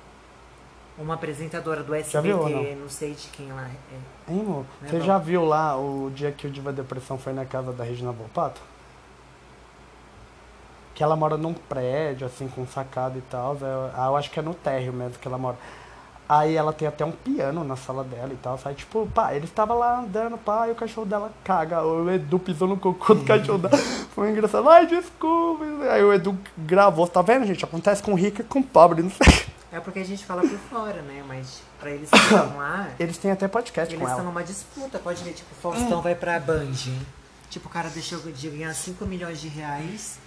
Uma 0.97 1.13
apresentadora 1.13 1.83
do 1.83 1.93
SBT, 1.93 2.11
Já 2.11 2.21
viu 2.21 2.49
não? 2.49 2.75
não 2.75 2.89
sei 2.89 3.13
de 3.13 3.27
quem 3.27 3.51
ela 3.51 3.61
é. 3.67 4.31
Hein, 4.33 4.39
amor? 4.41 4.65
É 4.83 4.87
Você 4.87 5.01
já 5.01 5.19
viu 5.19 5.45
lá 5.45 5.77
o 5.77 6.09
dia 6.09 6.31
que 6.31 6.47
o 6.47 6.49
Diva 6.49 6.73
Depressão 6.73 7.19
foi 7.19 7.33
na 7.33 7.45
casa 7.45 7.71
da 7.71 7.83
Regina 7.83 8.11
Volpato? 8.11 8.59
Que 10.95 11.03
ela 11.03 11.15
mora 11.15 11.37
num 11.37 11.53
prédio, 11.53 12.25
assim, 12.25 12.47
com 12.47 12.65
sacada 12.65 13.15
e 13.15 13.21
tal. 13.21 13.55
Eu, 13.61 13.91
ah, 13.95 14.07
eu 14.07 14.15
acho 14.17 14.31
que 14.31 14.39
é 14.39 14.41
no 14.41 14.55
térreo 14.55 14.91
mesmo 14.91 15.19
que 15.19 15.27
ela 15.27 15.37
mora. 15.37 15.55
Aí 16.29 16.55
ela 16.55 16.73
tem 16.73 16.87
até 16.87 17.05
um 17.05 17.11
piano 17.11 17.63
na 17.63 17.75
sala 17.77 18.03
dela 18.03 18.33
e 18.33 18.35
tal. 18.37 18.57
Sabe? 18.57 18.75
Tipo, 18.75 19.07
pá, 19.15 19.33
ele 19.33 19.45
estava 19.45 19.73
lá 19.73 19.99
andando, 19.99 20.37
pá, 20.37 20.67
e 20.67 20.71
o 20.71 20.75
cachorro 20.75 21.05
dela 21.07 21.31
caga. 21.43 21.81
O 21.83 22.09
Edu 22.11 22.37
pisou 22.37 22.67
no 22.67 22.75
cocô 22.77 23.13
do 23.15 23.23
cachorro 23.23 23.59
dela. 23.59 23.77
Foi 24.13 24.29
engraçado. 24.31 24.67
Ai, 24.69 24.85
desculpa. 24.87 25.63
Aí 25.89 26.03
o 26.03 26.11
Edu 26.13 26.37
gravou. 26.57 27.07
Tá 27.07 27.21
vendo, 27.21 27.45
gente? 27.45 27.63
Acontece 27.63 28.03
com 28.03 28.13
rico 28.13 28.41
e 28.41 28.43
com 28.43 28.61
pobre. 28.61 29.01
Não 29.03 29.09
sei. 29.09 29.45
É 29.71 29.79
porque 29.79 29.99
a 29.99 30.03
gente 30.05 30.25
fala 30.25 30.41
por 30.41 30.57
fora, 30.69 31.01
né? 31.01 31.23
Mas 31.27 31.61
pra 31.79 31.91
eles 31.91 32.09
que 32.09 32.17
estão 32.17 32.57
lá, 32.57 32.87
Eles 32.99 33.17
têm 33.17 33.31
até 33.31 33.47
podcast 33.47 33.93
eles 33.93 34.01
com 34.01 34.07
estão 34.09 34.23
ela. 34.23 34.29
numa 34.31 34.43
disputa. 34.43 34.97
Pode 34.99 35.23
ver, 35.23 35.31
tipo, 35.33 35.49
o 35.53 35.61
Faustão 35.61 36.01
vai 36.01 36.15
pra 36.15 36.39
Band. 36.39 36.71
Tipo, 37.49 37.67
o 37.67 37.71
cara 37.71 37.87
deixou 37.89 38.19
de 38.19 38.49
ganhar 38.49 38.73
5 38.73 39.05
milhões 39.05 39.39
de 39.39 39.47
reais. 39.47 40.19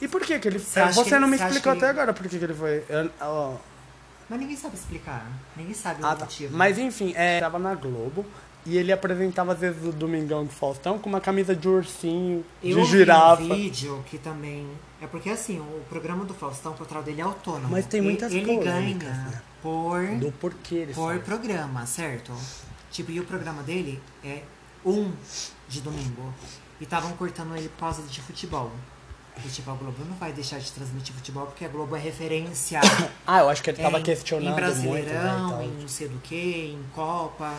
E 0.00 0.06
por 0.08 0.20
que 0.20 0.38
que 0.38 0.48
ele... 0.48 0.58
Você 0.58 0.80
Você 0.92 1.04
que 1.04 1.10
não 1.12 1.18
ele- 1.22 1.26
me 1.26 1.36
você 1.38 1.42
acha 1.44 1.52
explicou 1.54 1.72
até 1.72 1.86
ele- 1.86 1.90
agora 1.90 2.12
por 2.12 2.26
que 2.28 2.38
que 2.38 2.44
ele 2.44 2.54
foi... 2.54 2.84
Eu- 2.88 3.10
ó. 3.20 3.54
Mas 4.32 4.40
ninguém 4.40 4.56
sabe 4.56 4.74
explicar. 4.76 5.26
Ninguém 5.54 5.74
sabe 5.74 6.00
Ah, 6.02 6.12
o 6.12 6.16
tá. 6.16 6.24
motivo. 6.24 6.56
Mas 6.56 6.78
enfim, 6.78 7.12
é, 7.14 7.38
tava 7.38 7.58
na 7.58 7.74
Globo 7.74 8.24
e 8.64 8.78
ele 8.78 8.90
apresentava 8.90 9.52
às 9.52 9.58
vezes 9.58 9.84
o 9.84 9.92
Domingão 9.92 10.44
do 10.46 10.50
Faustão 10.50 10.98
com 10.98 11.10
uma 11.10 11.20
camisa 11.20 11.54
de 11.54 11.68
ursinho, 11.68 12.42
Eu 12.62 12.78
de 12.78 12.82
vi 12.84 12.88
girafa. 12.98 13.42
um 13.42 13.48
vídeo 13.54 14.02
que 14.08 14.16
também. 14.16 14.66
É 15.02 15.06
porque 15.06 15.28
assim, 15.28 15.60
o 15.60 15.82
programa 15.90 16.24
do 16.24 16.32
Faustão, 16.32 16.72
o 16.72 16.76
contrato 16.76 17.04
dele 17.04 17.20
é 17.20 17.24
autônomo. 17.24 17.68
Mas 17.70 17.84
tem 17.84 18.00
E- 18.00 18.04
muitas 18.04 18.32
Ele 18.32 18.46
polêmicas, 18.56 19.02
ganha 19.10 19.24
né? 19.28 19.42
por, 19.60 20.00
Do 20.16 20.32
porquê 20.32 20.76
ele 20.76 20.94
por 20.94 21.12
sabe. 21.12 21.24
programa, 21.26 21.84
certo? 21.84 22.32
Tipo, 22.90 23.10
e 23.10 23.20
o 23.20 23.24
programa 23.24 23.62
dele 23.62 24.00
é 24.24 24.42
um 24.82 25.12
de 25.68 25.82
domingo. 25.82 26.32
E 26.80 26.84
estavam 26.84 27.12
cortando 27.12 27.54
ele 27.54 27.68
por 27.68 27.80
causa 27.80 28.02
de 28.02 28.20
futebol. 28.22 28.72
E 29.44 29.48
tipo, 29.48 29.70
a 29.70 29.74
Globo 29.74 30.04
não 30.04 30.14
vai 30.16 30.32
deixar 30.32 30.58
de 30.58 30.70
transmitir 30.70 31.14
futebol 31.14 31.46
porque 31.46 31.64
a 31.64 31.68
Globo 31.68 31.96
é 31.96 31.98
referência. 31.98 32.80
Ah, 33.26 33.40
eu 33.40 33.48
acho 33.48 33.62
que 33.62 33.70
ele 33.70 33.80
tava 33.82 34.00
em, 34.00 34.02
questionando 34.02 34.44
em 34.44 34.50
muito, 34.50 34.56
Brasileirão, 34.60 35.58
né, 35.58 35.64
e 35.64 35.68
em 35.68 35.80
não 35.80 35.88
sei 35.88 36.08
do 36.08 36.18
que, 36.18 36.74
em 36.76 36.84
Copa, 36.94 37.54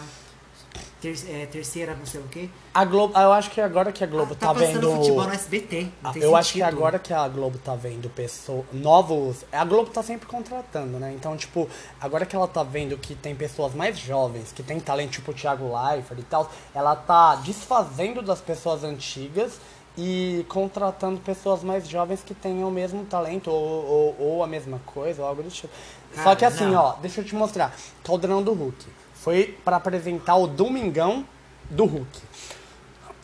ter- 1.02 1.16
é, 1.30 1.46
terceira 1.46 1.96
não 1.96 2.06
sei 2.06 2.22
o 2.22 2.26
que. 2.26 2.50
A 2.74 2.86
Globo, 2.86 3.14
ah, 3.16 3.24
eu 3.24 3.34
acho 3.34 3.50
que 3.50 3.60
agora 3.62 3.92
que 3.92 4.04
a 4.04 4.08
Globo 4.08 4.36
tá 4.36 4.48
tá, 4.48 4.54
passando 4.54 4.90
vendo 4.90 4.96
futebol 4.98 5.28
no 5.28 5.34
SBT. 5.34 5.88
Ah, 6.04 6.12
eu 6.16 6.36
acho 6.36 6.54
que 6.54 6.60
sentido. 6.60 6.78
agora 6.78 7.00
que 7.00 7.14
a 7.14 7.28
Globo 7.28 7.58
tá 7.58 7.76
vendo 7.76 8.10
pessoas 8.10 8.66
novos, 8.72 9.46
a 9.52 9.64
Globo 9.66 9.90
tá 9.90 10.04
sempre 10.04 10.28
contratando, 10.28 11.00
né? 11.00 11.14
Então, 11.14 11.36
tipo, 11.38 11.68
agora 12.00 12.26
que 12.26 12.36
ela 12.36 12.48
tá 12.48 12.64
vendo 12.64 12.98
que 12.98 13.16
tem 13.16 13.36
pessoas 13.36 13.74
mais 13.74 13.98
jovens, 13.98 14.52
que 14.52 14.64
tem 14.64 14.80
talento 14.80 15.12
tipo 15.12 15.32
o 15.32 15.34
Thiago 15.34 15.72
Leifert 15.76 16.20
e 16.20 16.24
tal, 16.24 16.52
ela 16.74 16.96
tá 16.96 17.36
desfazendo 17.38 18.22
das 18.22 18.42
pessoas 18.42 18.84
antigas 18.84 19.60
e 19.98 20.46
contratando 20.50 21.20
pessoas 21.20 21.62
mais 21.64 21.88
jovens 21.88 22.24
que 22.24 22.34
tenham 22.34 22.68
o 22.68 22.72
mesmo 22.72 23.06
talento 23.06 23.52
ou, 23.52 23.86
ou, 23.86 24.16
ou 24.20 24.44
a 24.44 24.48
mesma 24.48 24.80
coisa, 24.86 25.22
ou 25.22 25.28
algo 25.28 25.44
do 25.44 25.50
tipo. 25.50 25.72
Só 26.16 26.24
Cara, 26.24 26.36
que 26.36 26.46
assim, 26.46 26.66
não. 26.66 26.82
ó, 26.82 26.94
deixa 27.02 27.22
eu 27.22 27.26
te 27.26 27.36
mostrar. 27.36 27.76
Caldeirão 28.04 28.42
do 28.42 28.54
Hulk. 28.54 28.86
Foi 29.16 29.58
pra 29.64 29.78
apresentar 29.78 30.36
o 30.36 30.48
Domingão 30.48 31.26
do 31.70 31.86
Hulk. 31.86 32.20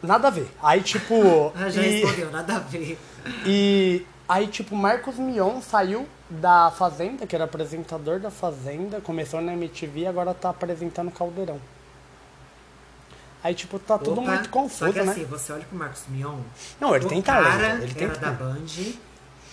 Nada 0.01 0.27
a 0.29 0.31
ver. 0.31 0.49
Aí, 0.61 0.81
tipo. 0.81 1.13
Ah, 1.55 1.69
já 1.69 1.81
e- 1.81 2.01
respondeu, 2.01 2.31
nada 2.31 2.55
a 2.55 2.59
ver. 2.59 2.97
e 3.45 4.05
aí, 4.27 4.47
tipo, 4.47 4.75
Marcos 4.75 5.17
Mion 5.17 5.61
saiu 5.61 6.07
da 6.29 6.71
Fazenda, 6.71 7.25
que 7.27 7.35
era 7.35 7.45
apresentador 7.45 8.19
da 8.19 8.29
Fazenda, 8.31 9.01
começou 9.01 9.41
na 9.41 9.53
MTV 9.53 10.01
e 10.01 10.07
agora 10.07 10.33
tá 10.33 10.49
apresentando 10.51 11.11
Caldeirão. 11.11 11.59
Aí, 13.43 13.55
tipo, 13.55 13.79
tá 13.79 13.97
tudo 13.97 14.19
Opa, 14.21 14.31
muito 14.31 14.45
Só 14.45 14.51
confuso, 14.51 14.93
que 14.93 15.01
né? 15.01 15.11
assim, 15.11 15.23
você 15.25 15.53
olha 15.53 15.63
pro 15.63 15.77
Marcos 15.77 16.03
Mion. 16.09 16.39
Não, 16.79 16.95
ele 16.95 17.05
tem 17.05 17.21
cara 17.21 17.43
talento. 17.49 17.83
Ele 17.83 17.93
tem 17.93 18.07
era 18.07 18.17
da. 18.17 18.31
Band. 18.31 18.65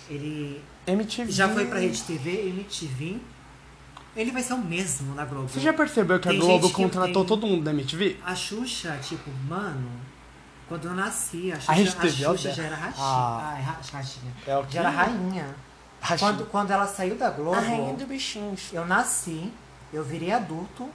Ele 0.08 0.62
MTV. 0.86 1.30
já 1.32 1.48
foi 1.48 1.66
pra 1.66 1.78
Rede 1.78 2.02
TV, 2.02 2.48
MTV. 2.48 3.20
Ele 4.16 4.30
vai 4.30 4.42
ser 4.42 4.54
o 4.54 4.58
mesmo 4.58 5.14
na 5.14 5.24
Globo. 5.24 5.48
Você 5.48 5.60
já 5.60 5.72
percebeu 5.72 6.18
que 6.18 6.28
a 6.28 6.30
Tem 6.30 6.40
Globo 6.40 6.62
gente 6.64 6.74
que 6.74 6.82
contratou 6.82 7.24
tem- 7.24 7.26
todo 7.26 7.46
mundo 7.46 7.62
da 7.64 7.70
MTV? 7.72 8.16
A 8.24 8.34
Xuxa, 8.34 8.98
tipo, 9.02 9.30
mano, 9.46 9.90
quando 10.68 10.86
eu 10.88 10.94
nasci, 10.94 11.52
a 11.52 11.56
A 11.56 11.60
Xuxa, 11.60 11.72
Rede 11.72 11.88
a 11.90 12.00
TV, 12.00 12.10
Xuxa 12.24 12.48
ó, 12.50 12.52
já 12.54 12.62
era 12.64 12.76
rainha. 12.76 12.94
ah. 12.98 13.52
Ah, 13.54 13.58
é 13.58 13.62
ra-. 13.62 14.02
É 14.46 14.56
o 14.58 14.62
quê? 14.64 14.68
Já 14.72 14.80
era 14.80 14.90
rainha. 14.90 15.54
Quando, 16.18 16.46
quando 16.46 16.70
ela 16.70 16.86
saiu 16.86 17.16
da 17.16 17.30
Globo, 17.30 17.54
A 17.56 17.60
rainha 17.60 17.94
do 17.94 18.06
bichinho. 18.06 18.54
eu 18.72 18.86
nasci, 18.86 19.52
eu 19.92 20.02
virei 20.04 20.32
adulto 20.32 20.88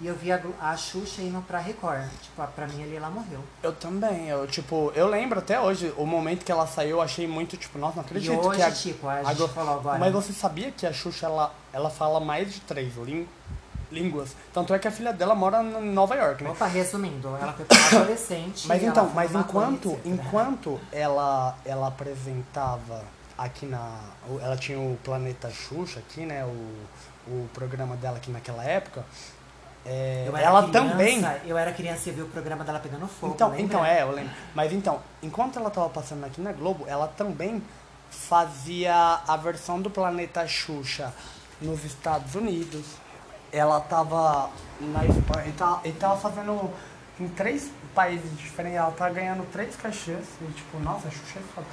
e 0.00 0.06
eu 0.06 0.14
vi 0.14 0.30
a, 0.32 0.40
a 0.60 0.76
Xuxa 0.76 1.22
indo 1.22 1.40
pra 1.46 1.58
Record. 1.58 2.04
Tipo, 2.22 2.46
pra 2.48 2.66
mim 2.66 2.82
ali 2.82 2.96
ela 2.96 3.08
morreu. 3.10 3.40
Eu 3.62 3.72
também, 3.72 4.28
eu, 4.28 4.46
tipo, 4.46 4.92
eu 4.94 5.06
lembro 5.08 5.38
até 5.38 5.58
hoje, 5.60 5.92
o 5.96 6.04
momento 6.06 6.44
que 6.44 6.52
ela 6.52 6.66
saiu, 6.66 6.96
eu 6.96 7.02
achei 7.02 7.26
muito, 7.26 7.56
tipo, 7.56 7.78
nossa, 7.78 7.96
não 7.96 8.02
acredito 8.04 8.32
e 8.32 8.36
hoje, 8.36 8.56
que 8.56 8.62
a, 8.62 8.70
tipo, 8.70 9.08
a 9.08 9.14
a 9.14 9.34
gente 9.34 9.48
falou 9.52 9.74
agora. 9.80 9.98
Mas 9.98 10.12
você 10.12 10.32
sabia 10.32 10.70
que 10.70 10.86
a 10.86 10.92
Xuxa, 10.92 11.26
ela, 11.26 11.54
ela 11.72 11.88
fala 11.90 12.20
mais 12.20 12.52
de 12.52 12.60
três 12.60 12.94
líng- 12.96 13.26
línguas? 13.90 14.34
Tanto 14.52 14.74
é 14.74 14.78
que 14.78 14.86
a 14.88 14.90
filha 14.90 15.12
dela 15.12 15.34
mora 15.34 15.62
em 15.62 15.92
Nova 15.92 16.14
York, 16.14 16.42
né? 16.44 16.50
Opa, 16.50 16.66
resumindo, 16.66 17.28
ela 17.40 17.52
foi 17.52 17.64
adolescente. 17.98 18.66
Mas 18.66 18.82
então, 18.82 19.10
mas 19.14 19.34
enquanto, 19.34 19.92
etc. 19.92 20.06
enquanto 20.06 20.80
ela, 20.92 21.56
ela 21.64 21.86
apresentava 21.88 23.02
aqui 23.38 23.64
na. 23.66 24.00
Ela 24.42 24.56
tinha 24.56 24.78
o 24.78 24.98
Planeta 25.04 25.50
Xuxa 25.50 26.00
aqui, 26.00 26.26
né? 26.26 26.44
O, 26.44 26.86
o 27.28 27.48
programa 27.54 27.96
dela 27.96 28.16
aqui 28.16 28.30
naquela 28.30 28.64
época. 28.64 29.04
É, 29.86 30.24
Eu 30.26 30.36
era 30.36 30.46
ela 30.46 30.62
criança, 30.68 30.88
também. 30.90 31.22
Eu 31.44 31.56
era 31.56 31.72
criança 31.72 32.08
e 32.08 32.12
vi 32.12 32.22
o 32.22 32.28
programa 32.28 32.64
dela 32.64 32.80
pegando 32.80 33.06
fogo. 33.06 33.34
Então, 33.34 33.48
lembra? 33.50 33.62
então, 33.64 33.84
é, 33.84 34.02
eu 34.02 34.10
lembro. 34.10 34.32
Mas 34.54 34.72
então, 34.72 35.00
enquanto 35.22 35.58
ela 35.58 35.70
tava 35.70 35.88
passando 35.88 36.24
aqui 36.24 36.40
na 36.40 36.52
Globo, 36.52 36.84
ela 36.88 37.06
também 37.06 37.62
fazia 38.10 39.20
a 39.26 39.36
versão 39.36 39.80
do 39.80 39.88
Planeta 39.90 40.46
Xuxa 40.46 41.12
nos 41.60 41.84
Estados 41.84 42.34
Unidos. 42.34 42.84
Ela 43.52 43.80
tava 43.80 44.50
na 44.80 45.04
Espanha 45.04 45.48
e 45.48 45.52
tava, 45.52 45.80
e 45.88 45.92
tava 45.92 46.16
fazendo 46.16 46.70
em 47.20 47.28
três 47.28 47.70
países 47.94 48.36
diferentes. 48.36 48.78
Ela 48.78 48.90
tava 48.90 49.14
ganhando 49.14 49.50
três 49.52 49.76
cachês. 49.76 50.26
E 50.42 50.52
tipo, 50.52 50.78
nossa, 50.80 51.08
a 51.08 51.10
Xuxa 51.10 51.38
é 51.38 51.42
foda. 51.54 51.66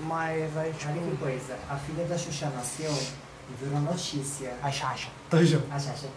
Mas 0.00 0.56
aí, 0.56 0.68
Olha 0.68 0.72
que 0.72 1.10
tipo. 1.10 1.16
coisa, 1.16 1.56
a 1.70 1.76
filha 1.76 2.04
da 2.04 2.18
Xuxa 2.18 2.50
nasceu 2.50 2.92
e 2.92 3.64
virou 3.64 3.80
notícia. 3.80 4.54
A 4.62 4.70
Xaxa. 4.70 5.08
A 5.70 5.78
Xuxa. 5.78 6.08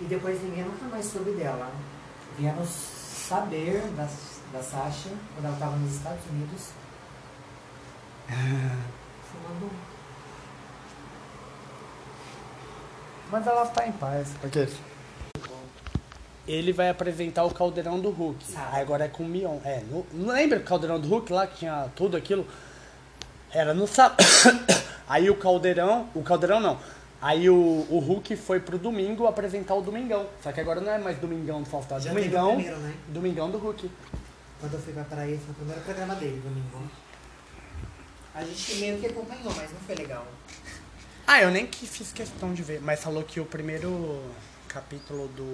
E 0.00 0.04
depois 0.04 0.42
ninguém 0.42 0.64
nunca 0.64 0.86
mais 0.86 1.06
soube 1.06 1.32
dela. 1.32 1.70
Viemos 2.38 2.68
saber 2.68 3.80
da, 3.96 4.08
da 4.52 4.62
Sasha 4.62 5.10
quando 5.34 5.44
ela 5.44 5.54
estava 5.54 5.76
nos 5.76 5.94
Estados 5.94 6.24
Unidos. 6.30 6.70
Fumando. 8.28 9.70
Mas 13.30 13.46
ela 13.46 13.66
tá 13.66 13.86
em 13.86 13.92
paz. 13.92 14.32
Porque 14.40 14.68
ele 16.46 16.72
vai 16.72 16.90
apresentar 16.90 17.44
o 17.44 17.50
Caldeirão 17.52 17.98
do 17.98 18.10
Hulk. 18.10 18.44
Sabe. 18.44 18.76
Aí 18.76 18.82
agora 18.82 19.04
é 19.04 19.08
com 19.08 19.22
o 19.22 19.26
Mion. 19.26 19.58
É, 19.64 19.80
no, 19.90 20.06
não 20.12 20.34
lembra 20.34 20.58
o 20.58 20.62
Caldeirão 20.62 21.00
do 21.00 21.08
Hulk 21.08 21.32
lá 21.32 21.46
que 21.46 21.58
tinha 21.58 21.88
tudo 21.96 22.16
aquilo? 22.16 22.46
Era 23.50 23.72
no 23.72 23.86
sábado. 23.86 24.22
Aí 25.08 25.28
o 25.30 25.36
Caldeirão, 25.36 26.08
o 26.14 26.22
Caldeirão 26.22 26.60
não. 26.60 26.78
Aí 27.24 27.48
o, 27.48 27.54
o 27.88 27.98
Hulk 28.00 28.36
foi 28.36 28.60
pro 28.60 28.76
domingo 28.76 29.26
apresentar 29.26 29.74
o 29.74 29.80
Domingão. 29.80 30.28
Só 30.42 30.52
que 30.52 30.60
agora 30.60 30.78
não 30.82 30.92
é 30.92 30.98
mais 30.98 31.16
Domingão 31.16 31.62
do 31.62 31.70
Faustão, 31.70 31.96
é 31.96 32.00
Já 32.02 32.12
Domingão, 32.12 32.54
primeiro, 32.54 32.76
né? 32.76 32.94
Domingão 33.08 33.50
do 33.50 33.56
Hulk. 33.56 33.90
Quando 34.60 34.74
eu 34.74 34.78
fui 34.78 34.92
pra 34.92 35.04
Paraíba, 35.04 35.40
foi 35.40 35.52
o 35.52 35.54
primeiro 35.54 35.80
programa 35.80 36.14
dele, 36.16 36.42
domingo. 36.44 36.90
A 38.34 38.44
gente 38.44 38.74
meio 38.74 38.98
que 38.98 39.06
acompanhou, 39.06 39.54
mas 39.56 39.72
não 39.72 39.80
foi 39.86 39.94
legal. 39.94 40.26
Ah, 41.26 41.40
eu 41.40 41.50
nem 41.50 41.66
que 41.66 41.86
fiz 41.86 42.12
questão 42.12 42.52
de 42.52 42.62
ver, 42.62 42.82
mas 42.82 43.00
falou 43.00 43.22
que 43.22 43.40
o 43.40 43.46
primeiro 43.46 44.22
capítulo 44.74 45.28
do, 45.28 45.44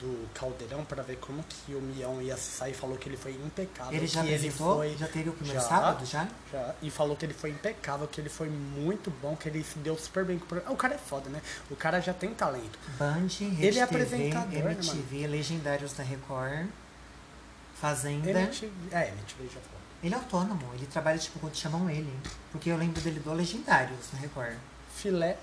do 0.00 0.28
Caldeirão 0.32 0.86
pra 0.86 1.02
ver 1.02 1.16
como 1.16 1.44
que 1.44 1.74
o 1.74 1.82
Mion 1.82 2.22
ia 2.22 2.34
se 2.34 2.50
sair, 2.50 2.72
falou 2.72 2.96
que 2.96 3.06
ele 3.10 3.16
foi 3.18 3.32
impecável. 3.32 3.92
Ele 3.92 4.06
já 4.06 4.22
que? 4.22 4.30
Ele 4.30 4.50
foi, 4.50 4.96
Já 4.96 5.06
teve 5.06 5.28
o 5.28 5.32
primeiro 5.34 5.60
Já. 5.60 5.68
sábado, 5.68 6.06
já? 6.06 6.26
já, 6.50 6.74
e 6.80 6.90
falou 6.90 7.14
que 7.14 7.26
ele 7.26 7.34
foi 7.34 7.50
impecável, 7.50 8.08
que 8.08 8.18
ele 8.18 8.30
foi 8.30 8.48
muito 8.48 9.10
bom, 9.20 9.36
que 9.36 9.50
ele 9.50 9.62
se 9.62 9.78
deu 9.80 9.98
super 9.98 10.24
bem 10.24 10.38
com 10.38 10.46
o 10.46 10.48
programa. 10.48 10.72
O 10.72 10.76
cara 10.78 10.94
é 10.94 10.98
foda, 10.98 11.28
né? 11.28 11.42
O 11.70 11.76
cara 11.76 12.00
já 12.00 12.14
tem 12.14 12.32
talento. 12.32 12.78
Band, 12.98 13.26
Rede 13.28 13.66
Ele 13.66 13.78
é 13.78 13.86
TV, 13.86 14.02
apresentador, 14.02 14.50
né, 14.50 14.72
MTV, 14.72 15.26
Legendários 15.26 15.92
da 15.92 16.02
Record, 16.02 16.66
Fazenda. 17.78 18.30
MTV, 18.30 18.72
é, 18.92 19.08
MTV 19.08 19.44
já 19.44 19.60
falou. 19.60 19.84
Ele 20.02 20.14
é 20.14 20.18
autônomo, 20.18 20.70
ele 20.74 20.86
trabalha 20.86 21.18
tipo 21.18 21.38
quando 21.38 21.54
chamam 21.54 21.90
ele. 21.90 22.12
Porque 22.50 22.70
eu 22.70 22.78
lembro 22.78 23.00
dele 23.02 23.20
do 23.20 23.30
Legendários 23.34 24.10
na 24.14 24.20
Record. 24.20 24.56
Filé 24.96 25.36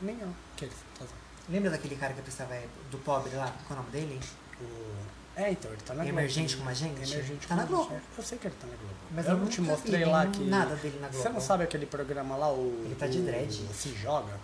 nenhum. 0.00 0.32
Que 0.56 0.64
ele 0.64 0.74
usando. 0.96 1.23
Lembra 1.48 1.70
daquele 1.70 1.96
cara 1.96 2.12
que 2.14 2.22
prestava 2.22 2.54
do 2.90 2.98
pobre 2.98 3.34
lá? 3.34 3.52
Qual 3.66 3.78
é 3.78 3.80
o 3.80 3.84
nome 3.84 3.90
dele? 3.90 4.20
O... 4.60 4.94
É, 5.36 5.50
então, 5.50 5.70
ele 5.72 5.80
tá 5.82 5.94
na 5.94 6.04
Globo. 6.04 6.18
Emergente 6.18 6.56
como 6.56 6.70
a 6.70 6.74
gente? 6.74 6.96
Emergente 7.12 7.46
Tá 7.46 7.56
na 7.56 7.64
Globo. 7.64 7.90
gente. 7.90 8.02
Eu 8.16 8.22
sei 8.24 8.38
que 8.38 8.46
ele 8.46 8.54
tá 8.60 8.66
na 8.68 8.76
Globo. 8.76 8.94
Mas 9.10 9.26
eu 9.26 9.32
eu 9.32 9.38
não 9.38 9.46
te 9.48 9.60
mostrei 9.60 10.04
lá 10.04 10.26
que. 10.28 10.44
nada 10.44 10.76
dele 10.76 10.98
na 11.00 11.08
Você 11.08 11.18
Globo. 11.22 11.32
não 11.34 11.40
sabe 11.40 11.64
aquele 11.64 11.86
programa 11.86 12.36
lá, 12.36 12.52
o. 12.52 12.82
Ele 12.84 12.94
tá 12.94 13.06
de 13.06 13.18
o- 13.18 13.22
dread. 13.24 13.52
Se 13.74 13.88
Joga? 13.94 14.38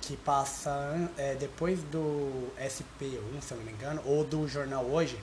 Que 0.00 0.16
passa 0.16 1.10
é, 1.18 1.34
depois 1.34 1.80
do 1.82 2.48
SP1, 2.58 3.40
se 3.42 3.52
eu 3.52 3.58
não 3.58 3.64
me 3.64 3.72
engano, 3.72 4.00
ou 4.06 4.24
do 4.24 4.48
Jornal 4.48 4.84
Hoje. 4.86 5.18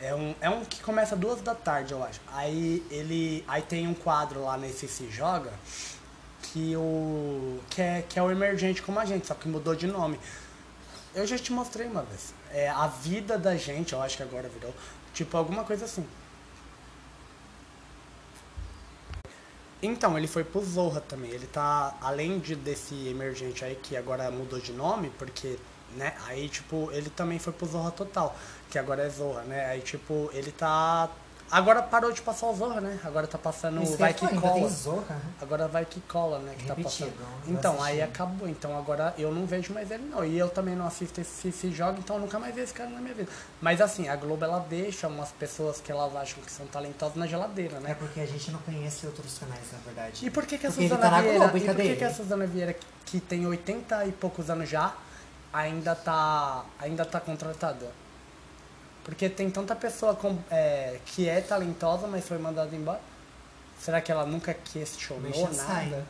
É 0.00 0.14
um, 0.14 0.34
é 0.40 0.48
um 0.50 0.64
que 0.64 0.80
começa 0.82 1.16
duas 1.16 1.40
da 1.40 1.54
tarde, 1.54 1.92
eu 1.92 2.02
acho. 2.04 2.20
Aí 2.32 2.84
ele. 2.90 3.44
Aí 3.48 3.62
tem 3.62 3.86
um 3.88 3.94
quadro 3.94 4.42
lá 4.44 4.56
nesse 4.58 4.86
Se 4.88 5.08
Joga 5.10 5.52
que 6.42 6.76
o. 6.76 7.60
que 7.70 7.82
é, 7.82 8.02
que 8.08 8.18
é 8.18 8.22
o 8.22 8.30
emergente 8.30 8.82
como 8.82 8.98
a 8.98 9.04
gente, 9.04 9.26
só 9.26 9.34
que 9.34 9.48
mudou 9.48 9.74
de 9.74 9.86
nome. 9.86 10.18
Eu 11.14 11.26
já 11.26 11.38
te 11.38 11.52
mostrei 11.52 11.86
uma 11.86 12.02
vez. 12.02 12.34
É 12.52 12.68
a 12.68 12.86
vida 12.86 13.38
da 13.38 13.56
gente, 13.56 13.92
eu 13.92 14.02
acho 14.02 14.16
que 14.16 14.22
agora 14.22 14.48
virou. 14.48 14.74
Tipo, 15.12 15.36
alguma 15.36 15.64
coisa 15.64 15.84
assim. 15.84 16.06
Então, 19.82 20.18
ele 20.18 20.26
foi 20.26 20.42
pro 20.44 20.60
Zorra 20.64 21.00
também. 21.00 21.30
Ele 21.30 21.46
tá, 21.46 21.96
além 22.00 22.38
de 22.38 22.54
desse 22.56 23.08
emergente 23.08 23.64
aí, 23.64 23.76
que 23.76 23.96
agora 23.96 24.30
mudou 24.30 24.58
de 24.58 24.72
nome, 24.72 25.10
porque, 25.18 25.56
né, 25.96 26.14
aí, 26.26 26.48
tipo, 26.48 26.90
ele 26.92 27.10
também 27.10 27.38
foi 27.38 27.52
pro 27.52 27.66
Zorra 27.66 27.90
Total, 27.92 28.36
que 28.70 28.78
agora 28.78 29.04
é 29.04 29.08
Zorra, 29.08 29.42
né? 29.42 29.66
Aí, 29.66 29.80
tipo, 29.80 30.30
ele 30.32 30.50
tá. 30.52 31.08
Agora 31.50 31.82
parou 31.82 32.12
de 32.12 32.20
passar 32.20 32.46
o 32.46 32.54
Zorra, 32.54 32.80
né? 32.80 32.98
Agora 33.02 33.26
tá 33.26 33.38
passando 33.38 33.82
Isso 33.82 33.94
o 33.94 33.96
Vai 33.96 34.10
é 34.10 34.12
Que 34.12 34.28
Cola. 34.36 34.68
Zorra. 34.68 35.14
né? 35.14 35.20
Agora 35.40 35.66
vai 35.68 35.84
que 35.86 36.00
cola, 36.02 36.38
né? 36.40 36.54
Que 36.58 36.66
tá 36.66 36.74
passando. 36.74 37.12
Então, 37.46 37.82
aí 37.82 38.02
acabou. 38.02 38.46
Então 38.48 38.76
agora 38.76 39.14
eu 39.16 39.32
não 39.32 39.46
vejo 39.46 39.72
mais 39.72 39.90
ele, 39.90 40.04
não. 40.04 40.24
E 40.24 40.38
eu 40.38 40.50
também 40.50 40.76
não 40.76 40.86
assisto 40.86 41.20
esse, 41.20 41.48
esse 41.48 41.70
jogo, 41.72 41.98
então 42.00 42.16
eu 42.16 42.22
nunca 42.22 42.38
mais 42.38 42.54
vi 42.54 42.60
esse 42.60 42.74
cara 42.74 42.90
na 42.90 43.00
minha 43.00 43.14
vida. 43.14 43.30
Mas 43.60 43.80
assim, 43.80 44.08
a 44.08 44.16
Globo 44.16 44.44
ela 44.44 44.58
deixa 44.68 45.08
umas 45.08 45.30
pessoas 45.32 45.80
que 45.80 45.90
elas 45.90 46.14
acham 46.14 46.42
que 46.42 46.50
são 46.52 46.66
talentosas 46.66 47.16
na 47.16 47.26
geladeira, 47.26 47.76
É 47.78 47.80
né? 47.80 47.94
porque 47.98 48.20
a 48.20 48.26
gente 48.26 48.50
não 48.50 48.58
conhece 48.60 49.06
outros 49.06 49.38
canais, 49.38 49.64
na 49.72 49.78
verdade. 49.78 50.26
E 50.26 50.30
por 50.30 50.44
que, 50.44 50.58
que 50.58 50.66
a 50.66 50.70
Porque 50.70 50.82
ele 50.84 50.88
Suzana 50.94 51.10
tá 51.10 51.20
Vieira. 51.20 51.38
Globo, 51.38 51.56
e 51.56 51.60
por 51.62 51.76
que, 51.76 51.96
que 51.96 52.04
a? 52.04 52.14
Suzana 52.14 52.46
Vieira, 52.46 52.72
que, 52.74 52.86
que 53.06 53.20
tem 53.20 53.46
80 53.46 54.04
e 54.06 54.12
poucos 54.12 54.50
anos 54.50 54.68
já, 54.68 54.94
ainda 55.52 55.94
tá. 55.94 56.64
ainda 56.78 57.04
tá 57.06 57.20
contratada? 57.20 57.86
Porque 59.08 59.26
tem 59.30 59.48
tanta 59.50 59.74
pessoa 59.74 60.14
com, 60.14 60.36
é, 60.50 60.98
que 61.06 61.26
é 61.26 61.40
talentosa, 61.40 62.06
mas 62.06 62.28
foi 62.28 62.36
mandada 62.36 62.76
embora. 62.76 63.00
Será 63.80 64.02
que 64.02 64.12
ela 64.12 64.26
nunca 64.26 64.52
questionou 64.52 65.22
Deixa 65.22 65.40
nada? 65.48 65.54
sair. 65.54 66.04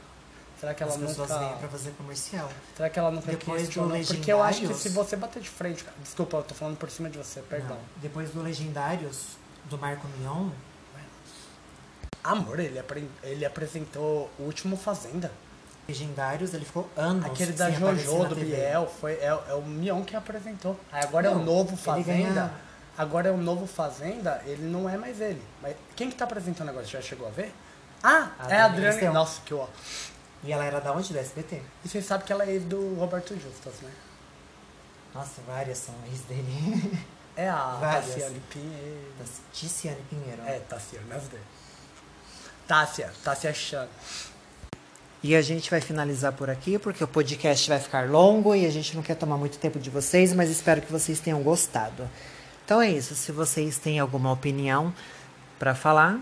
Será 0.59 0.75
que 0.75 0.83
ela 0.83 0.91
As 0.93 0.99
pessoas 0.99 1.31
nunca. 1.31 1.55
pra 1.59 1.69
fazer 1.69 1.91
comercial. 1.93 2.51
Será 2.77 2.91
que 2.91 2.99
ela 2.99 3.13
nunca 3.13 3.31
Depois 3.31 3.63
do 3.63 3.65
questionou? 3.67 4.05
Porque 4.05 4.33
eu 4.33 4.43
acho 4.43 4.63
que 4.67 4.75
se 4.75 4.89
você 4.89 5.15
bater 5.15 5.41
de 5.41 5.49
frente. 5.49 5.87
Desculpa, 6.03 6.39
eu 6.39 6.43
tô 6.43 6.57
falando 6.57 6.77
por 6.77 6.91
cima 6.91 7.09
de 7.09 7.17
você, 7.19 7.41
perdão. 7.43 7.77
Não. 7.77 7.83
Depois 8.03 8.31
do 8.31 8.43
Legendários, 8.43 9.37
do 9.67 9.79
Marco 9.79 10.09
Mion, 10.19 10.49
Amor, 12.25 12.59
ele, 12.59 12.79
apre- 12.81 13.09
ele 13.23 13.45
apresentou 13.47 14.29
o 14.41 14.43
último 14.43 14.77
Fazenda. 14.77 15.31
Legendários, 15.89 16.53
ele 16.53 16.65
ficou 16.65 16.87
anos 16.97 17.25
Aquele 17.25 17.53
da 17.53 17.71
Jojo, 17.71 18.25
do 18.27 18.35
TV. 18.35 18.57
Biel. 18.57 18.87
Foi, 19.01 19.13
é, 19.15 19.27
é 19.27 19.55
o 19.55 19.63
Mion 19.63 20.03
que 20.03 20.15
apresentou. 20.17 20.77
Aí 20.93 21.03
agora 21.05 21.29
é 21.29 21.31
o 21.31 21.37
Não, 21.37 21.45
novo 21.45 21.71
ele 21.71 21.77
Fazenda. 21.79 22.53
Agora 22.99 23.29
é 23.29 23.33
o 23.33 23.37
novo 23.37 23.65
Fazenda, 23.65 24.43
ele 24.45 24.65
não 24.65 24.91
é 24.91 24.97
mais 24.97 25.21
ele. 25.21 25.41
Mas 25.63 25.77
quem 25.95 26.11
que 26.11 26.17
tá 26.17 26.25
apresentando 26.25 26.69
agora? 26.69 26.85
Já 26.85 27.01
chegou 27.01 27.29
a 27.29 27.31
ver? 27.31 27.55
Ah, 28.03 28.33
A 28.41 28.53
é 28.53 28.61
a 28.61 28.65
Adriana. 28.65 28.87
Galisteu. 28.89 29.13
Nossa, 29.13 29.41
que 29.45 29.55
ó. 29.55 29.69
E 30.43 30.53
ela 30.53 30.65
era 30.65 30.81
da 30.81 30.93
onde? 30.93 31.13
Do 31.13 31.19
SBT. 31.19 31.63
E 31.85 31.89
você 31.89 32.03
sabe 32.03 32.25
que 32.25 32.33
ela 32.33 32.45
é 32.45 32.51
ex 32.51 32.65
do 32.65 32.95
Roberto 32.97 33.35
Justus, 33.35 33.81
né? 33.83 33.91
Nossa, 35.15 35.41
várias 35.47 35.79
são 35.79 35.95
ex 36.11 36.21
dele. 36.23 36.99
É 37.37 37.49
a 37.49 37.77
Várias. 37.81 38.07
Tassiane 38.15 38.43
Pinheiro. 38.51 39.13
Da 39.19 39.25
Ticiane 39.53 40.03
Pinheiro. 40.11 40.43
É, 40.45 40.59
Tassiane, 40.61 41.13
as 41.13 41.29
duas. 41.29 41.43
Tássia, 42.67 43.13
Tássia 43.25 43.55
Chan. 43.55 43.89
E 45.23 45.35
a 45.35 45.43
gente 45.43 45.71
vai 45.71 45.81
finalizar 45.81 46.33
por 46.33 46.51
aqui, 46.51 46.79
porque 46.79 47.03
o 47.03 47.09
podcast 47.09 47.69
vai 47.69 47.81
ficar 47.81 48.09
longo 48.09 48.55
e 48.55 48.67
a 48.67 48.71
gente 48.71 48.95
não 48.95 49.03
quer 49.03 49.15
tomar 49.17 49.37
muito 49.37 49.59
tempo 49.59 49.79
de 49.79 49.89
vocês, 49.91 50.33
mas 50.33 50.51
espero 50.51 50.81
que 50.83 50.93
vocês 50.93 51.19
tenham 51.19 51.43
gostado. 51.43 52.09
Então 52.69 52.83
é 52.83 52.91
isso. 52.91 53.15
Se 53.15 53.33
vocês 53.33 53.79
têm 53.79 53.99
alguma 53.99 54.31
opinião 54.31 54.93
para 55.59 55.75
falar, 55.75 56.21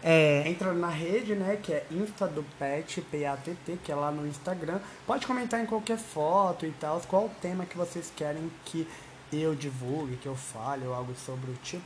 é, 0.00 0.46
Entra 0.46 0.72
na 0.72 0.88
rede, 0.88 1.34
né, 1.34 1.58
que 1.60 1.72
é 1.72 1.84
Insta 1.90 2.28
do 2.28 2.44
Pet, 2.56 3.00
P-A-T-T, 3.00 3.78
que 3.82 3.90
é 3.90 3.94
lá 3.96 4.12
no 4.12 4.28
Instagram. 4.28 4.78
Pode 5.04 5.26
comentar 5.26 5.60
em 5.60 5.66
qualquer 5.66 5.98
foto 5.98 6.64
e 6.64 6.70
tal, 6.70 7.00
qual 7.08 7.24
o 7.24 7.30
tema 7.42 7.66
que 7.66 7.76
vocês 7.76 8.12
querem 8.14 8.48
que 8.64 8.86
eu 9.32 9.56
divulgue, 9.56 10.18
que 10.18 10.26
eu 10.26 10.36
fale 10.36 10.86
ou 10.86 10.94
algo 10.94 11.14
sobre 11.16 11.50
o 11.50 11.54
tipo. 11.64 11.84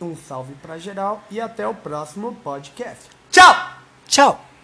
Um 0.00 0.16
salve 0.16 0.54
pra 0.54 0.76
geral 0.76 1.22
e 1.30 1.40
até 1.40 1.68
o 1.68 1.74
próximo 1.74 2.34
podcast. 2.42 3.10
Tchau! 3.30 3.54
tchau! 4.08 4.55